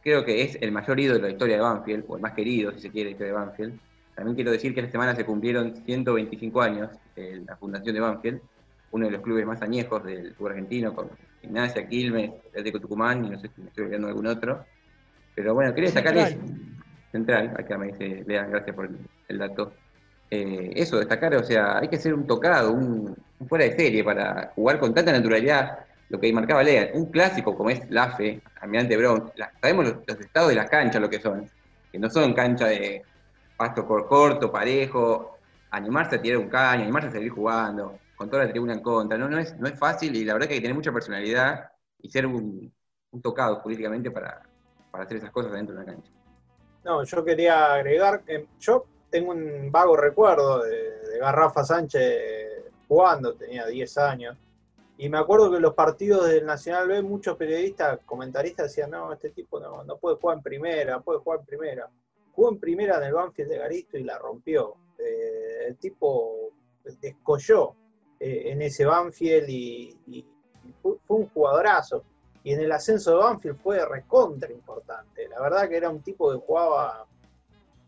Creo 0.02 0.24
que 0.24 0.42
es 0.42 0.56
el 0.62 0.72
mayor 0.72 0.98
ídolo 0.98 1.18
de 1.18 1.26
la 1.26 1.30
historia 1.30 1.56
de 1.56 1.62
Banfield, 1.62 2.04
o 2.08 2.16
el 2.16 2.22
más 2.22 2.32
querido, 2.32 2.72
si 2.72 2.80
se 2.80 2.90
quiere, 2.90 3.10
de 3.10 3.10
la 3.10 3.12
historia 3.12 3.32
de 3.34 3.38
Banfield. 3.38 3.80
También 4.14 4.34
quiero 4.34 4.50
decir 4.50 4.72
que 4.72 4.80
esta 4.80 4.92
semana 4.92 5.14
se 5.14 5.26
cumplieron 5.26 5.76
125 5.84 6.62
años 6.62 6.90
de 7.14 7.42
la 7.46 7.54
fundación 7.56 7.94
de 7.94 8.00
Banfield, 8.00 8.40
uno 8.92 9.04
de 9.04 9.12
los 9.12 9.20
clubes 9.20 9.44
más 9.44 9.60
añejos 9.60 10.02
del 10.04 10.34
fútbol 10.34 10.52
argentino, 10.52 10.94
con 10.94 11.10
Gimnasia, 11.42 11.86
Quilmes, 11.86 12.30
Atlético 12.48 12.80
Tucumán, 12.80 13.26
y 13.26 13.28
no 13.28 13.38
sé 13.38 13.50
si 13.54 13.60
me 13.60 13.68
estoy 13.68 13.84
olvidando 13.84 14.08
algún 14.08 14.26
otro. 14.26 14.64
Pero 15.34 15.52
bueno, 15.52 15.74
quería 15.74 15.90
eso. 15.90 16.38
Central, 17.10 17.54
acá 17.58 17.78
me 17.78 17.86
dice, 17.88 18.24
Lean, 18.26 18.50
gracias 18.50 18.74
por 18.76 18.88
el, 19.28 19.38
dato. 19.38 19.76
Eh, 20.30 20.72
eso, 20.74 20.98
destacar, 20.98 21.34
o 21.36 21.44
sea, 21.44 21.78
hay 21.78 21.88
que 21.88 21.98
ser 21.98 22.14
un 22.14 22.26
tocado, 22.26 22.72
un, 22.72 23.14
un 23.38 23.48
fuera 23.48 23.64
de 23.64 23.76
serie 23.76 24.04
para 24.04 24.52
jugar 24.54 24.78
con 24.78 24.92
tanta 24.94 25.12
naturalidad. 25.12 25.78
Lo 26.08 26.20
que 26.20 26.32
marcaba 26.32 26.62
Lean, 26.62 26.90
un 26.94 27.10
clásico 27.10 27.56
como 27.56 27.70
es 27.70 27.82
la 27.90 28.06
FE, 28.14 28.42
Almirante 28.60 28.96
Brown, 28.96 29.32
sabemos 29.60 29.84
los, 30.06 30.20
estados 30.20 30.50
de 30.50 30.54
las 30.56 30.68
canchas 30.70 31.00
lo 31.00 31.10
que 31.10 31.20
son, 31.20 31.48
que 31.90 31.98
no 31.98 32.10
son 32.10 32.32
canchas 32.34 32.68
de 32.70 33.06
pasto 33.56 33.86
cor- 33.86 34.06
corto, 34.08 34.52
parejo, 34.52 35.38
animarse 35.70 36.16
a 36.16 36.22
tirar 36.22 36.38
un 36.38 36.48
caño, 36.48 36.82
animarse 36.82 37.08
a 37.08 37.12
seguir 37.12 37.30
jugando, 37.30 38.02
con 38.14 38.30
toda 38.30 38.44
la 38.44 38.50
tribuna 38.50 38.74
en 38.74 38.80
contra, 38.82 39.18
no, 39.18 39.28
no, 39.28 39.38
es, 39.38 39.56
no 39.58 39.66
es 39.68 39.78
fácil 39.78 40.14
y 40.16 40.24
la 40.24 40.34
verdad 40.34 40.48
que 40.48 40.54
hay 40.54 40.60
que 40.60 40.64
tener 40.64 40.76
mucha 40.76 40.92
personalidad 40.92 41.70
y 41.98 42.10
ser 42.10 42.26
un, 42.26 42.72
un 43.10 43.22
tocado 43.22 43.62
políticamente 43.62 44.10
para, 44.10 44.40
para 44.90 45.04
hacer 45.04 45.18
esas 45.18 45.30
cosas 45.30 45.52
dentro 45.52 45.74
de 45.74 45.80
la 45.84 45.92
cancha. 45.92 46.12
No, 46.86 47.02
yo 47.02 47.24
quería 47.24 47.74
agregar, 47.74 48.22
que 48.22 48.46
yo 48.60 48.84
tengo 49.10 49.32
un 49.32 49.72
vago 49.72 49.96
recuerdo 49.96 50.62
de, 50.62 51.18
Garrafa 51.18 51.64
Sánchez 51.64 52.70
jugando, 52.86 53.34
tenía 53.34 53.66
10 53.66 53.98
años, 53.98 54.36
y 54.96 55.08
me 55.08 55.18
acuerdo 55.18 55.50
que 55.50 55.58
los 55.58 55.74
partidos 55.74 56.28
del 56.28 56.46
Nacional 56.46 56.86
B 56.86 57.02
muchos 57.02 57.36
periodistas, 57.36 57.98
comentaristas 58.06 58.68
decían, 58.68 58.92
no, 58.92 59.12
este 59.12 59.30
tipo 59.30 59.58
no, 59.58 59.82
no 59.82 59.96
puede 59.96 60.14
jugar 60.16 60.36
en 60.36 60.42
primera, 60.44 61.00
puede 61.00 61.18
jugar 61.18 61.40
en 61.40 61.46
primera. 61.46 61.90
Jugó 62.32 62.52
en 62.52 62.60
primera 62.60 62.98
en 62.98 63.02
el 63.02 63.14
Banfield 63.14 63.50
de 63.50 63.58
Garisto 63.58 63.98
y 63.98 64.04
la 64.04 64.16
rompió. 64.18 64.74
Eh, 64.96 65.66
el 65.66 65.76
tipo 65.78 66.50
descolló 67.00 67.74
eh, 68.20 68.42
en 68.52 68.62
ese 68.62 68.84
Banfield 68.84 69.48
y, 69.48 69.98
y- 70.06 70.24
fue 70.82 70.96
un 71.08 71.28
jugadorazo 71.30 72.04
y 72.46 72.52
en 72.52 72.60
el 72.60 72.70
ascenso 72.70 73.10
de 73.10 73.16
Banfield 73.16 73.58
fue 73.60 73.84
recontra 73.84 74.52
importante. 74.52 75.28
La 75.28 75.40
verdad 75.40 75.68
que 75.68 75.78
era 75.78 75.90
un 75.90 76.00
tipo 76.00 76.30
que 76.30 76.38
jugaba, 76.38 77.04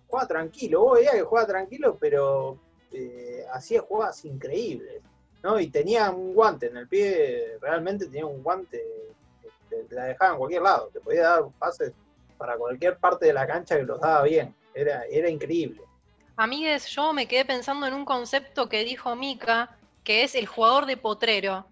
jugaba 0.08 0.26
tranquilo. 0.26 0.80
Vos 0.80 0.94
veías 0.98 1.14
que 1.14 1.22
jugaba 1.22 1.46
tranquilo, 1.46 1.96
pero 1.96 2.58
eh, 2.90 3.46
hacía 3.52 3.82
jugadas 3.82 4.24
increíbles. 4.24 5.00
¿no? 5.44 5.60
Y 5.60 5.68
tenía 5.68 6.10
un 6.10 6.34
guante 6.34 6.66
en 6.66 6.76
el 6.76 6.88
pie, 6.88 7.56
realmente 7.60 8.06
tenía 8.06 8.26
un 8.26 8.42
guante, 8.42 8.84
que 9.70 9.76
te 9.76 9.94
la 9.94 10.06
dejaba 10.06 10.32
en 10.32 10.38
cualquier 10.38 10.62
lado. 10.62 10.90
Te 10.92 10.98
podía 10.98 11.22
dar 11.22 11.44
pases 11.56 11.92
para 12.36 12.56
cualquier 12.56 12.98
parte 12.98 13.26
de 13.26 13.34
la 13.34 13.46
cancha 13.46 13.76
que 13.76 13.84
los 13.84 14.00
daba 14.00 14.24
bien. 14.24 14.52
Era, 14.74 15.04
era 15.04 15.30
increíble. 15.30 15.82
Amigues, 16.36 16.88
yo 16.88 17.12
me 17.12 17.28
quedé 17.28 17.44
pensando 17.44 17.86
en 17.86 17.94
un 17.94 18.04
concepto 18.04 18.68
que 18.68 18.82
dijo 18.82 19.14
Mika, 19.14 19.76
que 20.02 20.24
es 20.24 20.34
el 20.34 20.46
jugador 20.46 20.86
de 20.86 20.96
potrero. 20.96 21.64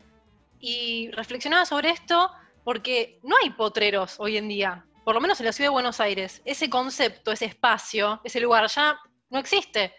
Y 0.61 1.11
reflexionaba 1.11 1.67
sobre 1.67 1.91
esto 1.91 2.31
porque 2.67 3.21
no 3.23 3.37
hay 3.41 3.51
potreros 3.51 4.17
hoy 4.19 4.37
en 4.37 4.49
día, 4.49 4.85
por 5.05 5.15
lo 5.15 5.21
menos 5.21 5.39
en 5.39 5.47
la 5.47 5.53
ciudad 5.53 5.67
de 5.67 5.75
Buenos 5.75 6.01
Aires. 6.01 6.43
Ese 6.45 6.69
concepto, 6.69 7.31
ese 7.31 7.45
espacio, 7.45 8.21
ese 8.25 8.41
lugar 8.41 8.67
ya 8.67 8.99
no 9.31 9.39
existe. 9.39 9.95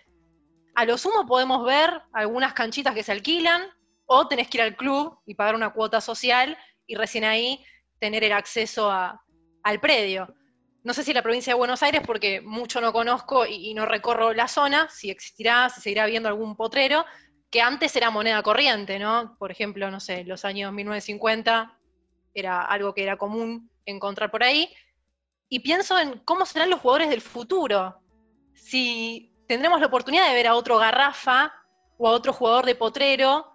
A 0.75 0.83
lo 0.83 0.97
sumo 0.97 1.25
podemos 1.25 1.65
ver 1.65 2.01
algunas 2.11 2.51
canchitas 2.51 2.93
que 2.93 3.03
se 3.03 3.13
alquilan 3.13 3.63
o 4.05 4.27
tenés 4.27 4.49
que 4.49 4.57
ir 4.57 4.63
al 4.63 4.75
club 4.75 5.17
y 5.25 5.35
pagar 5.35 5.55
una 5.55 5.71
cuota 5.71 6.01
social 6.01 6.57
y 6.85 6.95
recién 6.95 7.23
ahí 7.23 7.63
tener 7.99 8.25
el 8.25 8.33
acceso 8.33 8.91
al 8.91 9.79
predio. 9.79 10.35
No 10.83 10.93
sé 10.93 11.03
si 11.03 11.13
la 11.13 11.23
provincia 11.23 11.53
de 11.53 11.57
Buenos 11.57 11.81
Aires, 11.83 12.01
porque 12.05 12.41
mucho 12.41 12.81
no 12.81 12.91
conozco 12.91 13.45
y, 13.45 13.69
y 13.69 13.73
no 13.75 13.85
recorro 13.85 14.33
la 14.33 14.49
zona, 14.49 14.89
si 14.89 15.09
existirá, 15.09 15.69
si 15.69 15.79
seguirá 15.79 16.03
habiendo 16.03 16.27
algún 16.27 16.57
potrero, 16.57 17.05
que 17.49 17.61
antes 17.61 17.95
era 17.95 18.09
moneda 18.09 18.43
corriente, 18.43 18.99
¿no? 18.99 19.37
Por 19.39 19.51
ejemplo, 19.51 19.89
no 19.89 20.01
sé, 20.01 20.25
los 20.25 20.43
años 20.43 20.73
1950 20.73 21.77
era 22.39 22.61
algo 22.61 22.93
que 22.93 23.03
era 23.03 23.17
común 23.17 23.69
encontrar 23.85 24.31
por 24.31 24.43
ahí. 24.43 24.73
Y 25.49 25.59
pienso 25.59 25.97
en 25.99 26.19
cómo 26.19 26.45
serán 26.45 26.69
los 26.69 26.81
jugadores 26.81 27.09
del 27.09 27.21
futuro. 27.21 27.99
Si 28.53 29.33
tendremos 29.47 29.79
la 29.79 29.87
oportunidad 29.87 30.27
de 30.27 30.33
ver 30.33 30.47
a 30.47 30.55
otro 30.55 30.77
Garrafa 30.77 31.53
o 31.97 32.07
a 32.07 32.11
otro 32.11 32.33
jugador 32.33 32.65
de 32.65 32.75
potrero 32.75 33.53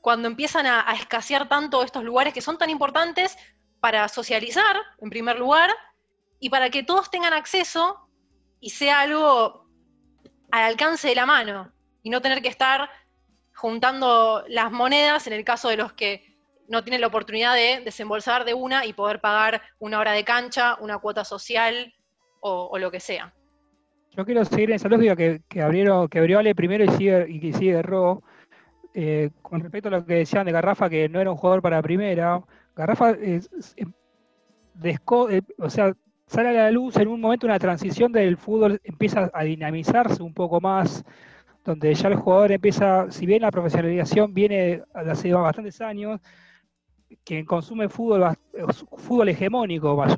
cuando 0.00 0.26
empiezan 0.26 0.66
a, 0.66 0.88
a 0.88 0.94
escasear 0.94 1.48
tanto 1.48 1.82
estos 1.84 2.02
lugares 2.02 2.34
que 2.34 2.40
son 2.40 2.58
tan 2.58 2.70
importantes 2.70 3.36
para 3.78 4.08
socializar, 4.08 4.76
en 4.98 5.10
primer 5.10 5.38
lugar, 5.38 5.70
y 6.40 6.50
para 6.50 6.70
que 6.70 6.82
todos 6.82 7.10
tengan 7.10 7.32
acceso 7.32 8.08
y 8.60 8.70
sea 8.70 9.00
algo 9.00 9.68
al 10.50 10.62
alcance 10.62 11.08
de 11.08 11.14
la 11.14 11.24
mano, 11.24 11.72
y 12.02 12.10
no 12.10 12.20
tener 12.20 12.42
que 12.42 12.48
estar 12.48 12.90
juntando 13.54 14.44
las 14.48 14.72
monedas 14.72 15.26
en 15.26 15.32
el 15.34 15.44
caso 15.44 15.68
de 15.68 15.76
los 15.76 15.92
que 15.92 16.31
no 16.68 16.82
tienen 16.82 17.00
la 17.00 17.06
oportunidad 17.08 17.54
de 17.54 17.82
desembolsar 17.84 18.44
de 18.44 18.54
una 18.54 18.86
y 18.86 18.92
poder 18.92 19.20
pagar 19.20 19.62
una 19.78 19.98
hora 19.98 20.12
de 20.12 20.24
cancha, 20.24 20.76
una 20.80 20.98
cuota 20.98 21.24
social 21.24 21.92
o, 22.40 22.76
lo 22.78 22.90
que 22.90 23.00
sea. 23.00 23.32
Yo 24.10 24.24
quiero 24.24 24.44
seguir 24.44 24.70
en 24.70 24.76
esa 24.76 24.88
lógica 24.88 25.16
que, 25.16 25.62
abrieron, 25.62 26.08
que 26.08 26.18
abrió 26.18 26.38
Ale 26.38 26.54
primero 26.54 26.84
y, 26.84 26.88
sigue, 26.88 27.26
y 27.28 27.40
que 27.40 27.52
sigue 27.52 27.82
Ro. 27.82 28.22
Eh, 28.94 29.30
con 29.40 29.60
respecto 29.60 29.88
a 29.88 29.92
lo 29.92 30.04
que 30.04 30.16
decían 30.16 30.44
de 30.44 30.52
Garrafa, 30.52 30.90
que 30.90 31.08
no 31.08 31.20
era 31.20 31.30
un 31.30 31.36
jugador 31.36 31.62
para 31.62 31.80
primera, 31.80 32.42
Garrafa 32.76 33.10
em, 33.10 33.40
eh, 34.84 35.40
o 35.58 35.70
sea, 35.70 35.94
sale 36.26 36.48
a 36.48 36.52
la 36.52 36.70
luz 36.70 36.96
en 36.96 37.08
un 37.08 37.20
momento 37.20 37.46
una 37.46 37.58
transición 37.58 38.12
del 38.12 38.36
fútbol, 38.36 38.80
empieza 38.84 39.30
a 39.32 39.44
dinamizarse 39.44 40.22
un 40.22 40.34
poco 40.34 40.60
más, 40.60 41.04
donde 41.64 41.94
ya 41.94 42.08
el 42.08 42.16
jugador 42.16 42.52
empieza, 42.52 43.10
si 43.10 43.24
bien 43.24 43.42
la 43.42 43.50
profesionalización 43.50 44.34
viene 44.34 44.56
de 44.56 45.10
hace 45.10 45.32
bastantes 45.32 45.80
años, 45.80 46.20
quien 47.24 47.44
consume 47.44 47.88
fútbol, 47.88 48.22
eh, 48.54 48.64
fútbol 48.98 49.28
hegemónico 49.28 49.96
may- 49.96 50.16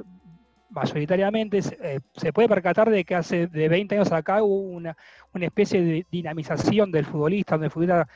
mayoritariamente, 0.70 1.62
se, 1.62 1.78
eh, 1.80 2.00
se 2.14 2.32
puede 2.32 2.48
percatar 2.48 2.90
de 2.90 3.04
que 3.04 3.14
hace 3.14 3.46
de 3.46 3.68
20 3.68 3.94
años 3.94 4.10
acá 4.12 4.42
hubo 4.42 4.56
una, 4.60 4.96
una 5.32 5.46
especie 5.46 5.82
de 5.82 6.06
dinamización 6.10 6.90
del 6.90 7.04
futbolista, 7.04 7.54
donde 7.54 7.66
el 7.66 7.70
futbolista 7.70 8.08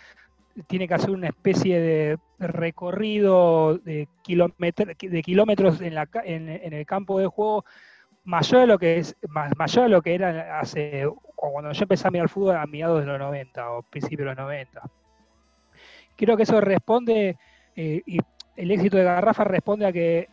tiene 0.66 0.89
que 0.89 0.95
hacer 0.95 1.11
una 1.11 1.29
especie 1.29 1.79
de 1.81 2.18
recorrido 2.39 3.79
de, 3.79 4.09
de 4.26 5.22
kilómetros 5.22 5.81
en, 5.81 5.95
la, 5.95 6.09
en, 6.24 6.49
en 6.49 6.72
el 6.72 6.85
campo 6.85 7.20
de 7.20 7.29
juego 7.29 7.64
mayor 8.24 8.62
de 8.62 8.66
lo 8.66 8.79
que 8.79 8.99
es 8.99 9.16
ma- 9.29 9.51
mayor 9.57 9.85
de 9.85 9.91
lo 9.91 10.03
que 10.03 10.14
era 10.14 10.59
hace 10.59 11.07
cuando 11.37 11.70
yo 11.72 11.83
empecé 11.83 12.09
a 12.09 12.11
mirar 12.11 12.29
fútbol 12.29 12.57
a 12.57 12.66
mediados 12.66 13.01
de 13.01 13.07
los 13.07 13.18
90 13.20 13.70
o 13.70 13.83
principios 13.83 14.20
de 14.20 14.35
los 14.35 14.37
90. 14.37 14.83
Creo 16.16 16.37
que 16.37 16.43
eso 16.43 16.61
responde 16.61 17.37
eh, 17.76 18.03
y 18.05 18.18
el 18.59 18.73
éxito 18.73 18.97
de 18.97 19.05
Garrafa 19.05 19.45
responde 19.45 19.87
a 19.87 19.93
que 19.93 20.29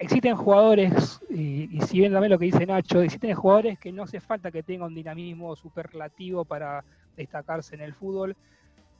existen 0.00 0.34
jugadores, 0.34 1.20
y, 1.30 1.68
si 1.86 1.98
bien 1.98 2.12
también 2.12 2.32
lo 2.32 2.38
que 2.38 2.46
dice 2.46 2.66
Nacho, 2.66 3.00
existen 3.00 3.32
jugadores 3.34 3.78
que 3.78 3.92
no 3.92 4.02
hace 4.02 4.18
falta 4.18 4.50
que 4.50 4.64
tengan 4.64 4.88
un 4.88 4.94
dinamismo 4.94 5.54
superlativo 5.54 6.44
para 6.44 6.82
destacarse 7.16 7.76
en 7.76 7.82
el 7.82 7.94
fútbol. 7.94 8.36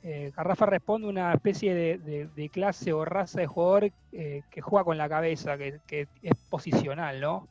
Eh, 0.04 0.30
Garrafa 0.36 0.66
responde 0.66 1.08
a 1.08 1.10
una 1.10 1.34
especie 1.34 1.74
de, 1.74 2.48
clase 2.50 2.92
o 2.92 3.04
raza 3.04 3.40
de 3.40 3.48
jugador 3.48 3.90
eh, 4.12 4.42
que 4.50 4.60
juega 4.60 4.84
con 4.84 4.96
la 4.96 5.08
cabeza, 5.08 5.58
que, 5.58 5.80
que 5.88 6.06
es 6.22 6.36
posicional, 6.48 7.20
¿no? 7.20 7.48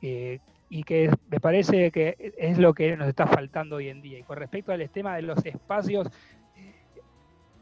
Eh, 0.00 0.38
y 0.70 0.84
que 0.84 1.10
me 1.28 1.38
parece 1.38 1.90
que 1.90 2.32
es 2.38 2.56
lo 2.56 2.72
que 2.72 2.96
nos 2.96 3.08
está 3.08 3.26
faltando 3.26 3.76
hoy 3.76 3.90
en 3.90 4.00
día. 4.00 4.18
Y 4.18 4.22
con 4.22 4.38
respecto 4.38 4.72
al 4.72 4.88
tema 4.88 5.16
de 5.16 5.22
los 5.22 5.44
espacios, 5.44 6.08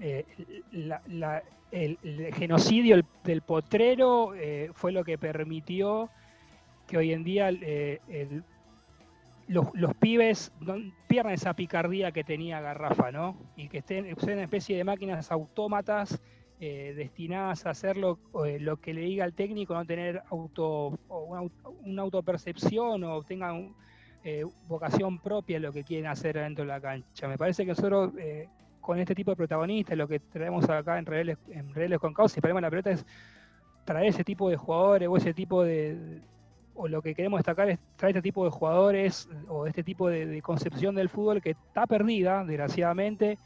eh, 0.01 0.25
el, 1.73 2.35
genocidio 2.35 2.97
el- 2.97 3.05
del 3.25 3.43
potrero 3.43 4.35
eh, 4.35 4.71
fue 4.75 4.93
lo 4.93 5.05
que 5.05 5.19
permitió 5.19 6.11
que 6.87 6.97
hoy 6.99 7.13
en 7.13 7.23
día 7.25 7.51
eh, 7.51 8.01
el- 8.09 8.43
los, 9.47 9.67
los 9.75 9.95
pibes 9.95 10.53
pierdan 11.09 11.33
esa 11.35 11.55
picardía 11.55 12.13
que 12.13 12.23
tenía 12.23 12.61
Garrafa, 12.61 13.11
¿no? 13.11 13.37
Y 13.57 13.69
que 13.69 13.79
estén, 13.79 14.05
sean 14.21 14.35
una 14.35 14.45
especie 14.45 14.77
de 14.77 14.85
máquinas 14.85 15.33
autómatas 15.33 16.21
eh, 16.61 16.95
destinadas 16.97 17.67
a 17.67 17.71
hacer 17.71 17.97
lo, 17.97 18.19
lo 18.61 18.77
que 18.77 18.95
le 18.95 19.01
diga 19.01 19.25
el 19.25 19.33
técnico, 19.35 19.75
no 19.75 19.85
tener 19.85 20.23
auto, 20.31 20.97
una, 21.09 21.43
una 21.85 22.03
autopercepción 22.03 23.03
o 23.03 23.23
tengan 23.23 23.75
vocación 24.69 25.19
propia 25.19 25.57
en 25.57 25.63
lo 25.63 25.73
que 25.73 25.83
quieren 25.83 26.07
hacer 26.07 26.37
dentro 26.39 26.65
de 26.65 26.69
la 26.69 26.81
cancha. 26.81 27.27
Me 27.27 27.39
parece 27.39 27.65
que 27.65 27.71
nosotros 27.71 28.13
con 28.81 28.99
este 28.99 29.15
tipo 29.15 29.31
de 29.31 29.37
protagonistas, 29.37 29.97
lo 29.97 30.09
que 30.09 30.21
traemos 30.21 30.69
acá 30.69 30.99
en 30.99 31.07
Rebeldes, 31.07 31.39
en 31.51 31.75
Rebeldes 31.75 31.99
con 31.99 32.15
Causa, 32.15 32.35
si 32.35 32.41
ponemos 32.41 32.63
la 32.63 32.71
pelota 32.71 32.91
es 32.91 33.05
traer 33.85 34.07
ese 34.09 34.25
tipo 34.25 34.49
de 34.49 34.57
jugadores 34.57 35.09
o 35.09 35.17
ese 35.17 35.35
tipo 35.35 35.63
de, 35.63 36.21
o 36.75 36.89
lo 36.89 37.03
que 37.03 37.15
queremos 37.15 37.39
destacar 37.39 37.69
es 37.69 37.79
traer 37.97 38.17
este 38.17 38.23
tipo 38.29 38.45
de 38.45 38.51
jugadores 38.51 39.29
o 39.49 39.67
este 39.67 39.83
tipo 39.83 40.09
de, 40.09 40.27
de 40.27 40.43
concepción 40.43 40.95
del 40.95 41.09
fútbol 41.09 41.43
que 41.43 41.51
está 41.51 41.87
perdida, 41.87 42.45
desgraciadamente, 42.45 43.39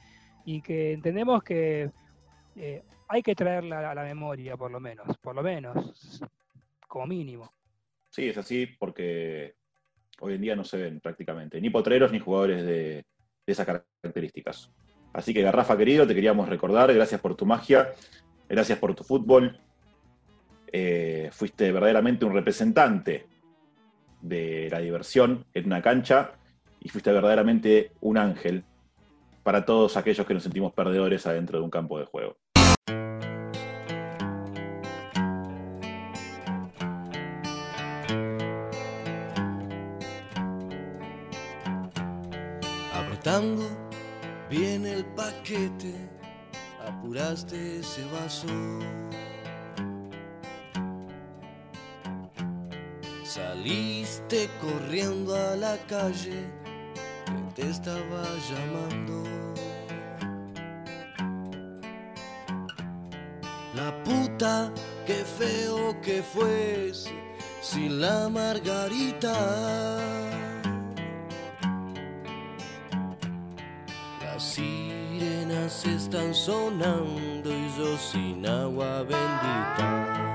y 0.45 0.61
que 0.61 0.93
entendemos 0.93 1.43
que 1.43 1.91
eh, 2.57 2.83
hay 3.09 3.23
que 3.23 3.35
traerla 3.35 3.91
a 3.91 3.95
la 3.95 4.05
memoria, 4.05 4.57
por 4.57 4.71
lo 4.71 4.81
menos, 4.81 5.17
por 5.19 5.35
lo 5.35 5.43
menos, 5.43 6.21
como 6.87 7.07
mínimo. 7.07 7.53
Sí, 8.11 8.29
es 8.29 8.39
así 8.39 8.67
porque 8.67 9.57
hoy 10.21 10.35
en 10.35 10.41
día 10.41 10.55
no 10.55 10.65
se 10.65 10.77
ven 10.77 11.01
prácticamente 11.01 11.61
ni 11.61 11.71
potreros 11.71 12.13
ni 12.13 12.21
jugadores 12.21 12.65
de, 12.65 13.05
de 13.47 13.53
esas 13.53 13.67
características. 13.67 14.71
Así 15.15 15.33
que 15.33 15.43
Garrafa 15.43 15.77
querido, 15.79 16.07
te 16.07 16.15
queríamos 16.15 16.49
recordar, 16.49 16.93
gracias 16.93 17.21
por 17.21 17.37
tu 17.37 17.47
magia, 17.47 17.93
gracias 18.49 18.79
por 18.79 18.95
tu 18.95 19.05
fútbol. 19.05 19.61
Eh, 20.73 21.31
fuiste 21.33 21.71
verdaderamente 21.71 22.25
un 22.25 22.35
representante 22.35 23.29
de 24.21 24.69
la 24.71 24.81
diversión 24.81 25.47
en 25.55 25.67
una 25.67 25.81
cancha 25.81 26.33
y 26.81 26.89
fuiste 26.89 27.13
verdaderamente 27.13 27.93
un 28.01 28.19
ángel 28.19 28.65
para 29.45 29.65
todos 29.65 29.97
aquellos 29.97 30.27
que 30.27 30.35
nos 30.35 30.43
sentimos 30.43 30.73
perdedores 30.73 31.27
adentro 31.29 31.59
de 31.59 31.65
un 31.65 31.71
campo 31.71 31.99
de 32.01 32.07
juego. 32.07 32.37
Apuraste 46.87 47.81
ese 47.81 48.05
vaso. 48.07 48.49
Saliste 53.25 54.49
corriendo 54.61 55.35
a 55.35 55.57
la 55.57 55.77
calle 55.87 56.45
que 57.27 57.63
te 57.63 57.71
estaba 57.71 58.23
llamando. 58.51 59.25
La 63.75 63.91
puta, 64.05 64.73
qué 65.07 65.25
feo 65.25 66.01
que 66.01 66.23
fuese 66.23 67.13
sin 67.61 68.01
la 68.01 68.29
margarita. 68.29 69.35
Están 75.87 76.35
sonando 76.35 77.51
y 77.51 77.69
yo 77.79 77.97
sin 77.99 78.47
agua 78.47 79.03
bendita. 79.03 80.34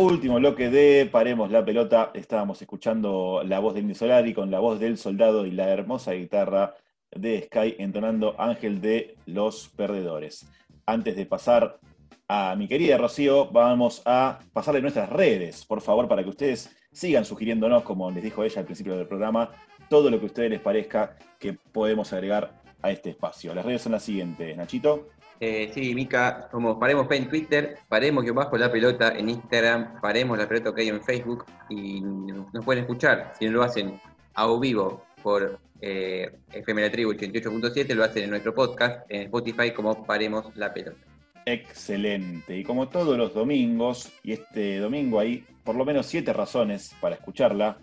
Último 0.00 0.36
bloque 0.36 0.70
de 0.70 1.06
Paremos 1.10 1.50
la 1.50 1.64
pelota. 1.64 2.12
Estábamos 2.14 2.62
escuchando 2.62 3.42
la 3.44 3.58
voz 3.58 3.74
de 3.74 3.80
Indy 3.80 3.96
Solari 3.96 4.32
con 4.32 4.48
la 4.48 4.60
voz 4.60 4.78
del 4.78 4.96
soldado 4.96 5.44
y 5.44 5.50
la 5.50 5.70
hermosa 5.70 6.12
guitarra 6.12 6.76
de 7.10 7.42
Sky 7.42 7.74
entonando 7.80 8.40
Ángel 8.40 8.80
de 8.80 9.16
los 9.26 9.68
Perdedores. 9.70 10.46
Antes 10.86 11.16
de 11.16 11.26
pasar 11.26 11.80
a 12.28 12.54
mi 12.54 12.68
querida 12.68 12.96
Rocío, 12.96 13.46
vamos 13.50 14.00
a 14.04 14.38
pasarle 14.52 14.80
nuestras 14.80 15.08
redes, 15.10 15.64
por 15.64 15.80
favor, 15.80 16.06
para 16.06 16.22
que 16.22 16.30
ustedes 16.30 16.70
sigan 16.92 17.24
sugiriéndonos, 17.24 17.82
como 17.82 18.08
les 18.12 18.22
dijo 18.22 18.44
ella 18.44 18.60
al 18.60 18.66
principio 18.66 18.96
del 18.96 19.08
programa, 19.08 19.50
todo 19.88 20.10
lo 20.10 20.20
que 20.20 20.26
a 20.26 20.28
ustedes 20.28 20.50
les 20.50 20.60
parezca 20.60 21.16
que 21.40 21.54
podemos 21.54 22.12
agregar 22.12 22.62
a 22.82 22.92
este 22.92 23.10
espacio. 23.10 23.52
Las 23.52 23.66
redes 23.66 23.82
son 23.82 23.90
las 23.90 24.04
siguientes, 24.04 24.56
Nachito. 24.56 25.08
Eh, 25.40 25.70
sí, 25.72 25.94
Mica, 25.94 26.48
como 26.50 26.78
Paremos 26.78 27.06
P 27.06 27.16
en 27.16 27.28
Twitter, 27.28 27.78
Paremos 27.88 28.24
que 28.24 28.32
bajo 28.32 28.56
la 28.56 28.72
pelota 28.72 29.16
en 29.16 29.28
Instagram, 29.28 30.00
Paremos 30.00 30.36
la 30.36 30.48
pelota 30.48 30.70
OK 30.70 30.78
en 30.80 31.02
Facebook 31.02 31.44
y 31.68 32.00
nos 32.00 32.64
pueden 32.64 32.82
escuchar. 32.82 33.32
Si 33.38 33.46
no 33.46 33.52
lo 33.52 33.62
hacen 33.62 34.00
a 34.34 34.58
vivo 34.58 35.04
por 35.22 35.60
eh, 35.80 36.30
FM 36.52 36.82
La 36.82 36.90
Tribu 36.90 37.12
88.7, 37.12 37.94
lo 37.94 38.04
hacen 38.04 38.24
en 38.24 38.30
nuestro 38.30 38.54
podcast 38.54 39.06
en 39.08 39.22
Spotify 39.22 39.70
como 39.72 40.04
Paremos 40.04 40.54
la 40.56 40.72
pelota. 40.74 40.98
Excelente. 41.44 42.58
Y 42.58 42.64
como 42.64 42.88
todos 42.88 43.16
los 43.16 43.32
domingos, 43.32 44.12
y 44.22 44.32
este 44.32 44.78
domingo 44.78 45.20
hay 45.20 45.44
por 45.64 45.76
lo 45.76 45.84
menos 45.84 46.06
siete 46.06 46.32
razones 46.32 46.94
para 47.00 47.14
escucharla, 47.14 47.78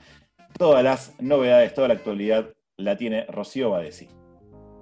todas 0.57 0.83
las 0.83 1.19
novedades, 1.21 1.73
toda 1.73 1.87
la 1.87 1.93
actualidad 1.95 2.49
la 2.77 2.97
tiene 2.97 3.25
Rocío 3.25 3.71
Badesi. 3.71 4.07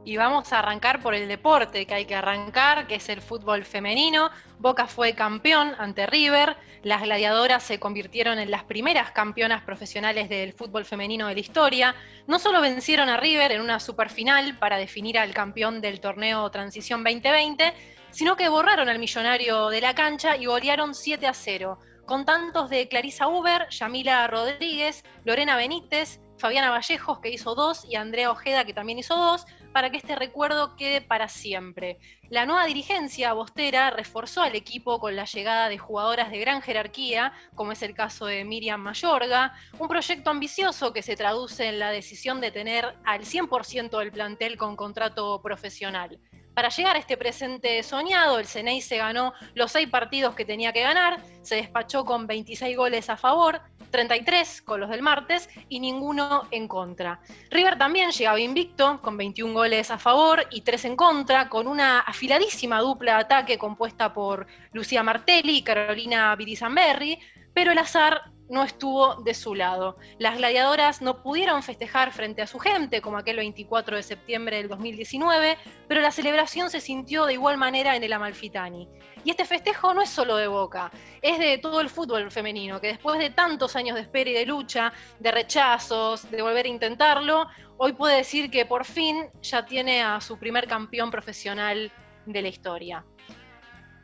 Y 0.05 0.17
vamos 0.17 0.51
a 0.51 0.59
arrancar 0.59 1.01
por 1.01 1.15
el 1.15 1.29
deporte 1.29 1.85
que 1.85 1.93
hay 1.93 2.05
que 2.05 2.15
arrancar, 2.15 2.87
que 2.87 2.95
es 2.95 3.07
el 3.07 3.21
fútbol 3.21 3.63
femenino. 3.63 4.29
Boca 4.59 4.85
fue 4.85 5.13
campeón 5.13 5.75
ante 5.77 6.05
River. 6.05 6.57
Las 6.83 7.03
gladiadoras 7.03 7.63
se 7.63 7.79
convirtieron 7.79 8.37
en 8.37 8.51
las 8.51 8.65
primeras 8.65 9.11
campeonas 9.11 9.63
profesionales 9.63 10.27
del 10.27 10.51
fútbol 10.51 10.83
femenino 10.83 11.27
de 11.27 11.35
la 11.35 11.39
historia. 11.39 11.95
No 12.27 12.37
solo 12.37 12.59
vencieron 12.59 13.07
a 13.07 13.15
River 13.15 13.53
en 13.53 13.61
una 13.61 13.79
superfinal 13.79 14.57
para 14.59 14.77
definir 14.77 15.17
al 15.17 15.33
campeón 15.33 15.79
del 15.79 16.01
torneo 16.01 16.51
Transición 16.51 17.01
2020, 17.05 17.73
sino 18.11 18.35
que 18.35 18.49
borraron 18.49 18.89
al 18.89 18.99
millonario 18.99 19.69
de 19.69 19.79
la 19.79 19.95
cancha 19.95 20.35
y 20.35 20.45
golearon 20.45 20.93
7 20.93 21.27
a 21.27 21.33
0, 21.33 21.79
con 22.05 22.25
tantos 22.25 22.69
de 22.69 22.89
Clarisa 22.89 23.29
Uber, 23.29 23.69
Yamila 23.69 24.27
Rodríguez, 24.27 25.03
Lorena 25.23 25.55
Benítez, 25.55 26.19
Fabiana 26.37 26.69
Vallejos, 26.69 27.19
que 27.19 27.29
hizo 27.29 27.55
dos, 27.55 27.85
y 27.85 27.95
Andrea 27.95 28.29
Ojeda, 28.29 28.65
que 28.65 28.73
también 28.73 28.99
hizo 28.99 29.15
dos, 29.15 29.45
para 29.73 29.89
que 29.89 29.97
este 29.97 30.15
recuerdo 30.15 30.75
quede 30.75 31.01
para 31.01 31.27
siempre. 31.27 31.97
La 32.29 32.45
nueva 32.45 32.65
dirigencia 32.65 33.33
bostera 33.33 33.89
reforzó 33.89 34.41
al 34.41 34.55
equipo 34.55 34.99
con 34.99 35.15
la 35.15 35.25
llegada 35.25 35.67
de 35.67 35.77
jugadoras 35.77 36.31
de 36.31 36.39
gran 36.39 36.61
jerarquía, 36.61 37.33
como 37.55 37.71
es 37.71 37.81
el 37.81 37.95
caso 37.95 38.27
de 38.27 38.45
Miriam 38.45 38.79
Mayorga, 38.79 39.53
un 39.79 39.87
proyecto 39.87 40.29
ambicioso 40.29 40.93
que 40.93 41.01
se 41.01 41.15
traduce 41.15 41.67
en 41.67 41.79
la 41.79 41.91
decisión 41.91 42.39
de 42.39 42.51
tener 42.51 42.95
al 43.03 43.21
100% 43.21 43.97
del 43.99 44.11
plantel 44.11 44.57
con 44.57 44.75
contrato 44.75 45.41
profesional. 45.41 46.19
Para 46.53 46.69
llegar 46.69 46.95
a 46.95 46.99
este 46.99 47.17
presente 47.17 47.81
soñado, 47.81 48.37
el 48.37 48.45
Ceney 48.45 48.79
se 48.81 48.97
ganó 48.97 49.33
los 49.55 49.71
seis 49.71 49.89
partidos 49.89 50.35
que 50.35 50.45
tenía 50.45 50.71
que 50.71 50.81
ganar, 50.81 51.19
se 51.41 51.55
despachó 51.55 52.05
con 52.05 52.27
26 52.27 52.77
goles 52.77 53.09
a 53.09 53.17
favor, 53.17 53.59
33 53.93 54.63
con 54.63 54.81
los 54.81 54.89
del 54.89 55.03
martes 55.03 55.47
y 55.69 55.79
ninguno 55.79 56.47
en 56.49 56.67
contra. 56.67 57.21
River 57.51 57.77
también 57.77 58.09
llegaba 58.09 58.39
invicto 58.39 58.99
con 59.01 59.15
21 59.17 59.53
goles 59.53 59.91
a 59.91 59.99
favor 59.99 60.47
y 60.49 60.61
3 60.61 60.85
en 60.85 60.95
contra, 60.95 61.47
con 61.47 61.67
una 61.67 61.99
afiladísima 61.99 62.79
dupla 62.79 63.13
de 63.13 63.21
ataque 63.21 63.57
compuesta 63.59 64.11
por 64.11 64.47
Lucía 64.71 65.03
Martelli 65.03 65.57
y 65.57 65.63
Carolina 65.63 66.35
Virizamberri, 66.35 67.19
pero 67.53 67.71
el 67.71 67.77
azar 67.77 68.32
no 68.53 68.63
estuvo 68.63 69.15
de 69.15 69.33
su 69.33 69.55
lado. 69.55 69.97
Las 70.19 70.37
gladiadoras 70.37 71.01
no 71.01 71.23
pudieron 71.23 71.63
festejar 71.63 72.11
frente 72.13 72.43
a 72.43 72.47
su 72.47 72.59
gente, 72.59 73.01
como 73.01 73.17
aquel 73.17 73.37
24 73.37 73.97
de 73.97 74.03
septiembre 74.03 74.57
del 74.57 74.69
2019, 74.69 75.57
pero 75.87 76.01
la 76.01 76.11
celebración 76.11 76.69
se 76.69 76.79
sintió 76.79 77.25
de 77.25 77.33
igual 77.33 77.57
manera 77.57 77.95
en 77.95 78.03
el 78.03 78.13
Amalfitani. 78.13 78.87
Y 79.25 79.31
este 79.31 79.45
festejo 79.45 79.95
no 79.95 80.03
es 80.03 80.09
solo 80.09 80.37
de 80.37 80.47
Boca, 80.47 80.91
es 81.21 81.39
de 81.39 81.57
todo 81.57 81.81
el 81.81 81.89
fútbol 81.89 82.29
femenino, 82.29 82.79
que 82.79 82.87
después 82.87 83.17
de 83.17 83.31
tantos 83.31 83.75
años 83.75 83.95
de 83.95 84.01
espera 84.01 84.29
y 84.29 84.33
de 84.33 84.45
lucha, 84.45 84.93
de 85.19 85.31
rechazos, 85.31 86.29
de 86.29 86.41
volver 86.43 86.67
a 86.67 86.69
intentarlo, 86.69 87.47
hoy 87.77 87.93
puede 87.93 88.17
decir 88.17 88.51
que 88.51 88.67
por 88.67 88.85
fin 88.85 89.29
ya 89.41 89.65
tiene 89.65 90.03
a 90.03 90.21
su 90.21 90.37
primer 90.37 90.67
campeón 90.67 91.09
profesional 91.09 91.91
de 92.27 92.41
la 92.41 92.47
historia. 92.49 93.03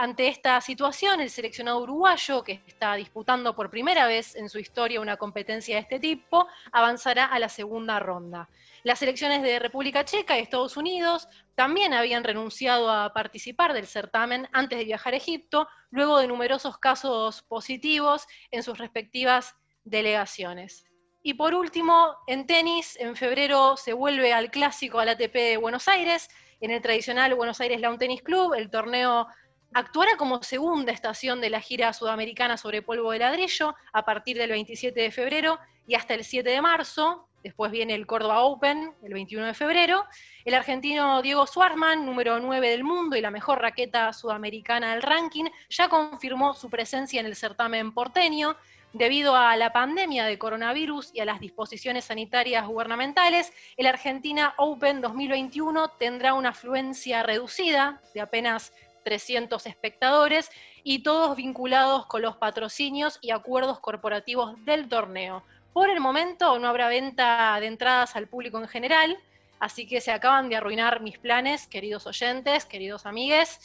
Ante 0.02 0.28
esta 0.28 0.58
situación, 0.62 1.20
el 1.20 1.28
seleccionado 1.28 1.82
uruguayo, 1.82 2.42
que 2.42 2.62
está 2.66 2.94
disputando 2.94 3.54
por 3.54 3.68
primera 3.68 4.06
vez 4.06 4.34
en 4.34 4.48
su 4.48 4.58
historia 4.58 4.98
una 4.98 5.18
competencia 5.18 5.74
de 5.74 5.82
este 5.82 6.00
tipo, 6.00 6.46
avanzará 6.72 7.26
a 7.26 7.38
la 7.38 7.50
segunda 7.50 7.98
ronda. 7.98 8.48
Las 8.82 9.00
selecciones 9.00 9.42
de 9.42 9.58
República 9.58 10.06
Checa 10.06 10.38
y 10.38 10.40
Estados 10.40 10.78
Unidos 10.78 11.28
también 11.54 11.92
habían 11.92 12.24
renunciado 12.24 12.90
a 12.90 13.12
participar 13.12 13.74
del 13.74 13.86
certamen 13.86 14.48
antes 14.52 14.78
de 14.78 14.86
viajar 14.86 15.12
a 15.12 15.18
Egipto, 15.18 15.68
luego 15.90 16.18
de 16.18 16.28
numerosos 16.28 16.78
casos 16.78 17.42
positivos 17.42 18.26
en 18.52 18.62
sus 18.62 18.78
respectivas 18.78 19.54
delegaciones. 19.84 20.86
Y 21.22 21.34
por 21.34 21.52
último, 21.52 22.16
en 22.26 22.46
tenis, 22.46 22.96
en 22.98 23.16
febrero 23.16 23.76
se 23.76 23.92
vuelve 23.92 24.32
al 24.32 24.50
clásico 24.50 24.98
al 24.98 25.10
ATP 25.10 25.34
de 25.34 25.56
Buenos 25.58 25.88
Aires, 25.88 26.30
en 26.62 26.70
el 26.70 26.80
tradicional 26.80 27.34
Buenos 27.34 27.60
Aires 27.60 27.82
Lawn 27.82 27.98
Tennis 27.98 28.22
Club, 28.22 28.54
el 28.54 28.70
torneo 28.70 29.26
actuará 29.72 30.16
como 30.16 30.42
segunda 30.42 30.92
estación 30.92 31.40
de 31.40 31.50
la 31.50 31.60
gira 31.60 31.92
sudamericana 31.92 32.56
sobre 32.56 32.82
polvo 32.82 33.12
de 33.12 33.20
ladrillo 33.20 33.74
a 33.92 34.04
partir 34.04 34.36
del 34.36 34.50
27 34.50 35.00
de 35.00 35.10
febrero 35.10 35.58
y 35.86 35.94
hasta 35.94 36.14
el 36.14 36.24
7 36.24 36.48
de 36.48 36.60
marzo. 36.60 37.26
Después 37.42 37.72
viene 37.72 37.94
el 37.94 38.06
Córdoba 38.06 38.40
Open 38.40 38.92
el 39.02 39.14
21 39.14 39.46
de 39.46 39.54
febrero. 39.54 40.04
El 40.44 40.54
argentino 40.54 41.22
Diego 41.22 41.46
Schwartzman, 41.46 42.04
número 42.04 42.38
9 42.38 42.68
del 42.68 42.84
mundo 42.84 43.16
y 43.16 43.22
la 43.22 43.30
mejor 43.30 43.60
raqueta 43.62 44.12
sudamericana 44.12 44.92
del 44.92 45.02
ranking, 45.02 45.46
ya 45.70 45.88
confirmó 45.88 46.52
su 46.52 46.68
presencia 46.68 47.20
en 47.20 47.26
el 47.26 47.36
certamen 47.36 47.92
porteño. 47.92 48.56
Debido 48.92 49.36
a 49.36 49.56
la 49.56 49.72
pandemia 49.72 50.24
de 50.24 50.36
coronavirus 50.36 51.12
y 51.14 51.20
a 51.20 51.24
las 51.24 51.38
disposiciones 51.38 52.06
sanitarias 52.06 52.66
gubernamentales, 52.66 53.52
el 53.76 53.86
Argentina 53.86 54.52
Open 54.58 55.00
2021 55.00 55.90
tendrá 55.90 56.34
una 56.34 56.48
afluencia 56.48 57.22
reducida 57.22 58.02
de 58.12 58.20
apenas 58.20 58.72
300 59.02 59.66
espectadores 59.66 60.50
y 60.82 61.02
todos 61.02 61.36
vinculados 61.36 62.06
con 62.06 62.22
los 62.22 62.36
patrocinios 62.36 63.18
y 63.20 63.30
acuerdos 63.30 63.80
corporativos 63.80 64.54
del 64.64 64.88
torneo. 64.88 65.42
Por 65.72 65.90
el 65.90 66.00
momento 66.00 66.58
no 66.58 66.68
habrá 66.68 66.88
venta 66.88 67.58
de 67.60 67.66
entradas 67.66 68.16
al 68.16 68.26
público 68.26 68.58
en 68.58 68.68
general. 68.68 69.16
Así 69.60 69.86
que 69.86 70.00
se 70.00 70.10
acaban 70.10 70.48
de 70.48 70.56
arruinar 70.56 71.02
mis 71.02 71.18
planes, 71.18 71.66
queridos 71.66 72.06
oyentes, 72.06 72.64
queridos 72.64 73.04
amigues, 73.04 73.60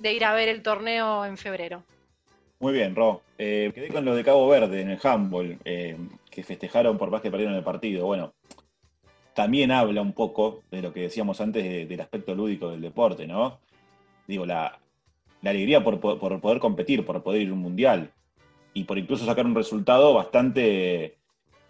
de 0.00 0.12
ir 0.12 0.24
a 0.24 0.34
ver 0.34 0.48
el 0.48 0.60
torneo 0.62 1.24
en 1.24 1.36
febrero. 1.38 1.84
Muy 2.58 2.72
bien, 2.72 2.96
Ro. 2.96 3.22
Eh, 3.38 3.70
quedé 3.74 3.88
con 3.88 4.04
lo 4.04 4.14
de 4.16 4.24
Cabo 4.24 4.48
Verde 4.48 4.80
en 4.80 4.90
el 4.90 4.98
handball, 5.02 5.58
eh, 5.64 5.96
que 6.30 6.42
festejaron 6.42 6.98
por 6.98 7.10
más 7.10 7.20
que 7.22 7.30
perdieron 7.30 7.54
el 7.54 7.62
partido. 7.62 8.06
Bueno, 8.06 8.34
también 9.34 9.70
habla 9.70 10.00
un 10.00 10.14
poco 10.14 10.64
de 10.70 10.82
lo 10.82 10.92
que 10.92 11.02
decíamos 11.02 11.40
antes 11.40 11.62
de- 11.62 11.86
del 11.86 12.00
aspecto 12.00 12.34
lúdico 12.34 12.70
del 12.70 12.80
deporte, 12.80 13.26
¿no? 13.26 13.60
Digo, 14.26 14.46
la, 14.46 14.78
alegría 15.42 15.84
por, 15.84 16.00
po- 16.00 16.18
por 16.18 16.40
poder 16.40 16.58
competir, 16.58 17.04
por 17.04 17.22
poder 17.22 17.42
ir 17.42 17.50
a 17.50 17.52
un 17.52 17.60
mundial 17.60 18.10
y 18.74 18.84
por 18.84 18.98
incluso 18.98 19.24
sacar 19.24 19.46
un 19.46 19.54
resultado 19.54 20.12
bastante 20.12 21.16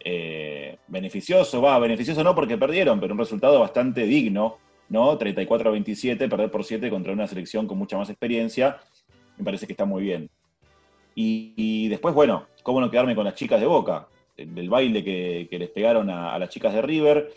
eh, 0.00 0.78
beneficioso. 0.88 1.60
Va, 1.62 1.78
beneficioso 1.78 2.24
no 2.24 2.34
porque 2.34 2.58
perdieron, 2.58 3.00
pero 3.00 3.12
un 3.12 3.18
resultado 3.18 3.60
bastante 3.60 4.04
digno, 4.04 4.58
¿no? 4.88 5.16
34 5.16 5.68
a 5.68 5.72
27, 5.72 6.28
perder 6.28 6.50
por 6.50 6.64
7 6.64 6.90
contra 6.90 7.12
una 7.12 7.26
selección 7.26 7.66
con 7.66 7.78
mucha 7.78 7.96
más 7.96 8.10
experiencia, 8.10 8.78
me 9.36 9.44
parece 9.44 9.66
que 9.66 9.72
está 9.72 9.84
muy 9.84 10.02
bien. 10.02 10.30
Y, 11.14 11.88
después, 11.88 12.14
bueno, 12.14 12.46
cómo 12.62 12.80
no 12.80 12.90
quedarme 12.90 13.14
con 13.14 13.24
las 13.24 13.34
chicas 13.34 13.58
de 13.58 13.66
Boca, 13.66 14.06
del 14.36 14.68
baile 14.68 15.02
que, 15.02 15.48
les 15.50 15.70
pegaron 15.70 16.10
a 16.10 16.38
las 16.38 16.50
chicas 16.50 16.74
de 16.74 16.82
River. 16.82 17.32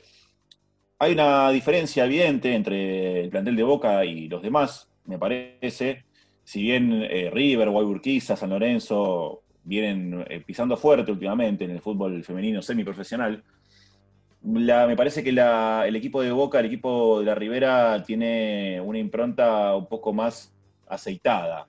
Hay 0.97 1.13
una 1.13 1.49
diferencia 1.49 2.03
evidente 2.03 2.53
entre 2.53 3.21
el 3.21 3.29
plantel 3.29 3.55
de 3.55 3.63
Boca 3.63 4.03
y 4.03 4.27
los 4.27 4.41
demás, 4.41 4.88
me 5.09 5.17
parece. 5.17 6.05
Si 6.43 6.61
bien 6.61 7.03
eh, 7.09 7.29
River, 7.33 7.69
Guayurquiza, 7.69 8.35
San 8.35 8.51
Lorenzo 8.51 9.41
vienen 9.63 10.25
eh, 10.29 10.41
pisando 10.45 10.77
fuerte 10.77 11.11
últimamente 11.11 11.65
en 11.65 11.71
el 11.71 11.81
fútbol 11.81 12.23
femenino 12.23 12.61
semiprofesional, 12.61 13.43
la- 14.43 14.87
me 14.87 14.95
parece 14.95 15.23
que 15.23 15.31
la- 15.31 15.83
el 15.87 15.95
equipo 15.95 16.21
de 16.21 16.31
Boca, 16.31 16.59
el 16.59 16.67
equipo 16.67 17.19
de 17.19 17.25
la 17.25 17.35
Ribera, 17.35 18.01
tiene 18.03 18.79
una 18.81 18.99
impronta 18.99 19.75
un 19.75 19.87
poco 19.87 20.13
más 20.13 20.53
aceitada. 20.87 21.67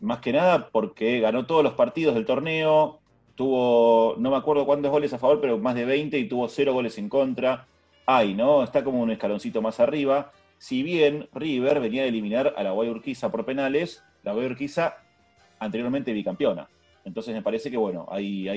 Más 0.00 0.18
que 0.20 0.32
nada 0.32 0.68
porque 0.70 1.20
ganó 1.20 1.46
todos 1.46 1.62
los 1.62 1.74
partidos 1.74 2.14
del 2.14 2.26
torneo, 2.26 2.98
tuvo, 3.34 4.16
no 4.18 4.30
me 4.30 4.36
acuerdo 4.36 4.66
cuántos 4.66 4.90
goles 4.90 5.12
a 5.12 5.18
favor, 5.18 5.40
pero 5.40 5.58
más 5.58 5.74
de 5.74 5.84
20 5.84 6.18
y 6.18 6.28
tuvo 6.28 6.48
cero 6.48 6.72
goles 6.72 6.98
en 6.98 7.08
contra. 7.08 7.66
Ay, 8.04 8.34
¿no? 8.34 8.64
Está 8.64 8.82
como 8.82 9.00
un 9.00 9.10
escaloncito 9.10 9.62
más 9.62 9.78
arriba. 9.80 10.32
Si 10.62 10.84
bien 10.84 11.28
River 11.32 11.80
venía 11.80 12.02
de 12.02 12.08
eliminar 12.10 12.54
a 12.56 12.62
la 12.62 12.70
Guay 12.70 12.88
Urquiza 12.88 13.32
por 13.32 13.44
penales, 13.44 14.04
la 14.22 14.32
Guay 14.32 14.46
Urquiza 14.46 14.96
anteriormente 15.58 16.12
bicampeona. 16.12 16.68
Entonces 17.04 17.34
me 17.34 17.42
parece 17.42 17.68
que, 17.68 17.76
bueno, 17.76 18.06
hay, 18.08 18.48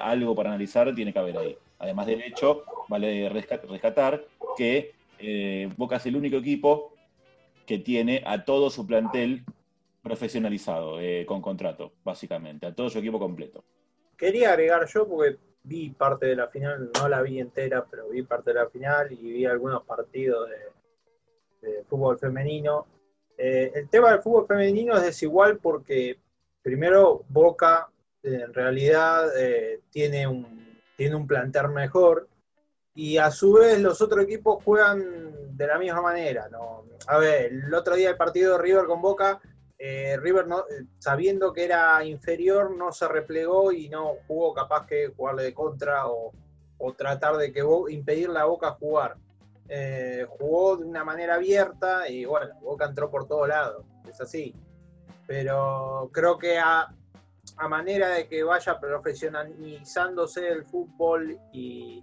algo 0.00 0.34
para 0.34 0.48
analizar, 0.48 0.94
tiene 0.94 1.12
que 1.12 1.18
haber 1.18 1.36
ahí. 1.36 1.58
Además 1.78 2.06
del 2.06 2.22
hecho, 2.22 2.64
vale 2.88 3.28
resca- 3.28 3.60
rescatar 3.68 4.24
que 4.56 4.94
eh, 5.18 5.68
Boca 5.76 5.96
es 5.96 6.06
el 6.06 6.16
único 6.16 6.38
equipo 6.38 6.94
que 7.66 7.76
tiene 7.76 8.22
a 8.24 8.42
todo 8.46 8.70
su 8.70 8.86
plantel 8.86 9.44
profesionalizado, 10.02 11.02
eh, 11.02 11.26
con 11.26 11.42
contrato, 11.42 11.92
básicamente, 12.02 12.64
a 12.64 12.74
todo 12.74 12.88
su 12.88 12.98
equipo 12.98 13.18
completo. 13.18 13.62
Quería 14.16 14.52
agregar 14.52 14.86
yo, 14.86 15.06
porque 15.06 15.36
vi 15.64 15.90
parte 15.90 16.24
de 16.24 16.36
la 16.36 16.48
final, 16.48 16.90
no 16.98 17.10
la 17.10 17.20
vi 17.20 17.40
entera, 17.40 17.84
pero 17.84 18.08
vi 18.08 18.22
parte 18.22 18.54
de 18.54 18.60
la 18.60 18.70
final 18.70 19.12
y 19.12 19.16
vi 19.16 19.44
algunos 19.44 19.82
partidos 19.82 20.48
de, 20.48 20.79
fútbol 21.88 22.18
femenino. 22.18 22.86
Eh, 23.36 23.72
el 23.74 23.88
tema 23.88 24.10
del 24.12 24.20
fútbol 24.22 24.46
femenino 24.46 24.96
es 24.96 25.02
desigual 25.02 25.58
porque, 25.58 26.18
primero, 26.62 27.24
Boca 27.28 27.88
en 28.22 28.52
realidad 28.52 29.28
eh, 29.38 29.80
tiene, 29.90 30.26
un, 30.26 30.78
tiene 30.96 31.14
un 31.14 31.26
plantel 31.26 31.68
mejor 31.68 32.28
y 32.94 33.16
a 33.16 33.30
su 33.30 33.54
vez 33.54 33.80
los 33.80 34.02
otros 34.02 34.24
equipos 34.24 34.62
juegan 34.62 35.56
de 35.56 35.66
la 35.66 35.78
misma 35.78 36.02
manera. 36.02 36.48
¿no? 36.50 36.84
A 37.06 37.18
ver, 37.18 37.52
el 37.52 37.72
otro 37.72 37.94
día 37.94 38.10
el 38.10 38.16
partido 38.16 38.56
de 38.56 38.62
River 38.62 38.84
con 38.84 39.00
Boca 39.00 39.40
eh, 39.78 40.18
River, 40.18 40.44
sabiendo 40.98 41.54
que 41.54 41.64
era 41.64 42.04
inferior, 42.04 42.76
no 42.76 42.92
se 42.92 43.08
replegó 43.08 43.72
y 43.72 43.88
no 43.88 44.16
jugó 44.26 44.52
capaz 44.52 44.86
que 44.86 45.08
jugarle 45.16 45.44
de 45.44 45.54
contra 45.54 46.06
o, 46.08 46.32
o 46.76 46.92
tratar 46.92 47.38
de 47.38 47.50
que 47.50 47.62
Bo- 47.62 47.88
impedirle 47.88 48.38
a 48.38 48.44
Boca 48.44 48.72
jugar. 48.72 49.16
Eh, 49.72 50.26
jugó 50.28 50.78
de 50.78 50.84
una 50.84 51.04
manera 51.04 51.36
abierta 51.36 52.08
y 52.08 52.24
bueno, 52.24 52.52
Boca 52.60 52.86
entró 52.86 53.08
por 53.08 53.28
todos 53.28 53.48
lados, 53.48 53.86
es 54.08 54.20
así. 54.20 54.52
Pero 55.28 56.10
creo 56.12 56.36
que 56.38 56.58
a, 56.58 56.92
a 57.56 57.68
manera 57.68 58.08
de 58.08 58.26
que 58.26 58.42
vaya 58.42 58.80
profesionalizándose 58.80 60.48
el 60.48 60.64
fútbol 60.64 61.38
y, 61.52 62.02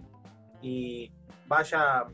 y 0.62 1.12
vaya 1.46 2.06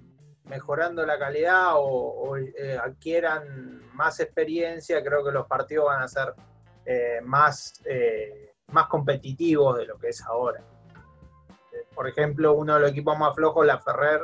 mejorando 0.46 1.06
la 1.06 1.20
calidad 1.20 1.74
o, 1.76 2.36
eh, 2.36 2.76
adquieran 2.82 3.80
más 3.94 4.18
experiencia, 4.18 5.04
creo 5.04 5.24
que 5.24 5.30
los 5.30 5.46
partidos 5.46 5.86
van 5.86 6.02
a 6.02 6.08
ser 6.08 6.34
eh, 6.84 7.20
más, 7.22 7.80
más 8.72 8.88
competitivos 8.88 9.78
de 9.78 9.86
lo 9.86 9.98
que 9.98 10.08
es 10.08 10.20
ahora. 10.22 10.60
Por 11.94 12.08
ejemplo, 12.08 12.54
uno 12.54 12.74
de 12.74 12.80
los 12.80 12.90
equipos 12.90 13.16
más 13.16 13.36
flojos, 13.36 13.64
la 13.64 13.78
Ferrer, 13.78 14.22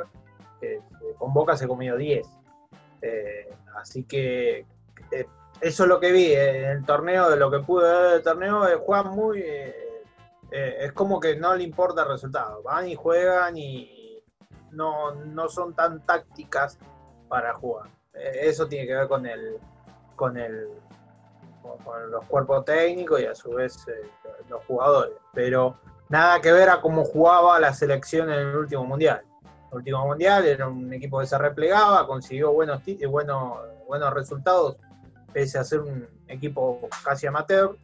que 0.59 0.81
con 1.21 1.33
Boca 1.33 1.55
se 1.55 1.67
comió 1.67 1.97
10. 1.97 2.27
Eh, 3.03 3.53
así 3.75 4.03
que 4.05 4.65
eh, 5.11 5.27
eso 5.61 5.83
es 5.83 5.89
lo 5.89 5.99
que 5.99 6.11
vi 6.11 6.25
eh, 6.33 6.63
en 6.63 6.77
el 6.77 6.85
torneo, 6.85 7.29
de 7.29 7.37
lo 7.37 7.51
que 7.51 7.59
pude 7.59 7.83
ver 7.83 8.11
del 8.13 8.23
torneo, 8.23 8.67
eh, 8.67 8.75
juegan 8.83 9.15
muy... 9.15 9.43
es 10.51 10.91
como 10.93 11.19
que 11.19 11.35
no 11.35 11.55
le 11.55 11.63
importa 11.63 12.01
el 12.01 12.09
resultado, 12.09 12.63
van 12.63 12.87
y 12.87 12.95
juegan 12.95 13.55
y 13.55 14.23
no, 14.71 15.13
no 15.13 15.47
son 15.47 15.75
tan 15.75 16.03
tácticas 16.07 16.79
para 17.29 17.53
jugar. 17.53 17.87
Eso 18.13 18.67
tiene 18.67 18.87
que 18.87 18.95
ver 18.95 19.07
con 19.07 19.25
el 19.25 19.57
con 20.15 20.37
el 20.37 20.69
con, 21.61 22.11
los 22.11 22.25
cuerpos 22.25 22.65
técnicos 22.65 23.21
y 23.21 23.25
a 23.25 23.35
su 23.35 23.51
vez 23.51 23.85
los 24.49 24.65
jugadores. 24.65 25.15
Pero 25.33 25.77
nada 26.09 26.41
que 26.41 26.51
ver 26.51 26.69
a 26.69 26.81
cómo 26.81 27.05
jugaba 27.05 27.59
la 27.59 27.73
selección 27.73 28.29
en 28.29 28.39
el 28.39 28.55
último 28.57 28.83
mundial. 28.83 29.23
Último 29.71 30.05
mundial 30.05 30.45
era 30.45 30.67
un 30.67 30.91
equipo 30.93 31.19
que 31.19 31.25
se 31.25 31.37
replegaba, 31.37 32.05
consiguió 32.05 32.51
buenos, 32.51 32.83
ti- 32.83 32.97
buenos, 33.05 33.53
buenos 33.87 34.13
resultados, 34.13 34.75
pese 35.31 35.57
a 35.57 35.63
ser 35.63 35.79
un 35.79 36.05
equipo 36.27 36.89
casi 37.03 37.27
amateur, 37.27 37.77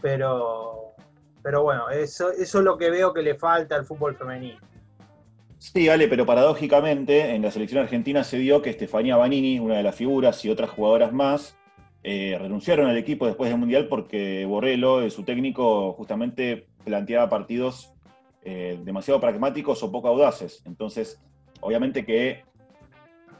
pero, 0.00 0.94
pero 1.42 1.62
bueno, 1.62 1.90
eso, 1.90 2.30
eso 2.30 2.58
es 2.58 2.64
lo 2.64 2.76
que 2.76 2.90
veo 2.90 3.12
que 3.12 3.22
le 3.22 3.36
falta 3.36 3.76
al 3.76 3.84
fútbol 3.84 4.16
femenino. 4.16 4.58
Sí, 5.58 5.88
Ale, 5.88 6.08
pero 6.08 6.26
paradójicamente 6.26 7.34
en 7.34 7.42
la 7.42 7.50
selección 7.50 7.82
argentina 7.82 8.24
se 8.24 8.38
dio 8.38 8.60
que 8.62 8.70
Estefanía 8.70 9.16
Banini, 9.16 9.58
una 9.60 9.76
de 9.76 9.82
las 9.82 9.94
figuras, 9.94 10.44
y 10.44 10.50
otras 10.50 10.70
jugadoras 10.70 11.12
más, 11.12 11.56
eh, 12.02 12.36
renunciaron 12.40 12.86
al 12.88 12.96
equipo 12.96 13.26
después 13.26 13.50
del 13.50 13.58
Mundial 13.58 13.88
porque 13.88 14.44
Borrello, 14.44 15.02
eh, 15.02 15.10
su 15.10 15.24
técnico, 15.24 15.92
justamente 15.94 16.68
planteaba 16.84 17.28
partidos 17.28 17.92
eh, 18.42 18.78
demasiado 18.82 19.20
pragmáticos 19.20 19.82
o 19.82 19.90
poco 19.90 20.08
audaces. 20.08 20.62
Entonces, 20.64 21.20
obviamente 21.60 22.04
que 22.04 22.42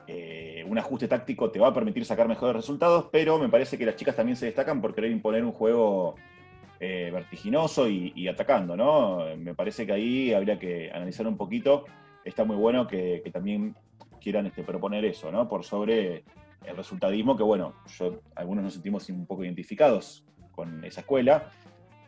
eh, 0.07 0.64
un 0.66 0.79
ajuste 0.79 1.09
táctico 1.09 1.51
te 1.51 1.59
va 1.59 1.69
a 1.69 1.75
permitir 1.75 2.05
sacar 2.05 2.29
mejores 2.29 2.57
resultados, 2.57 3.09
pero 3.12 3.39
me 3.39 3.49
parece 3.49 3.77
que 3.77 3.87
las 3.87 3.97
chicas 3.97 4.16
también 4.16 4.37
se 4.37 4.47
destacan 4.47 4.81
por 4.81 4.95
querer 4.95 5.11
imponer 5.11 5.45
un 5.45 5.53
juego 5.53 6.14
eh, 6.81 7.11
vertiginoso 7.12 7.89
y, 7.89 8.29
atacando, 8.29 8.77
¿no? 8.77 9.25
Me 9.37 9.55
parece 9.55 9.85
que 9.85 9.93
ahí 9.93 10.33
habría 10.33 10.59
que 10.59 10.91
analizar 10.91 11.27
un 11.27 11.37
poquito. 11.37 11.85
Está 12.25 12.45
muy 12.45 12.57
bueno 12.57 12.87
que, 12.87 13.21
que 13.23 13.31
también 13.31 13.75
quieran 14.21 14.47
este, 14.47 14.62
proponer 14.62 15.05
eso, 15.05 15.31
¿no? 15.33 15.49
Por 15.49 15.64
sobre 15.64 16.25
el 16.64 16.77
resultadismo, 16.77 17.37
que 17.37 17.43
bueno, 17.43 17.75
yo, 17.99 18.21
algunos 18.35 18.64
nos 18.64 18.75
sentimos 18.75 19.09
un 19.11 19.27
poco 19.27 19.45
identificados 19.45 20.25
con 20.53 20.85
esa 20.85 21.01
escuela, 21.01 21.51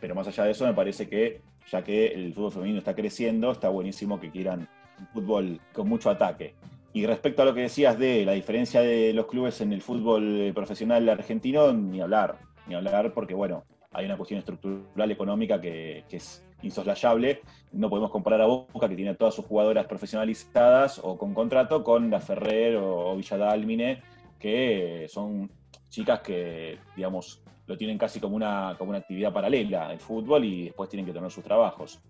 pero 0.01 0.15
más 0.15 0.27
allá 0.27 0.45
de 0.45 0.53
eso 0.53 0.67
me 0.67 0.75
parece 0.75 1.09
que 1.09 1.41
ya 1.71 1.85
que 1.85 2.09
el 2.09 2.35
fútbol 2.35 2.53
femenino 2.53 2.79
está 2.79 2.95
creciendo, 2.95 3.53
está 3.53 3.69
buenísimo 3.69 4.19
que 4.19 4.31
quieran 4.31 4.69
fútbol 5.09 5.61
con 5.73 5.89
mucho 5.89 6.11
ataque. 6.11 6.55
Y 6.93 7.07
respecto 7.07 7.43
a 7.43 7.45
lo 7.45 7.55
que 7.55 7.63
decías 7.63 7.99
de 7.99 8.25
la 8.25 8.33
diferencia 8.33 8.81
de 8.81 9.13
los 9.13 9.27
clubes 9.27 9.61
en 9.61 9.73
el 9.73 9.81
fútbol 9.81 10.41
eh, 10.41 10.53
profesional 10.53 11.09
argentino, 11.09 11.73
ni 11.73 12.01
hablar, 12.01 12.39
ni 12.67 12.75
hablar, 12.75 13.13
porque 13.15 13.35
bueno, 13.35 13.65
hay 13.93 14.07
una 14.07 14.17
cuestión 14.17 14.39
estructural 14.39 15.11
económica 15.11 15.61
que, 15.61 16.05
es 16.11 16.45
insoslayable. 16.63 17.43
No 17.73 17.89
podemos 17.89 18.11
comparar 18.11 18.41
a 18.41 18.47
Boca, 18.47 18.89
que 18.89 18.97
tiene 18.97 19.13
a 19.13 19.15
todas 19.15 19.35
sus 19.35 19.45
jugadoras 19.45 19.87
profesionalizadas 19.87 21.01
o 21.03 21.17
con 21.17 21.33
contrato, 21.33 21.85
con 21.85 22.11
la 22.11 22.21
Ferrer 22.21 22.77
o, 22.77 23.13
o 23.13 23.17
Villadalmine, 23.17 24.03
que 24.39 25.07
son 25.09 25.49
chicas 25.89 26.21
que, 26.21 26.79
digamos, 26.97 27.43
lo 27.67 27.77
tienen 27.77 27.99
casi 27.99 28.19
como 28.19 28.35
una, 28.35 28.75
como 28.77 28.91
una 28.91 28.99
actividad 28.99 29.33
paralela, 29.33 29.93
el 29.93 30.01
fútbol, 30.01 30.45
y 30.45 30.65
después 30.65 30.91
tienen 30.91 31.07
que 31.07 31.13
tener 31.13 31.31
sus 31.31 31.45
trabajos. 31.45 32.01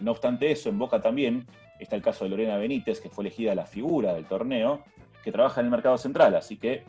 No 0.00 0.10
obstante 0.10 0.50
eso, 0.50 0.68
en 0.68 0.78
Boca 0.78 1.00
también 1.00 1.46
está 1.78 1.96
el 1.96 2.02
caso 2.02 2.24
de 2.24 2.30
Lorena 2.30 2.56
Benítez, 2.56 3.00
que 3.00 3.10
fue 3.10 3.24
elegida 3.24 3.54
la 3.54 3.66
figura 3.66 4.14
del 4.14 4.26
torneo, 4.26 4.82
que 5.22 5.32
trabaja 5.32 5.60
en 5.60 5.66
el 5.66 5.70
mercado 5.70 5.98
central, 5.98 6.34
así 6.36 6.56
que 6.56 6.84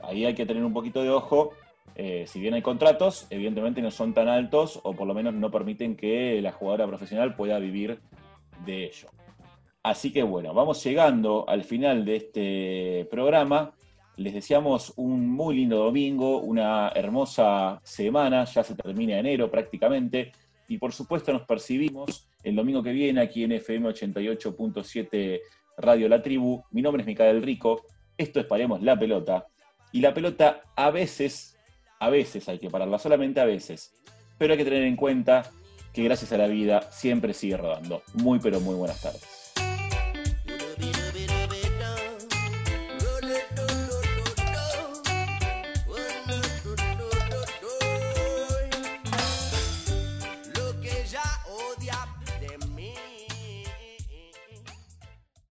ahí 0.00 0.24
hay 0.24 0.34
que 0.34 0.46
tener 0.46 0.64
un 0.64 0.72
poquito 0.72 1.02
de 1.02 1.10
ojo. 1.10 1.52
Eh, 1.94 2.24
si 2.26 2.40
bien 2.40 2.54
hay 2.54 2.62
contratos, 2.62 3.26
evidentemente 3.30 3.82
no 3.82 3.90
son 3.90 4.14
tan 4.14 4.28
altos 4.28 4.80
o 4.82 4.94
por 4.94 5.06
lo 5.06 5.14
menos 5.14 5.34
no 5.34 5.50
permiten 5.50 5.96
que 5.96 6.40
la 6.40 6.52
jugadora 6.52 6.86
profesional 6.86 7.36
pueda 7.36 7.58
vivir 7.58 8.00
de 8.64 8.86
ello. 8.86 9.08
Así 9.82 10.12
que 10.12 10.22
bueno, 10.22 10.54
vamos 10.54 10.82
llegando 10.84 11.44
al 11.48 11.64
final 11.64 12.04
de 12.04 12.16
este 12.16 13.08
programa. 13.10 13.72
Les 14.16 14.32
deseamos 14.32 14.92
un 14.96 15.28
muy 15.28 15.56
lindo 15.56 15.78
domingo, 15.78 16.38
una 16.38 16.90
hermosa 16.94 17.80
semana, 17.82 18.44
ya 18.44 18.62
se 18.62 18.74
termina 18.74 19.18
enero 19.18 19.50
prácticamente, 19.50 20.32
y 20.68 20.78
por 20.78 20.92
supuesto 20.92 21.32
nos 21.32 21.42
percibimos 21.42 22.28
el 22.42 22.56
domingo 22.56 22.82
que 22.82 22.92
viene 22.92 23.20
aquí 23.20 23.44
en 23.44 23.52
FM 23.52 23.88
88.7 23.90 25.40
Radio 25.78 26.08
La 26.08 26.22
Tribu. 26.22 26.62
Mi 26.70 26.82
nombre 26.82 27.02
es 27.02 27.06
Micael 27.06 27.42
Rico, 27.42 27.86
esto 28.16 28.40
es 28.40 28.46
Paremos 28.46 28.82
la 28.82 28.98
Pelota, 28.98 29.46
y 29.92 30.00
la 30.00 30.14
pelota 30.14 30.62
a 30.74 30.90
veces, 30.90 31.58
a 32.00 32.10
veces 32.10 32.48
hay 32.48 32.58
que 32.58 32.70
pararla, 32.70 32.98
solamente 32.98 33.40
a 33.40 33.44
veces, 33.44 33.94
pero 34.38 34.52
hay 34.52 34.58
que 34.58 34.64
tener 34.64 34.82
en 34.82 34.96
cuenta 34.96 35.50
que 35.92 36.02
gracias 36.02 36.32
a 36.32 36.38
la 36.38 36.46
vida 36.46 36.90
siempre 36.90 37.34
sigue 37.34 37.56
rodando. 37.56 38.02
Muy 38.14 38.38
pero 38.38 38.60
muy 38.60 38.74
buenas 38.74 39.00
tardes. 39.02 39.41